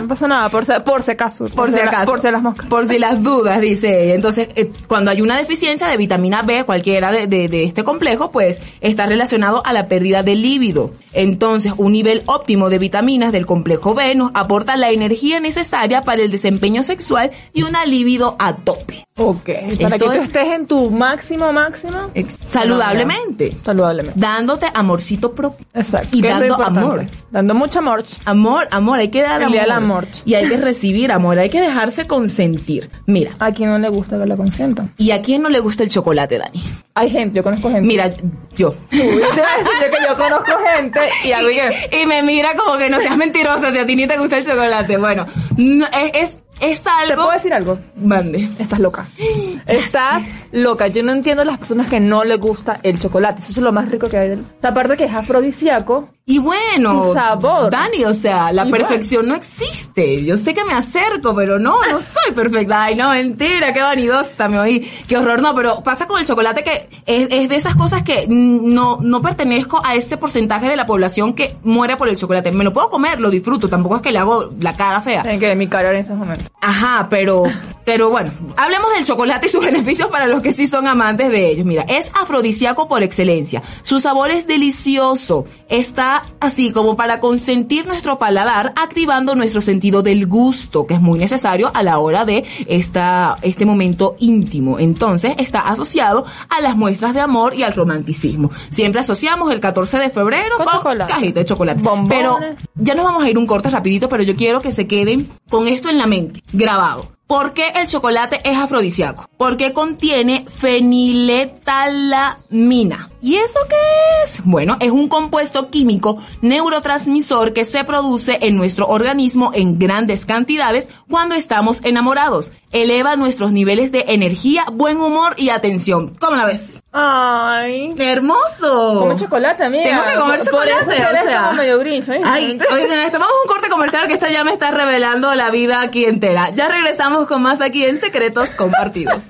no 0.00 0.08
pasa 0.08 0.26
nada, 0.28 0.48
por 0.48 0.64
si, 0.64 0.72
por 0.84 1.02
si 1.02 1.10
acaso. 1.12 1.44
Por 1.46 1.70
si 1.70 1.76
la- 1.76 1.84
acaso. 1.84 2.06
por 2.06 2.20
si 2.20 2.30
las 2.30 2.42
moscas. 2.42 2.66
Por 2.66 2.88
si 2.88 2.98
las 2.98 3.22
dudas, 3.22 3.60
dice 3.60 4.04
ella. 4.04 4.14
Entonces, 4.14 4.48
eh, 4.56 4.70
cuando 4.86 5.10
hay 5.10 5.20
una 5.20 5.36
deficiencia 5.36 5.86
de 5.88 5.96
vitamina 5.96 6.42
B, 6.42 6.64
cualquiera 6.64 7.10
de, 7.10 7.26
de- 7.26 7.48
de 7.48 7.64
este 7.64 7.84
complejo, 7.84 8.30
pues 8.30 8.58
está 8.80 9.06
relacionado 9.06 9.62
a 9.64 9.72
la 9.72 9.88
pérdida 9.88 10.22
de 10.22 10.34
líbido. 10.34 10.92
Entonces, 11.12 11.72
un 11.76 11.92
nivel 11.92 12.22
óptimo 12.26 12.68
de 12.70 12.78
vitaminas 12.78 13.32
del 13.32 13.43
complejo 13.46 13.94
B 13.94 14.14
nos 14.14 14.30
aporta 14.34 14.76
la 14.76 14.90
energía 14.90 15.40
necesaria 15.40 16.02
para 16.02 16.22
el 16.22 16.30
desempeño 16.30 16.82
sexual 16.82 17.30
y 17.52 17.62
una 17.62 17.84
libido 17.84 18.36
a 18.38 18.56
tope. 18.56 19.04
Ok, 19.16 19.44
para 19.44 19.58
Esto 19.68 19.88
que 19.90 19.98
tú 20.06 20.10
es- 20.10 20.22
estés 20.24 20.48
en 20.48 20.66
tu 20.66 20.90
máximo, 20.90 21.52
máximo. 21.52 22.10
Saludablemente. 22.48 23.52
Saludablemente. 23.64 24.18
Dándote 24.18 24.66
amorcito 24.74 25.32
propio. 25.36 25.64
Exacto. 25.72 26.08
Y 26.16 26.20
dando 26.20 26.56
amor. 26.60 27.04
Dando 27.30 27.54
mucho 27.54 27.78
amor. 27.78 28.02
Amor, 28.24 28.66
amor, 28.72 28.98
hay 28.98 29.08
que 29.10 29.22
dar 29.22 29.36
El 29.40 29.46
amor. 29.46 29.60
del 29.60 29.70
amor. 29.70 30.06
Y 30.24 30.34
hay 30.34 30.48
que 30.48 30.56
recibir 30.56 31.12
amor, 31.12 31.38
hay 31.38 31.48
que 31.48 31.60
dejarse 31.60 32.08
consentir. 32.08 32.90
Mira, 33.06 33.36
A 33.38 33.52
quien 33.52 33.70
no 33.70 33.78
le 33.78 33.88
gusta 33.88 34.18
que 34.18 34.26
la 34.26 34.36
consientan. 34.36 34.92
¿y 34.98 35.12
a 35.12 35.22
quién 35.22 35.42
no 35.42 35.48
le 35.48 35.60
gusta 35.60 35.84
el 35.84 35.90
chocolate, 35.90 36.36
Dani? 36.38 36.64
Hay 36.94 37.08
gente, 37.08 37.36
yo 37.36 37.44
conozco 37.44 37.68
gente. 37.70 37.86
Mira, 37.86 38.10
yo. 38.56 38.74
Uy, 38.92 38.98
te 38.98 39.06
voy 39.06 39.20
a 39.20 39.58
decir 39.58 39.72
yo 39.80 39.90
que 39.92 40.06
yo 40.08 40.16
conozco 40.16 40.52
gente 40.76 41.00
y 41.24 41.30
algo 41.30 41.50
que... 41.90 42.02
Y 42.02 42.06
me 42.06 42.20
mira 42.24 42.56
como 42.56 42.76
que 42.78 42.90
no 42.90 42.98
seas 42.98 43.16
mentirosa 43.16 43.70
si 43.70 43.78
a 43.78 43.86
ti 43.86 43.94
ni 43.94 44.08
te 44.08 44.18
gusta 44.18 44.38
el 44.38 44.44
chocolate. 44.46 44.96
Bueno, 44.96 45.24
no, 45.56 45.86
es, 45.86 46.10
es, 46.14 46.36
es 46.70 46.80
¿Te 46.80 47.14
puedo 47.14 47.30
decir 47.30 47.52
algo? 47.52 47.78
Mande. 47.96 48.48
Estás 48.58 48.80
loca. 48.80 49.08
Estás 49.66 50.22
loca. 50.52 50.88
Yo 50.88 51.02
no 51.02 51.12
entiendo 51.12 51.44
las 51.44 51.58
personas 51.58 51.88
que 51.88 52.00
no 52.00 52.24
les 52.24 52.38
gusta 52.38 52.80
el 52.82 52.98
chocolate. 52.98 53.42
Eso 53.42 53.52
es 53.52 53.58
lo 53.58 53.72
más 53.72 53.90
rico 53.90 54.08
que 54.08 54.18
hay. 54.18 54.44
Aparte 54.62 54.96
que 54.96 55.04
es 55.04 55.12
afrodisíaco, 55.12 56.08
Y 56.26 56.38
bueno, 56.38 57.12
sabor. 57.12 57.70
Dani, 57.70 58.06
o 58.06 58.14
sea, 58.14 58.50
la 58.50 58.64
perfección 58.64 59.28
no 59.28 59.34
existe. 59.34 60.24
Yo 60.24 60.38
sé 60.38 60.54
que 60.54 60.64
me 60.64 60.72
acerco, 60.72 61.34
pero 61.34 61.58
no, 61.58 61.76
no 61.90 62.00
soy 62.00 62.32
perfecta. 62.34 62.84
Ay, 62.84 62.94
no, 62.94 63.10
mentira, 63.10 63.74
qué 63.74 63.80
vanidosa 63.80 64.48
me 64.48 64.58
oí. 64.58 64.90
Qué 65.06 65.18
horror, 65.18 65.42
no, 65.42 65.54
pero 65.54 65.82
pasa 65.82 66.06
con 66.06 66.18
el 66.18 66.26
chocolate 66.26 66.64
que 66.64 66.88
es, 67.04 67.28
es 67.30 67.48
de 67.50 67.56
esas 67.56 67.76
cosas 67.76 68.04
que 68.04 68.26
no, 68.26 69.00
no 69.02 69.20
pertenezco 69.20 69.82
a 69.84 69.96
ese 69.96 70.16
porcentaje 70.16 70.66
de 70.66 70.76
la 70.76 70.86
población 70.86 71.34
que 71.34 71.56
muere 71.62 71.98
por 71.98 72.08
el 72.08 72.16
chocolate. 72.16 72.50
Me 72.52 72.64
lo 72.64 72.72
puedo 72.72 72.88
comer, 72.88 73.20
lo 73.20 73.28
disfruto, 73.28 73.68
tampoco 73.68 73.96
es 73.96 74.02
que 74.02 74.10
le 74.10 74.18
hago 74.18 74.48
la 74.60 74.74
cara 74.74 75.02
fea. 75.02 75.20
Tienen 75.20 75.40
que 75.40 75.48
ver 75.48 75.56
mi 75.58 75.68
cara 75.68 75.90
en 75.90 75.96
estos 75.96 76.16
momentos. 76.16 76.50
Ajá, 76.62 77.06
pero, 77.10 77.42
pero 77.84 78.08
bueno, 78.08 78.30
hablemos 78.56 78.94
del 78.94 79.04
chocolate 79.04 79.44
y 79.44 79.50
sus 79.50 79.60
beneficios 79.64 80.08
para 80.08 80.26
los 80.26 80.40
que 80.40 80.54
sí 80.54 80.66
son 80.68 80.86
amantes 80.86 81.28
de 81.28 81.50
ellos. 81.50 81.66
Mira, 81.66 81.84
es 81.86 82.10
afrodisíaco 82.14 82.88
por 82.88 83.02
excelencia. 83.02 83.62
Su 83.82 84.00
sabor 84.00 84.30
es 84.30 84.46
delicioso. 84.46 85.44
Está 85.68 86.13
así 86.40 86.70
como 86.70 86.96
para 86.96 87.20
consentir 87.20 87.86
nuestro 87.86 88.18
paladar, 88.18 88.72
activando 88.76 89.34
nuestro 89.34 89.60
sentido 89.60 90.02
del 90.02 90.26
gusto, 90.26 90.86
que 90.86 90.94
es 90.94 91.00
muy 91.00 91.18
necesario 91.18 91.70
a 91.74 91.82
la 91.82 91.98
hora 91.98 92.24
de 92.24 92.44
esta, 92.66 93.36
este 93.42 93.66
momento 93.66 94.16
íntimo. 94.18 94.78
Entonces, 94.78 95.34
está 95.38 95.60
asociado 95.60 96.24
a 96.48 96.60
las 96.60 96.76
muestras 96.76 97.14
de 97.14 97.20
amor 97.20 97.54
y 97.54 97.62
al 97.62 97.74
romanticismo. 97.74 98.50
Siempre 98.70 99.00
asociamos 99.00 99.52
el 99.52 99.60
14 99.60 99.98
de 99.98 100.10
febrero 100.10 100.56
Con 100.56 100.98
cajita 100.98 101.40
de 101.40 101.46
chocolate. 101.46 101.82
Bombones. 101.82 102.08
Pero 102.08 102.38
ya 102.74 102.94
nos 102.94 103.04
vamos 103.04 103.24
a 103.24 103.30
ir 103.30 103.38
un 103.38 103.46
corte 103.46 103.70
rapidito, 103.70 104.08
pero 104.08 104.22
yo 104.22 104.36
quiero 104.36 104.60
que 104.60 104.72
se 104.72 104.86
queden 104.86 105.28
con 105.48 105.68
esto 105.68 105.88
en 105.88 105.98
la 105.98 106.06
mente, 106.06 106.42
grabado. 106.52 107.14
¿Por 107.26 107.54
qué 107.54 107.68
el 107.76 107.86
chocolate 107.86 108.40
es 108.44 108.56
afrodisíaco? 108.56 109.28
Porque 109.38 109.72
contiene 109.72 110.44
feniletalamina. 110.48 113.10
¿Y 113.24 113.36
eso 113.36 113.58
qué 113.70 113.76
es? 114.22 114.44
Bueno, 114.44 114.76
es 114.80 114.90
un 114.90 115.08
compuesto 115.08 115.70
químico 115.70 116.18
neurotransmisor 116.42 117.54
que 117.54 117.64
se 117.64 117.82
produce 117.82 118.36
en 118.42 118.54
nuestro 118.58 118.86
organismo 118.86 119.50
en 119.54 119.78
grandes 119.78 120.26
cantidades 120.26 120.90
cuando 121.08 121.34
estamos 121.34 121.80
enamorados. 121.84 122.52
Eleva 122.70 123.16
nuestros 123.16 123.50
niveles 123.50 123.92
de 123.92 124.04
energía, 124.08 124.66
buen 124.70 125.00
humor 125.00 125.36
y 125.38 125.48
atención. 125.48 126.12
¿Cómo 126.20 126.36
la 126.36 126.44
ves? 126.44 126.82
Ay. 126.92 127.94
¡Hermoso! 127.96 128.98
Come 129.00 129.16
chocolate, 129.16 129.64
amiga. 129.64 129.84
Tengo 129.84 130.04
que 130.04 130.14
comer 130.16 130.38
Por 130.40 130.46
chocolate, 130.48 130.80
eso 130.82 130.90
que 130.90 131.18
o 131.18 131.22
sea. 131.22 131.52
medio 131.52 131.78
grinch, 131.78 132.08
¿eh? 132.10 132.20
Ay, 132.22 132.58
oye, 132.72 133.10
tomamos 133.10 133.34
un 133.42 133.48
corte 133.48 133.70
comercial 133.70 134.06
que 134.06 134.12
esta 134.12 134.30
ya 134.30 134.44
me 134.44 134.52
está 134.52 134.70
revelando 134.70 135.34
la 135.34 135.48
vida 135.50 135.80
aquí 135.80 136.04
entera. 136.04 136.50
Ya 136.50 136.68
regresamos 136.68 137.26
con 137.26 137.40
más 137.40 137.62
aquí 137.62 137.86
en 137.86 138.00
Secretos 138.00 138.50
Compartidos. 138.50 139.22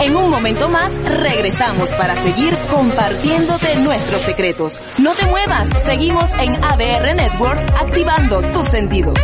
En 0.00 0.14
un 0.14 0.30
momento 0.30 0.68
más 0.68 0.92
regresamos 0.92 1.88
para 1.90 2.14
seguir 2.14 2.56
compartiéndote 2.70 3.76
nuestros 3.80 4.20
secretos. 4.20 4.80
No 4.98 5.14
te 5.14 5.26
muevas, 5.26 5.66
seguimos 5.84 6.24
en 6.40 6.54
ADR 6.64 7.16
Network 7.16 7.60
activando 7.76 8.40
tus 8.52 8.68
sentidos. 8.68 9.18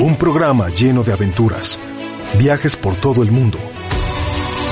Un 0.00 0.16
programa 0.16 0.70
lleno 0.70 1.04
de 1.04 1.12
aventuras, 1.12 1.78
viajes 2.36 2.74
por 2.74 2.96
todo 2.96 3.22
el 3.22 3.30
mundo, 3.30 3.58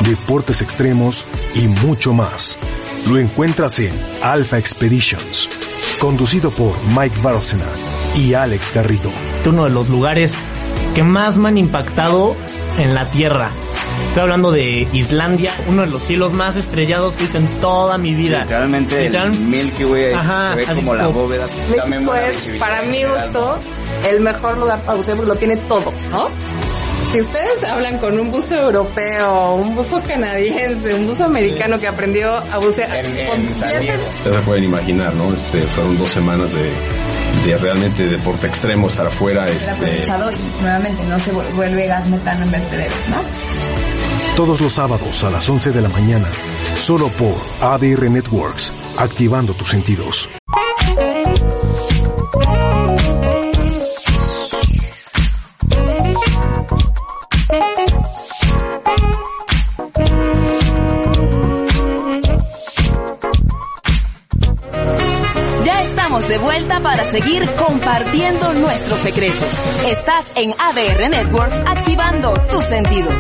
deportes 0.05 0.63
extremos 0.63 1.27
y 1.55 1.69
mucho 1.69 2.13
más. 2.13 2.59
Lo 3.09 3.19
encuentras 3.19 3.79
en 3.79 3.93
Alpha 4.23 4.59
Expeditions, 4.59 5.49
conducido 5.99 6.51
por 6.51 6.75
Mike 6.97 7.21
Bárcena 7.23 7.65
y 8.15 8.35
Alex 8.35 8.73
Garrido. 8.73 9.11
uno 9.47 9.65
de 9.65 9.71
los 9.71 9.89
lugares 9.89 10.35
que 10.95 11.03
más 11.03 11.39
me 11.39 11.49
han 11.49 11.57
impactado 11.59 12.37
en 12.79 12.95
la 12.95 13.07
Tierra. 13.07 13.49
Estoy 14.09 14.23
hablando 14.25 14.53
de 14.53 14.87
Islandia, 14.93 15.53
uno 15.69 15.83
de 15.83 15.89
los 15.89 16.03
cielos 16.03 16.33
más 16.33 16.57
estrellados 16.57 17.15
que 17.15 17.21
he 17.21 17.27
visto 17.27 17.39
en 17.39 17.47
toda 17.61 17.97
mi 17.99 18.15
vida. 18.15 18.43
Literalmente 18.43 19.05
Literal- 19.05 19.33
el 19.33 19.41
Milky 19.41 19.85
Way 19.85 20.13
Ajá, 20.13 20.51
se 20.55 20.57
ve 20.57 20.67
como 20.75 20.95
la 20.95 21.07
bóveda. 21.09 21.47
Pues, 22.07 22.35
visibilidad 22.37 22.61
para 22.61 22.83
mi 22.83 23.05
gusto, 23.05 23.59
el 24.09 24.21
mejor 24.21 24.59
lugar 24.59 24.81
para 24.83 24.95
bucear 24.99 25.17
porque 25.17 25.33
lo 25.33 25.37
tiene 25.39 25.57
todo, 25.57 25.93
¿no? 26.11 26.29
Si 27.13 27.21
ustedes 27.21 27.65
hablan 27.65 27.99
con 27.99 28.19
un 28.21 28.31
buzo 28.31 28.55
europeo, 28.55 29.55
un 29.55 29.75
buzo 29.75 30.01
canadiense, 30.07 30.95
un 30.95 31.07
buzo 31.07 31.25
americano 31.25 31.79
que 31.81 31.89
aprendió 31.89 32.37
a 32.37 32.59
bucear, 32.59 33.03
Ya 34.25 34.33
se 34.33 34.39
pueden 34.45 34.65
imaginar, 34.65 35.15
¿no? 35.15 35.33
Este, 35.33 35.63
fueron 35.63 35.97
dos 35.97 36.11
semanas 36.11 36.51
de, 36.53 36.71
de 37.47 37.57
realmente 37.57 38.07
deporte 38.09 38.47
extremo, 38.47 38.89
estar 38.89 39.07
afuera, 39.07 39.49
este, 39.49 39.71
aprovechado 39.71 40.31
y 40.33 40.63
nuevamente 40.63 41.03
no 41.05 41.19
se 41.19 41.33
vu- 41.33 41.51
vuelve 41.55 41.87
gas 41.87 42.07
metano 42.09 42.45
en 42.45 42.51
vertederos, 42.51 43.09
¿no? 43.09 43.23
Todos 44.37 44.61
los 44.61 44.73
sábados 44.75 45.25
a 45.25 45.31
las 45.31 45.49
11 45.49 45.71
de 45.71 45.81
la 45.81 45.89
mañana, 45.89 46.29
solo 46.75 47.09
por 47.09 47.35
ADR 47.63 48.11
Networks, 48.11 48.71
activando 48.99 49.55
tus 49.55 49.71
sentidos. 49.71 50.29
Estamos 66.19 66.29
de 66.29 66.39
vuelta 66.39 66.81
para 66.81 67.05
seguir 67.11 67.49
compartiendo 67.55 68.53
nuestros 68.55 68.99
secretos. 69.01 69.49
Estás 69.87 70.33
en 70.37 70.53
ADR 70.59 71.09
Networks 71.11 71.55
activando 71.67 72.33
tus 72.51 72.65
sentidos. 72.65 73.15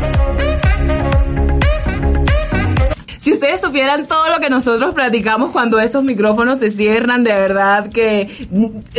Si 3.20 3.32
ustedes 3.34 3.61
supieran 3.61 4.07
todo 4.07 4.30
lo 4.30 4.40
que 4.40 4.49
nosotros 4.49 4.94
platicamos 4.94 5.51
cuando 5.51 5.78
estos 5.78 6.03
micrófonos 6.03 6.59
se 6.59 6.70
cierran, 6.70 7.22
de 7.24 7.32
verdad 7.32 7.88
que 7.90 8.49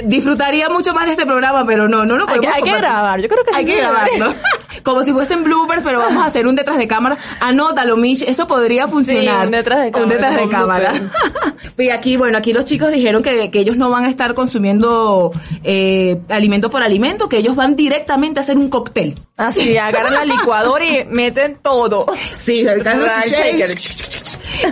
disfrutaría 0.06 0.70
mucho 0.70 0.94
más 0.94 1.06
de 1.08 1.12
este 1.14 1.26
programa, 1.26 1.66
pero 1.66 1.90
no, 1.90 2.06
no 2.06 2.16
lo 2.16 2.30
Hay 2.30 2.40
que- 2.40 2.48
podemos 2.48 2.56
hay 2.56 2.62
que 2.64 2.70
compartir. 2.72 2.90
grabar, 2.92 3.22
yo 3.22 3.28
creo 3.28 3.44
que 3.44 3.56
hay 3.56 3.66
que 3.66 3.72
que 3.72 3.78
grabar. 3.80 4.08
grabarlo. 4.16 4.36
Como 4.84 5.04
si 5.04 5.12
fuesen 5.12 5.44
bloopers, 5.44 5.84
pero 5.84 6.00
vamos 6.00 6.24
a 6.24 6.28
hacer 6.28 6.48
un 6.48 6.56
detrás 6.56 6.78
de 6.78 6.88
cámara. 6.88 7.18
Anótalo, 7.40 7.98
Mitch, 7.98 8.24
eso 8.24 8.48
podría 8.48 8.88
funcionar. 8.88 9.46
un 9.46 9.52
detrás 9.52 9.82
de 9.82 9.92
cámara, 9.92 10.04
Un 10.04 10.10
detrás 10.10 10.36
de 10.36 10.50
cámara. 10.50 10.94
y 11.78 11.90
aquí, 11.90 12.18
bueno, 12.18 12.38
aquí 12.38 12.54
los 12.54 12.66
chicos 12.66 12.92
dijeron 12.92 13.24
que, 13.24 13.52
que 13.52 13.60
ellos 13.60 13.78
no 13.78 13.90
van 13.90 14.06
a 14.06 14.10
estar 14.10 14.34
consumiendo 14.34 15.32
eh, 15.64 16.18
alimento 16.30 16.70
por 16.70 16.84
alimento, 16.84 17.30
que 17.30 17.38
ellos 17.38 17.56
van 17.56 17.76
directamente 17.76 18.40
a 18.40 18.44
hacer 18.44 18.58
un 18.58 18.70
cóctel. 18.70 19.16
Así, 19.38 19.78
agarran 19.78 20.14
la 20.14 20.26
licuadora 20.26 20.86
y 20.86 21.06
meten 21.06 21.58
todo. 21.62 22.06
Sí, 22.38 22.62
el 22.68 22.84
shaker. 22.84 23.72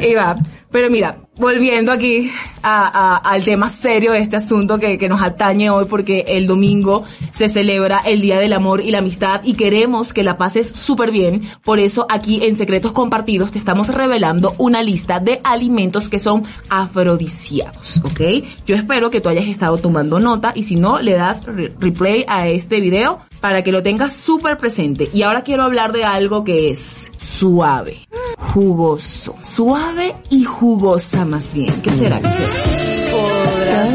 y 0.02 0.14
va. 0.14 0.38
Pero 0.70 0.90
mira, 0.92 1.18
volviendo 1.38 1.92
aquí 1.94 2.30
a- 2.62 3.16
al 3.18 3.46
tema 3.46 3.70
serio 3.70 4.12
de 4.12 4.20
este 4.20 4.36
asunto 4.36 4.78
que, 4.80 4.98
que 4.98 5.08
nos 5.08 5.22
atañe 5.22 5.70
hoy, 5.70 5.86
porque 5.86 6.26
el 6.28 6.46
domingo 6.46 7.06
se 7.32 7.48
celebra 7.48 8.00
el 8.06 8.20
Día 8.20 8.38
del 8.38 8.52
Amor 8.52 8.82
y 8.82 8.92
la 8.92 8.98
Amistad 8.98 9.42
y 9.46 9.54
queremos 9.54 10.12
que 10.14 10.24
la 10.24 10.38
pases 10.38 10.68
súper 10.76 11.12
bien. 11.12 11.48
Por 11.64 11.80
eso 11.80 12.06
aquí 12.10 12.44
en 12.44 12.58
Secretos 12.58 12.92
Compartidos 12.92 13.52
te 13.54 13.60
estamos 13.60 13.88
revelando 13.88 14.56
una 14.58 14.84
lista 14.84 15.20
de 15.22 15.40
alimentos 15.44 16.10
que 16.10 16.20
son 16.20 16.44
afrodisíacos, 16.70 18.02
¿ok? 18.04 18.22
Yo 18.66 18.76
espero 18.76 19.10
que 19.10 19.22
tú 19.22 19.30
hayas 19.30 19.48
estado 19.48 19.78
tomando 19.78 20.20
nota 20.20 20.52
y 20.54 20.64
si 20.64 20.76
no, 20.76 21.00
le 21.00 21.14
das 21.14 21.46
re- 21.46 21.74
replay 21.80 22.26
a 22.28 22.48
este 22.50 22.82
video 22.82 23.22
para 23.40 23.64
que 23.64 23.72
lo 23.72 23.84
tengas 23.84 24.14
súper 24.14 24.58
presente. 24.58 25.10
Y 25.14 25.24
ahora 25.24 25.44
quiero 25.44 25.64
hablar 25.64 25.92
de 25.92 26.06
algo 26.06 26.44
que 26.44 26.70
es 26.72 27.12
suave, 27.18 28.08
jugoso, 28.54 29.36
suave 29.42 30.16
y 30.30 30.44
jugosa 30.44 31.26
más 31.26 31.54
bien. 31.54 31.82
¿Qué 31.82 31.92
será? 31.92 32.20
¿Qué 32.20 32.32
será? 32.32 32.64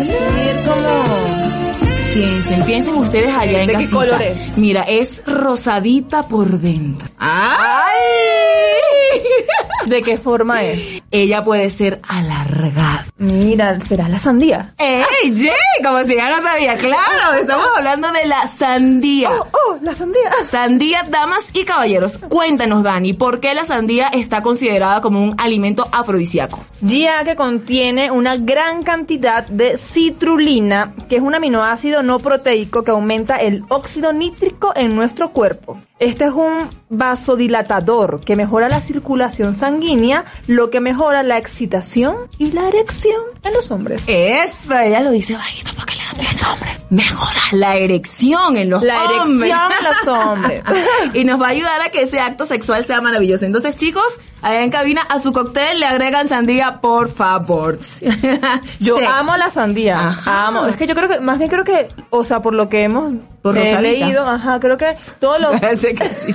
Ser 0.07 0.65
como... 0.67 1.12
Piensen, 2.13 2.63
piensen 2.65 2.95
ustedes 2.97 3.35
allá 3.35 3.63
en 3.63 3.69
¿De 3.69 3.77
qué 3.79 3.89
color 3.89 4.21
es? 4.21 4.59
Mira, 4.59 4.83
es 4.83 5.25
rosadita 5.25 6.25
por 6.25 6.61
dentro. 6.61 7.09
¡Ay! 7.19 7.63
¿De 9.87 10.03
qué 10.03 10.19
forma 10.19 10.63
es? 10.63 11.03
Ella 11.11 11.43
puede 11.43 11.71
ser 11.71 12.01
alargada. 12.07 13.07
Mira, 13.19 13.79
¿será 13.81 14.09
la 14.09 14.19
sandía? 14.19 14.75
¡Ey, 14.79 15.35
Jay! 15.37 15.85
Como 15.85 16.05
si 16.07 16.15
ya 16.15 16.37
no 16.37 16.43
sabía. 16.43 16.75
Claro, 16.77 17.39
estamos 17.41 17.67
hablando 17.77 18.11
de 18.13 18.27
la 18.27 18.47
sandía. 18.47 19.31
Oh, 19.31 19.47
oh, 19.53 19.79
la 19.83 19.95
sandía. 19.95 20.31
Sandía, 20.49 21.05
damas 21.09 21.49
y 21.53 21.65
caballeros. 21.65 22.19
Cuéntanos, 22.19 22.83
Dani, 22.83 23.13
¿por 23.13 23.41
qué 23.41 23.55
la 23.55 23.65
sandía 23.65 24.09
está 24.09 24.43
considerada 24.43 25.01
como 25.01 25.23
un 25.23 25.35
alimento 25.39 25.89
afrodisíaco? 25.91 26.65
Ya 26.81 27.25
que 27.25 27.37
contiene 27.37 28.11
una 28.11 28.37
gran 28.37 28.83
cantidad 28.83 29.47
de 29.47 29.79
citrulina, 29.79 30.95
que 31.09 31.17
es 31.17 31.23
un 31.23 31.35
aminoácido 31.35 32.02
no 32.03 32.19
proteico 32.19 32.85
que 32.85 32.91
aumenta 32.91 33.37
el 33.37 33.65
óxido 33.69 34.13
nítrico 34.13 34.73
en 34.75 34.95
nuestro 34.95 35.33
cuerpo. 35.33 35.79
Este 36.03 36.25
es 36.25 36.33
un 36.33 36.69
vasodilatador 36.91 38.21
que 38.25 38.35
mejora 38.35 38.69
la 38.69 38.81
circulación 38.81 39.55
sanguínea, 39.55 40.25
lo 40.49 40.69
que 40.69 40.81
mejora 40.81 41.23
la 41.23 41.39
excitación 41.39 42.17
y 42.39 42.51
la 42.51 42.67
erección 42.67 43.21
en 43.45 43.53
los 43.53 43.71
hombres. 43.71 44.03
Eso, 44.09 44.77
ella 44.77 45.01
lo 45.01 45.13
dice 45.13 45.35
bajito 45.35 45.73
para 45.75 45.87
que 45.87 45.95
le 45.95 46.25
los 46.25 46.43
hombres. 46.43 46.73
Mejora 46.91 47.41
la 47.53 47.77
erección 47.77 48.57
en 48.57 48.69
los 48.69 48.83
La 48.83 49.03
hombres. 49.23 49.51
erección 49.51 49.73
en 49.79 49.85
los 49.85 50.19
hombres. 50.19 50.63
y 51.15 51.25
nos 51.25 51.41
va 51.41 51.47
a 51.47 51.51
ayudar 51.51 51.81
a 51.81 51.91
que 51.91 52.03
ese 52.03 52.21
acto 52.21 52.47
sexual 52.47 52.85
sea 52.85 53.01
maravilloso. 53.01 53.47
Entonces, 53.47 53.77
chicos, 53.77 54.05
allá 54.43 54.63
en 54.63 54.71
cabina 54.71 55.03
a 55.03 55.19
su 55.19 55.33
cóctel 55.33 55.81
le 55.81 55.87
agregan 55.87 56.29
sandía, 56.29 56.81
por 56.83 57.11
favor. 57.11 57.79
Yo 58.81 58.97
Sí. 58.97 59.05
amo 59.09 59.37
la 59.39 59.49
sandía. 59.51 60.19
Amo. 60.27 60.67
Es 60.67 60.77
que 60.77 60.87
yo 60.87 60.95
creo 60.95 61.09
que, 61.09 61.21
más 61.21 61.39
bien 61.39 61.49
creo 61.49 61.65
que, 61.65 61.89
o 62.11 62.25
sea, 62.25 62.43
por 62.43 62.53
lo 62.55 62.69
que 62.69 62.83
hemos 62.83 63.15
Por 63.41 63.57
eh, 63.57 63.81
leído, 63.81 64.27
ajá, 64.27 64.61
creo 64.61 64.77
que 64.77 64.95
todos 65.19 65.41
los, 65.41 65.53
Que 65.99 66.09
sí. 66.09 66.35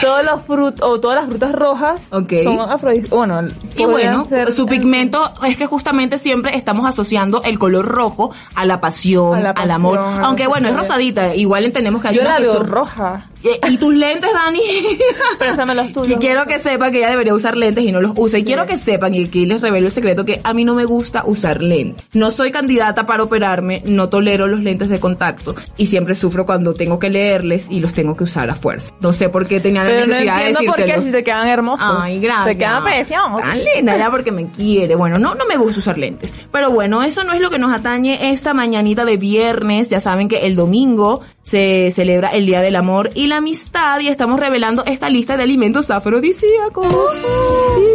todos 0.00 0.24
los 0.24 0.42
frutos, 0.42 0.88
o 0.88 1.00
todas 1.00 1.16
las 1.20 1.26
frutas 1.28 1.52
rojas 1.52 2.00
Ok. 2.10 2.32
son 2.42 2.60
afrodisíacas. 2.60 3.10
Bueno, 3.16 3.40
Y 3.76 3.84
bueno, 3.84 4.26
ser- 4.28 4.52
su 4.52 4.66
pigmento 4.66 5.30
es 5.46 5.56
que 5.56 5.66
justamente 5.66 6.18
siempre 6.18 6.56
estamos 6.56 6.86
asociando 6.86 7.42
el 7.44 7.58
color 7.58 7.86
rojo 7.86 8.30
a 8.54 8.64
la 8.64 8.80
pasión, 8.80 9.34
A 9.38 9.40
la 9.40 9.50
al 9.50 9.70
amor. 9.70 9.98
Aunque 9.98 10.46
bueno, 10.46 10.68
es 10.68 10.76
rosadita, 10.76 11.34
igual 11.34 11.64
entendemos 11.64 12.02
que 12.02 12.08
hay 12.08 12.16
Yo 12.16 12.20
unas 12.22 12.32
la 12.32 12.36
que 12.38 12.42
veo 12.44 12.54
son- 12.56 12.66
roja. 12.68 13.26
¿Y 13.70 13.76
tus 13.76 13.94
lentes, 13.94 14.30
Dani? 14.32 14.60
Préstame 15.38 15.74
los 15.74 15.92
tuyos. 15.92 16.10
Y 16.12 16.16
quiero 16.16 16.46
que 16.46 16.58
sepan 16.58 16.92
que 16.92 16.98
ella 16.98 17.10
debería 17.10 17.34
usar 17.34 17.56
lentes 17.56 17.84
y 17.84 17.92
no 17.92 18.00
los 18.00 18.12
usa. 18.16 18.38
Y 18.38 18.44
quiero 18.44 18.66
que 18.66 18.76
sepan, 18.76 19.14
y 19.14 19.24
aquí 19.24 19.46
les 19.46 19.60
revelo 19.60 19.86
el 19.86 19.92
secreto, 19.92 20.24
que 20.24 20.40
a 20.42 20.54
mí 20.54 20.64
no 20.64 20.74
me 20.74 20.84
gusta 20.84 21.24
usar 21.26 21.62
lentes. 21.62 22.04
No 22.12 22.30
soy 22.30 22.50
candidata 22.50 23.06
para 23.06 23.22
operarme, 23.22 23.82
no 23.84 24.08
tolero 24.08 24.46
los 24.46 24.60
lentes 24.60 24.88
de 24.88 25.00
contacto 25.00 25.54
y 25.76 25.86
siempre 25.86 26.14
sufro 26.14 26.46
cuando 26.46 26.74
tengo 26.74 26.98
que 26.98 27.10
leerles 27.10 27.66
y 27.68 27.80
los 27.80 27.92
tengo 27.92 28.16
que 28.16 28.24
usar 28.24 28.50
a 28.50 28.54
fuerza. 28.54 28.94
No 29.00 29.12
sé 29.12 29.28
por 29.28 29.46
qué 29.46 29.60
tenía 29.60 29.84
la 29.84 29.90
Pero 29.90 30.06
no 30.06 30.12
necesidad 30.12 30.38
de 30.38 30.48
entiendo 30.48 30.72
por 30.72 30.84
qué 30.84 31.00
si 31.02 31.12
te 31.12 31.24
quedan 31.24 31.48
hermosos. 31.48 31.86
Ay, 32.00 32.20
gracias. 32.20 32.46
Te 32.46 32.58
quedan 32.58 32.84
preciosos. 32.84 33.42
Tan 33.42 33.64
linda 33.64 33.96
ya 33.96 34.10
porque 34.10 34.32
me 34.32 34.46
quiere. 34.46 34.94
Bueno, 34.96 35.18
no, 35.18 35.34
no 35.34 35.44
me 35.46 35.56
gusta 35.56 35.80
usar 35.80 35.98
lentes. 35.98 36.32
Pero 36.50 36.70
bueno, 36.70 37.02
eso 37.02 37.24
no 37.24 37.32
es 37.32 37.40
lo 37.40 37.50
que 37.50 37.58
nos 37.58 37.72
atañe 37.72 38.30
esta 38.30 38.54
mañanita 38.54 39.04
de 39.04 39.16
viernes. 39.16 39.88
Ya 39.88 40.00
saben 40.00 40.28
que 40.28 40.46
el 40.46 40.56
domingo 40.56 41.22
se 41.44 41.90
celebra 41.92 42.30
el 42.30 42.46
Día 42.46 42.60
del 42.62 42.74
Amor 42.74 43.10
y 43.14 43.26
la 43.28 43.36
Amistad 43.36 44.00
y 44.00 44.08
estamos 44.08 44.40
revelando 44.40 44.82
esta 44.86 45.08
lista 45.10 45.36
de 45.36 45.42
alimentos 45.44 45.90
afrodisíacos. 45.90 46.86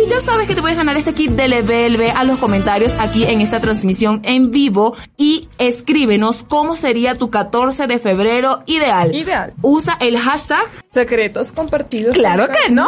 Y 0.06 0.10
ya 0.10 0.22
sabes 0.22 0.48
que 0.48 0.56
te 0.56 0.62
puedes 0.62 0.78
ganar 0.78 0.96
este 0.98 1.14
kit 1.14 1.32
de 1.32 1.48
Level. 1.48 1.98
Ve 1.98 2.12
a 2.12 2.24
los 2.24 2.38
comentarios 2.40 2.94
aquí 3.00 3.24
en 3.26 3.42
esta 3.42 3.60
transmisión 3.60 4.22
en 4.24 4.52
vivo 4.52 4.96
y 5.18 5.48
escríbenos 5.58 6.44
cómo 6.48 6.76
sería 6.76 7.16
tu 7.16 7.30
14 7.32 7.88
de 7.88 8.00
febrero 8.00 8.62
ideal. 8.68 9.16
Ideal. 9.16 9.54
Usa 9.62 9.98
el 10.00 10.18
hashtag 10.20 10.64
Secretos 10.92 11.52
compartidos. 11.52 12.16
Claro 12.16 12.48
que 12.50 12.72
no. 12.72 12.88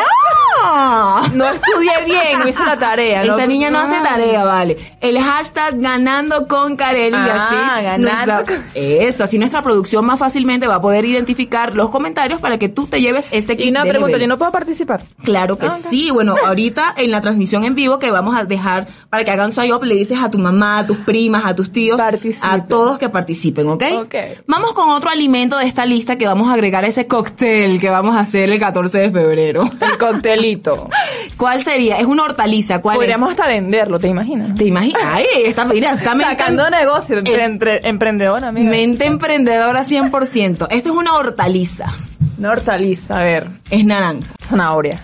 No 1.33 1.49
estudié 1.49 1.91
bien, 2.05 2.39
no 2.39 2.47
hice 2.47 2.63
la 2.63 2.77
tarea. 2.77 3.21
Esta 3.23 3.37
no- 3.37 3.47
niña 3.47 3.69
no 3.69 3.79
hace 3.79 3.95
tarea, 4.03 4.43
vale. 4.43 4.77
El 5.01 5.19
hashtag 5.19 5.79
ganando 5.79 6.47
con 6.47 6.75
Karen 6.75 7.13
y 7.13 7.17
Ah, 7.17 7.47
así. 7.77 7.83
ganando 7.83 8.33
nuestra- 8.33 8.63
Eso, 8.75 9.23
así 9.23 9.37
nuestra 9.39 9.61
producción 9.61 10.05
más 10.05 10.19
fácilmente 10.19 10.50
va 10.59 10.75
a 10.75 10.81
poder 10.81 11.05
identificar 11.05 11.75
los 11.75 11.89
comentarios 11.89 12.41
para 12.41 12.57
que 12.57 12.69
tú 12.69 12.87
te 12.87 13.01
lleves 13.01 13.25
este 13.31 13.55
kit 13.57 13.67
Y 13.67 13.69
una 13.69 13.83
pregunta. 13.83 14.17
¿yo 14.17 14.27
no 14.27 14.37
puedo 14.37 14.51
participar? 14.51 15.01
Claro 15.23 15.57
que 15.57 15.67
Ah, 15.67 15.77
sí. 15.89 16.09
Bueno, 16.11 16.35
ahorita 16.45 16.93
en 16.97 17.11
la 17.11 17.21
transmisión 17.21 17.63
en 17.63 17.75
vivo 17.75 17.99
que 17.99 18.11
vamos 18.11 18.35
a 18.35 18.43
dejar 18.43 18.87
para 19.09 19.23
que 19.23 19.31
hagan 19.31 19.51
swipe 19.51 19.73
up, 19.73 19.83
le 19.83 19.95
dices 19.95 20.19
a 20.21 20.29
tu 20.29 20.37
mamá, 20.37 20.79
a 20.79 20.85
tus 20.87 20.97
primas, 20.97 21.45
a 21.45 21.55
tus 21.55 21.71
tíos, 21.71 21.99
a 22.41 22.63
todos 22.65 22.97
que 22.97 23.09
participen, 23.09 23.67
¿ok? 23.69 23.83
Ok. 24.03 24.15
Vamos 24.47 24.73
con 24.73 24.89
otro 24.89 25.09
alimento 25.09 25.57
de 25.57 25.65
esta 25.65 25.85
lista 25.85 26.17
que 26.17 26.27
vamos 26.27 26.49
a 26.49 26.53
agregar 26.53 26.83
a 26.83 26.87
ese 26.87 27.07
cóctel 27.07 27.79
que 27.79 27.89
vamos 27.89 28.15
a 28.15 28.21
hacer 28.21 28.49
el 28.49 28.59
14 28.59 28.97
de 28.97 29.11
febrero. 29.11 29.69
El 29.79 29.97
coctelito. 29.97 30.89
¿Cuál 31.41 31.63
sería? 31.63 31.97
Es 31.97 32.05
una 32.05 32.21
hortaliza. 32.25 32.81
¿Cuál 32.81 32.97
Podríamos 32.97 33.31
hasta 33.31 33.47
venderlo, 33.47 33.97
¿te 33.97 34.07
imaginas? 34.07 34.53
¿Te 34.53 34.65
imaginas? 34.65 35.01
Ay, 35.03 35.25
está, 35.43 35.65
mira, 35.65 35.93
está 35.93 36.13
mente- 36.15 36.29
Sacando 36.37 36.69
negocio, 36.69 37.17
Es- 37.17 37.37
entre, 37.39 37.79
emprendedora, 37.89 38.49
amiga. 38.49 38.69
Mente 38.69 39.05
emprendedora 39.07 39.83
100%. 39.83 40.67
Esto 40.69 40.89
es 40.91 40.95
una 40.95 41.15
hortaliza. 41.15 41.91
Una 42.37 42.51
hortaliza, 42.51 43.19
a 43.21 43.23
ver. 43.25 43.47
Es 43.71 43.83
naranja. 43.83 44.29
Zanahoria. 44.47 44.99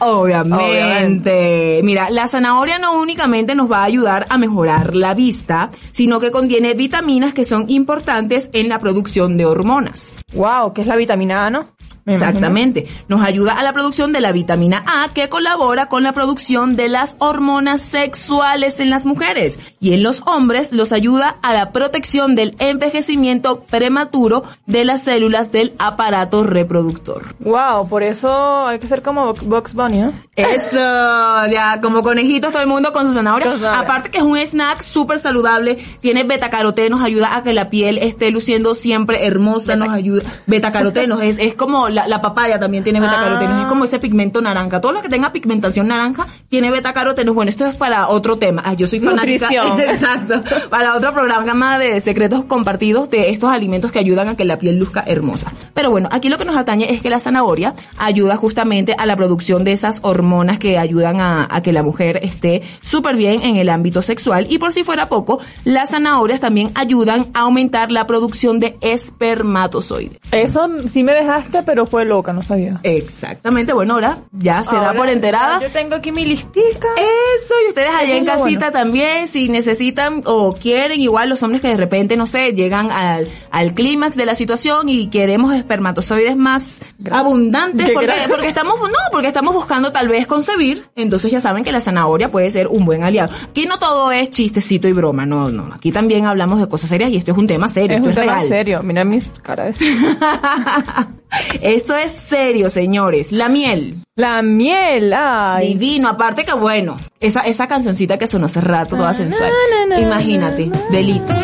Obviamente. 0.60 1.82
Mira, 1.84 2.10
la 2.12 2.28
zanahoria 2.28 2.78
no 2.80 3.00
únicamente 3.00 3.56
nos 3.56 3.72
va 3.72 3.80
a 3.80 3.86
ayudar 3.86 4.26
a 4.30 4.38
mejorar 4.38 4.96
la 4.96 5.14
vista, 5.14 5.72
sino 5.92 6.20
que 6.20 6.32
contiene 6.32 6.74
vitaminas 6.76 7.34
que 7.34 7.46
son 7.46 7.66
importantes 7.70 8.50
en 8.54 8.70
la 8.70 8.80
producción 8.80 9.38
de 9.38 9.46
hormonas. 9.46 10.18
Wow, 10.34 10.74
¿qué 10.74 10.82
es 10.82 10.88
la 10.88 10.96
vitamina 10.96 11.46
A, 11.46 11.50
no? 11.50 11.70
Imagino. 12.08 12.26
Exactamente. 12.26 12.88
Nos 13.10 13.22
ayuda 13.22 13.54
a 13.54 13.64
la 13.64 13.74
producción 13.74 14.14
de 14.14 14.22
la 14.22 14.32
vitamina 14.32 14.84
A 14.88 15.10
que 15.14 15.28
colabora 15.28 15.88
con 15.88 16.04
la 16.04 16.14
producción 16.14 16.78
de 16.78 16.88
las 16.88 17.18
hormonas 17.20 17.82
sexuales 17.82 18.80
en 18.80 18.90
las 18.90 19.06
mujeres 19.06 19.60
y 19.82 19.94
en 19.94 20.04
los 20.04 20.22
hombres 20.26 20.72
los 20.72 20.94
ayuda 20.94 21.36
a 21.42 21.54
la 21.54 21.72
protección 21.72 22.36
del 22.36 22.56
envejecimiento 22.60 23.60
prematuro 23.60 24.44
de 24.66 24.86
las 24.86 25.02
células 25.02 25.52
del 25.52 25.74
aparato 25.80 26.44
reproductor. 26.44 27.36
Wow, 27.40 27.90
por 27.90 28.04
eso 28.04 28.66
hay 28.66 28.80
que 28.80 28.88
ser 28.88 29.02
como 29.02 29.34
Box 29.34 29.74
Bunny, 29.74 30.00
¿no? 30.00 30.14
Eso, 30.36 30.80
ya, 30.80 31.80
como 31.82 32.04
conejitos 32.04 32.52
todo 32.54 32.62
el 32.62 32.70
mundo 32.70 32.94
con 32.94 33.08
su 33.08 33.14
zanahoria. 33.14 33.52
Con 33.52 33.60
zanahoria. 33.60 33.82
Aparte 33.82 34.12
que 34.12 34.20
es 34.20 34.24
un 34.24 34.38
snack 34.38 34.82
súper 34.82 35.20
saludable, 35.20 35.78
tiene 36.00 36.24
betacaroteno, 36.24 36.98
nos 36.98 37.06
ayuda 37.06 37.36
a 37.36 37.44
que 37.44 37.54
la 37.54 37.70
piel 37.70 37.98
esté 37.98 38.32
luciendo 38.32 38.76
siempre 38.76 39.26
hermosa, 39.26 39.76
nos 39.76 39.90
ayuda, 39.90 40.24
betacarotenos, 40.46 41.22
es, 41.22 41.38
es 41.38 41.54
como 41.54 41.90
la, 41.98 42.08
la 42.08 42.22
papaya 42.22 42.60
también 42.60 42.84
tiene 42.84 43.00
betacarotenos, 43.02 43.54
Ah. 43.58 43.62
es 43.64 43.68
como 43.68 43.86
ese 43.86 43.98
pigmento 44.00 44.40
naranja. 44.42 44.80
Todo 44.82 44.92
lo 44.92 45.02
que 45.02 45.10
tenga 45.10 45.32
pigmentación 45.32 45.88
naranja 45.88 46.28
tiene 46.50 46.70
betacarotenos. 46.70 47.34
Bueno, 47.34 47.50
esto 47.50 47.66
es 47.66 47.76
para 47.76 48.08
otro 48.10 48.38
tema. 48.38 48.62
Ah, 48.66 48.74
yo 48.74 48.88
soy 48.88 49.00
fanática. 49.00 49.50
Nutrición. 49.50 49.80
Exacto. 49.96 50.44
Para 50.70 50.96
otro 50.96 51.12
programa 51.14 51.80
de 51.80 52.00
secretos 52.02 52.44
compartidos 52.46 53.10
de 53.10 53.32
estos 53.32 53.52
alimentos 53.52 53.92
que 53.92 53.98
ayudan 54.00 54.30
a 54.30 54.36
que 54.38 54.46
la 54.46 54.60
piel 54.60 54.78
luzca 54.78 55.04
hermosa. 55.08 55.52
Pero 55.74 55.90
bueno, 55.90 56.08
aquí 56.12 56.30
lo 56.30 56.38
que 56.38 56.46
nos 56.46 56.56
atañe 56.56 56.94
es 56.94 57.02
que 57.02 57.10
la 57.10 57.20
zanahoria 57.20 57.74
ayuda 57.98 58.36
justamente 58.36 58.94
a 58.98 59.06
la 59.08 59.16
producción 59.16 59.64
de 59.64 59.72
esas 59.72 60.00
hormonas 60.04 60.60
que 60.60 60.78
ayudan 60.78 61.20
a, 61.20 61.48
a 61.50 61.62
que 61.64 61.72
la 61.72 61.82
mujer 61.82 62.20
esté 62.22 62.62
súper 62.84 63.16
bien 63.16 63.42
en 63.42 63.56
el 63.56 63.70
ámbito 63.70 64.02
sexual. 64.04 64.46
Y 64.50 64.60
por 64.60 64.72
si 64.74 64.84
fuera 64.84 65.08
poco, 65.08 65.40
las 65.66 65.90
zanahorias 65.90 66.40
también 66.40 66.70
ayudan 66.76 67.26
a 67.34 67.42
aumentar 67.42 67.92
la 67.92 68.06
producción 68.06 68.60
de 68.60 68.76
espermatozoides. 68.82 70.20
Eso 70.32 70.68
sí 70.92 71.04
me 71.04 71.14
dejaste, 71.14 71.64
pero 71.64 71.87
fue 71.88 72.06
loca, 72.06 72.34
no 72.34 72.42
sabía. 72.42 72.80
Exactamente, 72.84 73.74
bueno, 73.74 73.96
ahora 73.96 74.18
ya 74.32 74.64
se 74.64 74.76
da 74.76 74.94
por 74.94 75.10
enterada. 75.10 75.60
Yo 75.62 75.70
tengo 75.70 75.96
aquí 75.96 76.12
mi 76.12 76.26
listica. 76.26 76.88
Eso, 76.98 77.54
y 77.66 77.70
ustedes 77.70 77.90
allá 77.90 78.04
Eso 78.04 78.14
en 78.18 78.26
casita 78.26 78.70
bueno. 78.70 78.72
también, 78.72 79.28
si 79.28 79.50
necesitan 79.50 80.22
o 80.26 80.54
quieren, 80.54 81.02
igual 81.02 81.30
los 81.30 81.42
hombres 81.44 81.62
que 81.62 81.70
de 81.70 81.78
repente, 81.78 82.16
no 82.18 82.28
sé, 82.28 82.54
llegan 82.54 82.92
al, 82.92 83.28
al 83.52 83.74
clímax 83.74 84.16
de 84.16 84.26
la 84.26 84.36
situación 84.36 84.90
y 84.90 85.08
queremos 85.08 85.54
espermatozoides 85.56 86.36
más 86.36 86.80
abundantes, 87.12 87.90
porque, 87.94 88.14
porque 88.30 88.48
estamos, 88.48 88.80
no, 88.82 88.98
porque 89.12 89.28
estamos 89.28 89.54
buscando 89.54 89.92
tal 89.92 90.08
vez 90.10 90.28
concebir, 90.28 90.86
entonces 90.96 91.32
ya 91.32 91.42
saben 91.42 91.64
que 91.64 91.72
la 91.72 91.80
zanahoria 91.80 92.30
puede 92.30 92.52
ser 92.52 92.68
un 92.68 92.86
buen 92.86 93.04
aliado. 93.04 93.34
Aquí 93.50 93.66
no 93.66 93.80
todo 93.80 94.12
es 94.12 94.30
chistecito 94.30 94.88
y 94.88 94.94
broma, 94.94 95.26
no, 95.26 95.50
no, 95.50 95.74
aquí 95.74 95.92
también 95.92 96.26
hablamos 96.26 96.60
de 96.60 96.68
cosas 96.68 96.90
serias 96.90 97.10
y 97.12 97.18
esto 97.18 97.32
es 97.32 97.38
un 97.38 97.48
tema 97.48 97.68
serio, 97.68 97.98
Es 97.98 98.04
esto 98.04 98.06
un 98.10 98.12
es 98.12 98.20
tema 98.20 98.36
real. 98.36 98.48
serio. 98.48 98.84
Mira 98.84 99.04
mis 99.04 99.28
caras. 99.42 99.78
Esto 101.78 101.96
es 101.96 102.12
serio, 102.28 102.72
señores. 102.72 103.32
La 103.32 103.50
miel. 103.50 104.04
La 104.16 104.42
miel, 104.42 105.14
ay. 105.14 105.76
Divino, 105.76 106.08
aparte 106.10 106.44
que 106.44 106.54
bueno, 106.54 106.98
esa, 107.20 107.42
esa 107.42 107.68
cancioncita 107.68 108.18
que 108.18 108.26
sonó 108.26 108.48
hace 108.48 108.62
rato, 108.62 108.96
Ah, 108.96 108.98
toda 108.98 109.14
sensual. 109.14 109.52
Imagínate, 110.00 110.72
de 110.90 111.04
litro. 111.04 111.36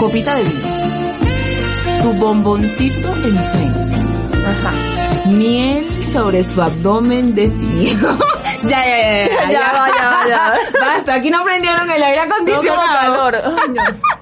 Copita 0.00 0.34
de 0.36 0.44
vino. 0.44 0.68
Tu 2.02 2.12
bomboncito 2.14 3.08
enfrente. 3.16 3.96
Ajá. 4.46 4.72
Miel 5.26 5.86
sobre 6.10 6.42
su 6.42 6.62
abdomen 6.62 7.34
definido. 7.34 8.16
ya, 8.62 8.82
ya, 8.86 9.26
ya, 9.26 9.28
ya, 9.28 9.50
Ya 9.50 9.72
ya 9.92 10.28
ya. 10.28 10.54
Basta, 10.80 11.14
aquí 11.16 11.28
no 11.28 11.44
prendieron 11.44 11.90
el 11.90 12.02
aire 12.02 12.26
No 12.26 12.34
acondicionado. 12.34 13.30
calor. 13.30 13.42
Ay, 13.44 13.68
no. 13.74 14.15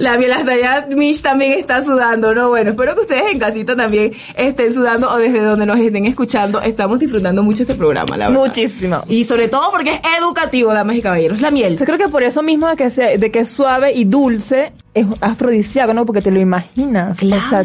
La 0.00 0.16
miel 0.18 0.32
hasta 0.32 0.52
allá, 0.52 0.86
Mish 0.90 1.20
también 1.22 1.52
está 1.52 1.84
sudando, 1.84 2.34
¿no? 2.34 2.48
Bueno, 2.48 2.70
espero 2.70 2.94
que 2.94 3.02
ustedes 3.02 3.24
en 3.32 3.38
casita 3.38 3.76
también 3.76 4.12
estén 4.34 4.72
sudando 4.74 5.10
o 5.10 5.16
desde 5.18 5.40
donde 5.40 5.66
nos 5.66 5.78
estén 5.78 6.06
escuchando. 6.06 6.60
Estamos 6.60 6.98
disfrutando 6.98 7.42
mucho 7.42 7.62
este 7.62 7.74
programa, 7.74 8.16
la 8.16 8.28
verdad. 8.30 8.40
Muchísimo. 8.46 9.02
Y 9.08 9.24
sobre 9.24 9.48
todo 9.48 9.70
porque 9.70 9.90
es 9.92 10.00
educativo, 10.18 10.72
damas 10.72 10.96
y 10.96 11.02
caballeros. 11.02 11.40
La 11.42 11.50
miel. 11.50 11.78
Yo 11.78 11.84
creo 11.84 11.98
que 11.98 12.08
por 12.08 12.22
eso 12.22 12.42
mismo 12.42 12.66
de 12.68 12.76
que, 12.76 12.90
se- 12.90 13.18
de 13.18 13.30
que 13.30 13.40
es 13.40 13.48
suave 13.50 13.92
y 13.92 14.04
dulce 14.04 14.72
es 14.94 15.06
afrodisíaco, 15.20 15.94
¿no? 15.94 16.04
Porque 16.04 16.20
te 16.20 16.30
lo 16.30 16.40
imaginas. 16.40 17.18
O 17.22 17.48
sea, 17.48 17.64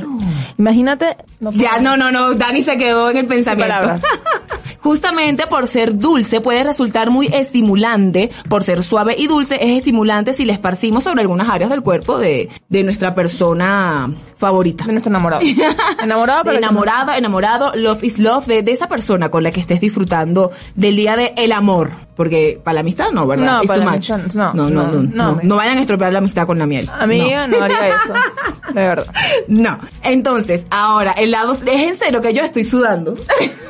imagínate. 0.57 1.17
No 1.39 1.51
Ya, 1.51 1.80
no, 1.80 1.97
no, 1.97 2.11
no, 2.11 2.34
Dani 2.34 2.61
se 2.61 2.78
quedó 2.78 3.09
en 3.09 3.17
el 3.17 3.26
pensamiento. 3.26 3.99
Justamente 4.82 5.47
por 5.47 5.67
ser 5.67 5.97
dulce 5.97 6.41
puede 6.41 6.63
resultar 6.63 7.09
muy 7.09 7.28
estimulante, 7.28 8.30
por 8.47 8.63
ser 8.63 8.84
suave 8.84 9.15
y 9.17 9.26
dulce 9.26 9.55
es 9.55 9.78
estimulante 9.78 10.32
si 10.34 10.45
le 10.45 10.53
esparcimos 10.53 11.03
sobre 11.03 11.21
algunas 11.21 11.49
áreas 11.49 11.71
del 11.71 11.82
cuerpo 11.82 12.19
de, 12.19 12.49
de 12.69 12.84
nuestra 12.84 13.15
persona 13.15 14.13
favorita. 14.38 14.86
De 14.86 14.92
nuestro 14.92 15.10
enamorado. 15.10 15.46
enamorado, 16.02 16.44
pero 16.44 16.58
enamorado, 16.58 17.14
enamorado, 17.14 17.72
love 17.76 18.04
is 18.04 18.20
love 18.20 18.46
de, 18.46 18.64
de 18.64 18.72
esa 18.72 18.88
persona 18.88 19.30
con 19.30 19.44
la 19.44 19.52
que 19.52 19.60
estés 19.60 19.82
disfrutando 19.82 20.52
del 20.76 20.96
día 20.96 21.16
de 21.16 21.34
el 21.38 21.52
amor. 21.52 21.92
Porque 22.16 22.62
para 22.64 22.76
la 22.76 22.80
amistad 22.80 23.12
no, 23.12 23.28
¿verdad? 23.28 23.46
No, 23.46 23.58
It's 23.60 23.68
para 23.68 23.80
too 23.80 23.86
la 23.86 23.92
much. 23.92 24.12
amistad 24.12 24.34
no, 24.54 24.54
no, 24.54 24.70
no, 24.70 24.84
no, 24.84 24.92
no, 24.92 25.02
no, 25.02 25.32
no, 25.36 25.40
no 25.44 25.56
vayan 25.58 25.78
a 25.78 25.82
estropear 25.82 26.14
la 26.14 26.20
amistad 26.20 26.46
con 26.46 26.58
la 26.58 26.66
miel. 26.66 26.90
Amiga, 26.98 27.48
no, 27.48 27.62
haría 27.62 27.90
eso. 27.90 28.14
De 28.74 28.82
verdad. 28.82 29.06
No. 29.48 29.80
Entonces, 30.02 30.66
ahora, 30.70 31.12
el 31.12 31.32
lado, 31.32 31.58
en 31.66 31.98
serio 31.98 32.22
que 32.22 32.34
yo 32.34 32.44
estoy 32.44 32.64
sudando. 32.64 33.14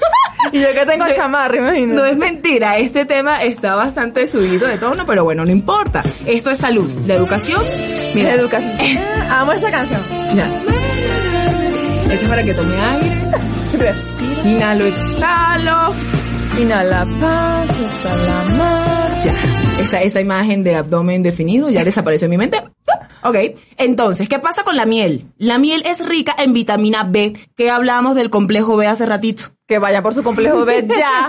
Y 0.51 0.61
yo 0.61 0.73
que 0.73 0.85
tengo 0.85 1.05
chamarra, 1.13 1.57
imagínate. 1.57 1.93
No 1.99 2.05
es 2.05 2.17
mentira, 2.17 2.77
este 2.77 3.05
tema 3.05 3.43
está 3.43 3.75
bastante 3.75 4.27
subido 4.27 4.67
de 4.67 4.77
tono, 4.77 5.05
pero 5.05 5.23
bueno, 5.23 5.45
no 5.45 5.51
importa. 5.51 6.03
Esto 6.25 6.51
es 6.51 6.59
salud, 6.59 6.89
la 7.07 7.15
educación. 7.15 7.61
Mira, 8.13 8.29
La 8.29 8.35
educación. 8.35 8.99
Amo 9.29 9.51
esa 9.53 9.71
canción. 9.71 10.01
Ya. 10.35 10.47
Eso 12.11 12.23
es 12.23 12.29
para 12.29 12.43
que 12.43 12.53
tome 12.53 12.75
aire. 12.79 13.11
Inhalo, 14.45 14.85
exhalo. 14.85 15.95
Inhala 16.59 17.05
paz, 17.19 17.69
exhala 17.69 18.43
mar. 18.57 19.23
Ya. 19.23 19.81
Esa, 19.81 20.01
esa 20.01 20.21
imagen 20.21 20.63
de 20.63 20.75
abdomen 20.75 21.21
definido 21.23 21.69
ya 21.69 21.83
desapareció 21.83 22.25
en 22.25 22.31
mi 22.31 22.37
mente. 22.37 22.61
Ok, 23.27 23.37
entonces, 23.77 24.29
¿qué 24.29 24.37
pasa 24.37 24.63
con 24.63 24.75
la 24.75 24.85
miel? 24.85 25.31
La 25.39 25.57
miel 25.57 25.81
es 25.87 26.05
rica 26.05 26.35
en 26.37 26.53
vitamina 26.53 27.03
B, 27.09 27.33
que 27.57 27.71
hablamos 27.71 28.13
del 28.13 28.29
complejo 28.29 28.77
B 28.77 28.85
hace 28.85 29.07
ratito. 29.07 29.45
Que 29.68 29.80
vaya 29.80 30.03
por 30.03 30.13
su 30.13 30.22
complejo 30.22 30.63
B 30.63 30.86
ya. 30.88 31.28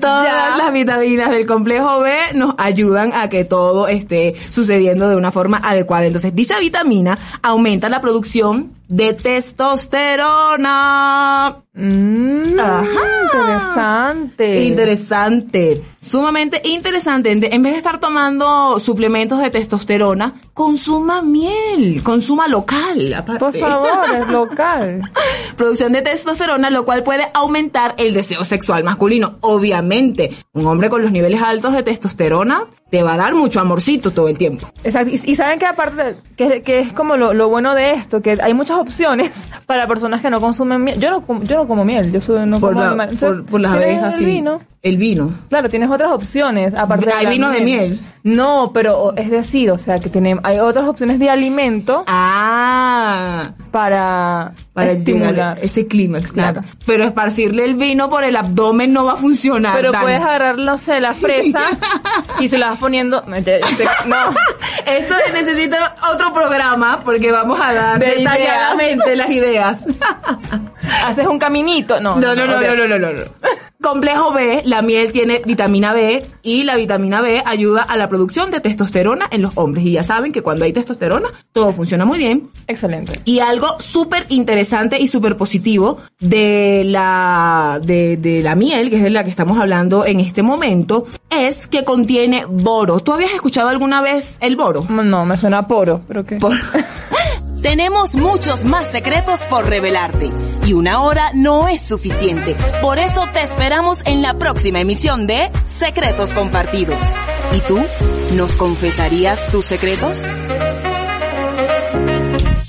Todas 0.00 0.24
Ya. 0.24 0.56
las 0.56 0.72
vitaminas 0.72 1.30
del 1.30 1.44
complejo 1.44 1.98
B 1.98 2.12
nos 2.34 2.54
ayudan 2.56 3.12
a 3.12 3.28
que 3.28 3.44
todo 3.44 3.88
esté 3.88 4.36
sucediendo 4.50 5.08
de 5.08 5.16
una 5.16 5.32
forma 5.32 5.56
adecuada. 5.58 6.06
Entonces, 6.06 6.32
dicha 6.36 6.60
vitamina 6.60 7.18
aumenta 7.42 7.88
la 7.88 8.00
producción 8.00 8.70
de 8.86 9.12
testosterona. 9.14 11.56
Ajá. 12.58 12.84
Interesante. 13.32 14.64
Interesante. 14.64 15.82
Sumamente 16.02 16.60
interesante. 16.64 17.30
En 17.30 17.44
en 17.44 17.62
vez 17.62 17.72
de 17.72 17.78
estar 17.78 18.00
tomando 18.00 18.80
suplementos 18.80 19.38
de 19.40 19.50
testosterona, 19.50 20.34
consuma 20.54 21.22
miel. 21.22 22.02
Consuma 22.02 22.48
local. 22.48 23.14
aparte. 23.14 23.38
Por 23.38 23.56
favor, 23.58 23.90
es 24.20 24.26
local. 24.28 25.10
Producción 25.56 25.92
de 25.92 26.02
testosterona, 26.02 26.70
lo 26.70 26.84
cual 26.84 26.99
puede 27.02 27.28
aumentar 27.34 27.94
el 27.98 28.14
deseo 28.14 28.44
sexual 28.44 28.84
masculino. 28.84 29.36
Obviamente, 29.40 30.36
un 30.52 30.66
hombre 30.66 30.90
con 30.90 31.02
los 31.02 31.12
niveles 31.12 31.42
altos 31.42 31.72
de 31.72 31.82
testosterona 31.82 32.66
te 32.90 33.02
va 33.02 33.14
a 33.14 33.16
dar 33.16 33.34
mucho 33.34 33.60
amorcito 33.60 34.10
todo 34.10 34.28
el 34.28 34.36
tiempo. 34.36 34.66
Exacto. 34.84 35.10
Y, 35.14 35.30
y 35.30 35.36
saben 35.36 35.58
que 35.58 35.66
aparte, 35.66 36.16
que, 36.36 36.60
que 36.62 36.80
es 36.80 36.92
como 36.92 37.16
lo, 37.16 37.32
lo 37.34 37.48
bueno 37.48 37.74
de 37.74 37.92
esto, 37.92 38.20
que 38.20 38.38
hay 38.42 38.52
muchas 38.54 38.78
opciones 38.78 39.30
para 39.66 39.86
personas 39.86 40.20
que 40.20 40.30
no 40.30 40.40
consumen 40.40 40.82
miel. 40.82 40.98
Yo 41.00 41.10
no, 41.10 41.42
yo 41.44 41.56
no 41.56 41.68
como 41.68 41.84
miel, 41.84 42.10
yo 42.12 42.20
soy, 42.20 42.44
no 42.46 42.58
Por, 42.60 42.70
como 42.72 42.80
la- 42.82 42.88
animal. 42.88 43.16
por, 43.18 43.44
por 43.46 43.60
las 43.60 43.72
¿tienes 43.78 43.98
abejas 44.02 44.18
el 44.20 44.26
vino. 44.26 44.60
el 44.82 44.96
vino. 44.96 45.34
Claro, 45.48 45.68
tienes 45.68 45.90
otras 45.90 46.10
opciones 46.12 46.74
aparte 46.74 47.10
¿Hay 47.12 47.26
vino 47.26 47.50
de 47.50 47.60
miel? 47.60 48.00
No, 48.22 48.70
pero 48.74 49.16
es 49.16 49.30
decir, 49.30 49.70
o 49.70 49.78
sea, 49.78 49.98
que 49.98 50.10
tenemos 50.10 50.44
hay 50.44 50.58
otras 50.58 50.86
opciones 50.86 51.18
de 51.18 51.30
alimento 51.30 52.04
Ah, 52.08 53.52
para 53.70 54.52
para 54.74 54.92
estimular. 54.92 55.58
ese 55.62 55.86
clímax, 55.86 56.32
claro. 56.32 56.60
Claro. 56.60 56.76
Pero 56.86 57.04
esparcirle 57.04 57.64
el 57.64 57.74
vino 57.76 58.10
por 58.10 58.24
el 58.24 58.36
abdomen 58.36 58.92
no 58.92 59.04
va 59.04 59.12
a 59.12 59.16
funcionar. 59.16 59.74
Pero 59.76 59.92
puedes 59.92 60.20
agarrar, 60.20 60.58
no 60.58 60.76
sé, 60.78 61.00
la 61.00 61.14
fresa 61.14 61.62
y 62.40 62.48
se 62.48 62.58
la 62.58 62.76
poniendo. 62.80 63.22
No, 63.26 63.36
Esto 64.86 65.14
necesita 65.32 65.94
otro 66.10 66.32
programa 66.32 67.00
porque 67.04 67.30
vamos 67.30 67.60
a 67.60 67.72
dar 67.72 67.98
De 67.98 68.16
detalladamente 68.16 69.14
las 69.14 69.30
ideas. 69.30 69.84
haces 71.04 71.26
un 71.26 71.38
caminito. 71.38 72.00
No, 72.00 72.16
No, 72.16 72.34
no, 72.34 72.46
no, 72.46 72.60
no, 72.60 72.74
no, 72.74 72.86
no, 72.88 72.98
no, 72.98 73.12
no. 73.12 73.24
Complejo 73.82 74.32
B, 74.32 74.62
la 74.66 74.82
miel 74.82 75.10
tiene 75.10 75.40
vitamina 75.46 75.94
B 75.94 76.22
y 76.42 76.64
la 76.64 76.76
vitamina 76.76 77.22
B 77.22 77.42
ayuda 77.44 77.82
a 77.82 77.96
la 77.96 78.08
producción 78.08 78.50
de 78.50 78.60
testosterona 78.60 79.26
en 79.30 79.40
los 79.40 79.52
hombres. 79.56 79.86
Y 79.86 79.92
ya 79.92 80.02
saben 80.02 80.32
que 80.32 80.42
cuando 80.42 80.66
hay 80.66 80.72
testosterona, 80.72 81.28
todo 81.52 81.72
funciona 81.72 82.04
muy 82.04 82.18
bien. 82.18 82.50
Excelente. 82.66 83.20
Y 83.24 83.40
algo 83.40 83.80
súper 83.80 84.26
interesante 84.28 85.00
y 85.00 85.08
súper 85.08 85.36
positivo 85.36 85.98
de 86.18 86.82
la, 86.86 87.80
de, 87.82 88.18
de 88.18 88.42
la 88.42 88.54
miel, 88.54 88.90
que 88.90 88.96
es 88.96 89.02
de 89.02 89.10
la 89.10 89.24
que 89.24 89.30
estamos 89.30 89.58
hablando 89.58 90.04
en 90.04 90.20
este 90.20 90.42
momento, 90.42 91.06
es 91.30 91.66
que 91.66 91.84
contiene 91.84 92.44
boro. 92.46 93.00
¿Tú 93.00 93.12
habías 93.12 93.32
escuchado 93.32 93.68
alguna 93.68 94.02
vez 94.02 94.36
el 94.40 94.56
boro? 94.56 94.84
No, 94.90 95.24
me 95.24 95.38
suena 95.38 95.58
a 95.58 95.66
poro, 95.66 96.02
pero 96.06 96.24
qué. 96.26 96.38
Tenemos 97.62 98.14
muchos 98.14 98.64
más 98.64 98.90
secretos 98.90 99.40
por 99.50 99.68
revelarte 99.68 100.32
y 100.64 100.72
una 100.72 101.02
hora 101.02 101.32
no 101.34 101.68
es 101.68 101.82
suficiente. 101.82 102.56
Por 102.80 102.98
eso 102.98 103.26
te 103.32 103.42
esperamos 103.42 103.98
en 104.06 104.22
la 104.22 104.34
próxima 104.34 104.80
emisión 104.80 105.26
de 105.26 105.50
Secretos 105.66 106.30
Compartidos. 106.30 106.98
¿Y 107.52 107.60
tú? 107.60 107.78
¿Nos 108.32 108.56
confesarías 108.56 109.50
tus 109.50 109.66
secretos? 109.66 110.18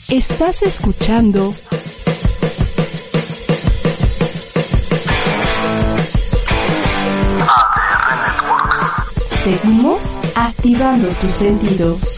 Estás 0.09 0.61
escuchando 0.63 1.53
Seguimos 9.43 10.01
activando 10.35 11.07
tus 11.19 11.31
sentidos. 11.31 12.17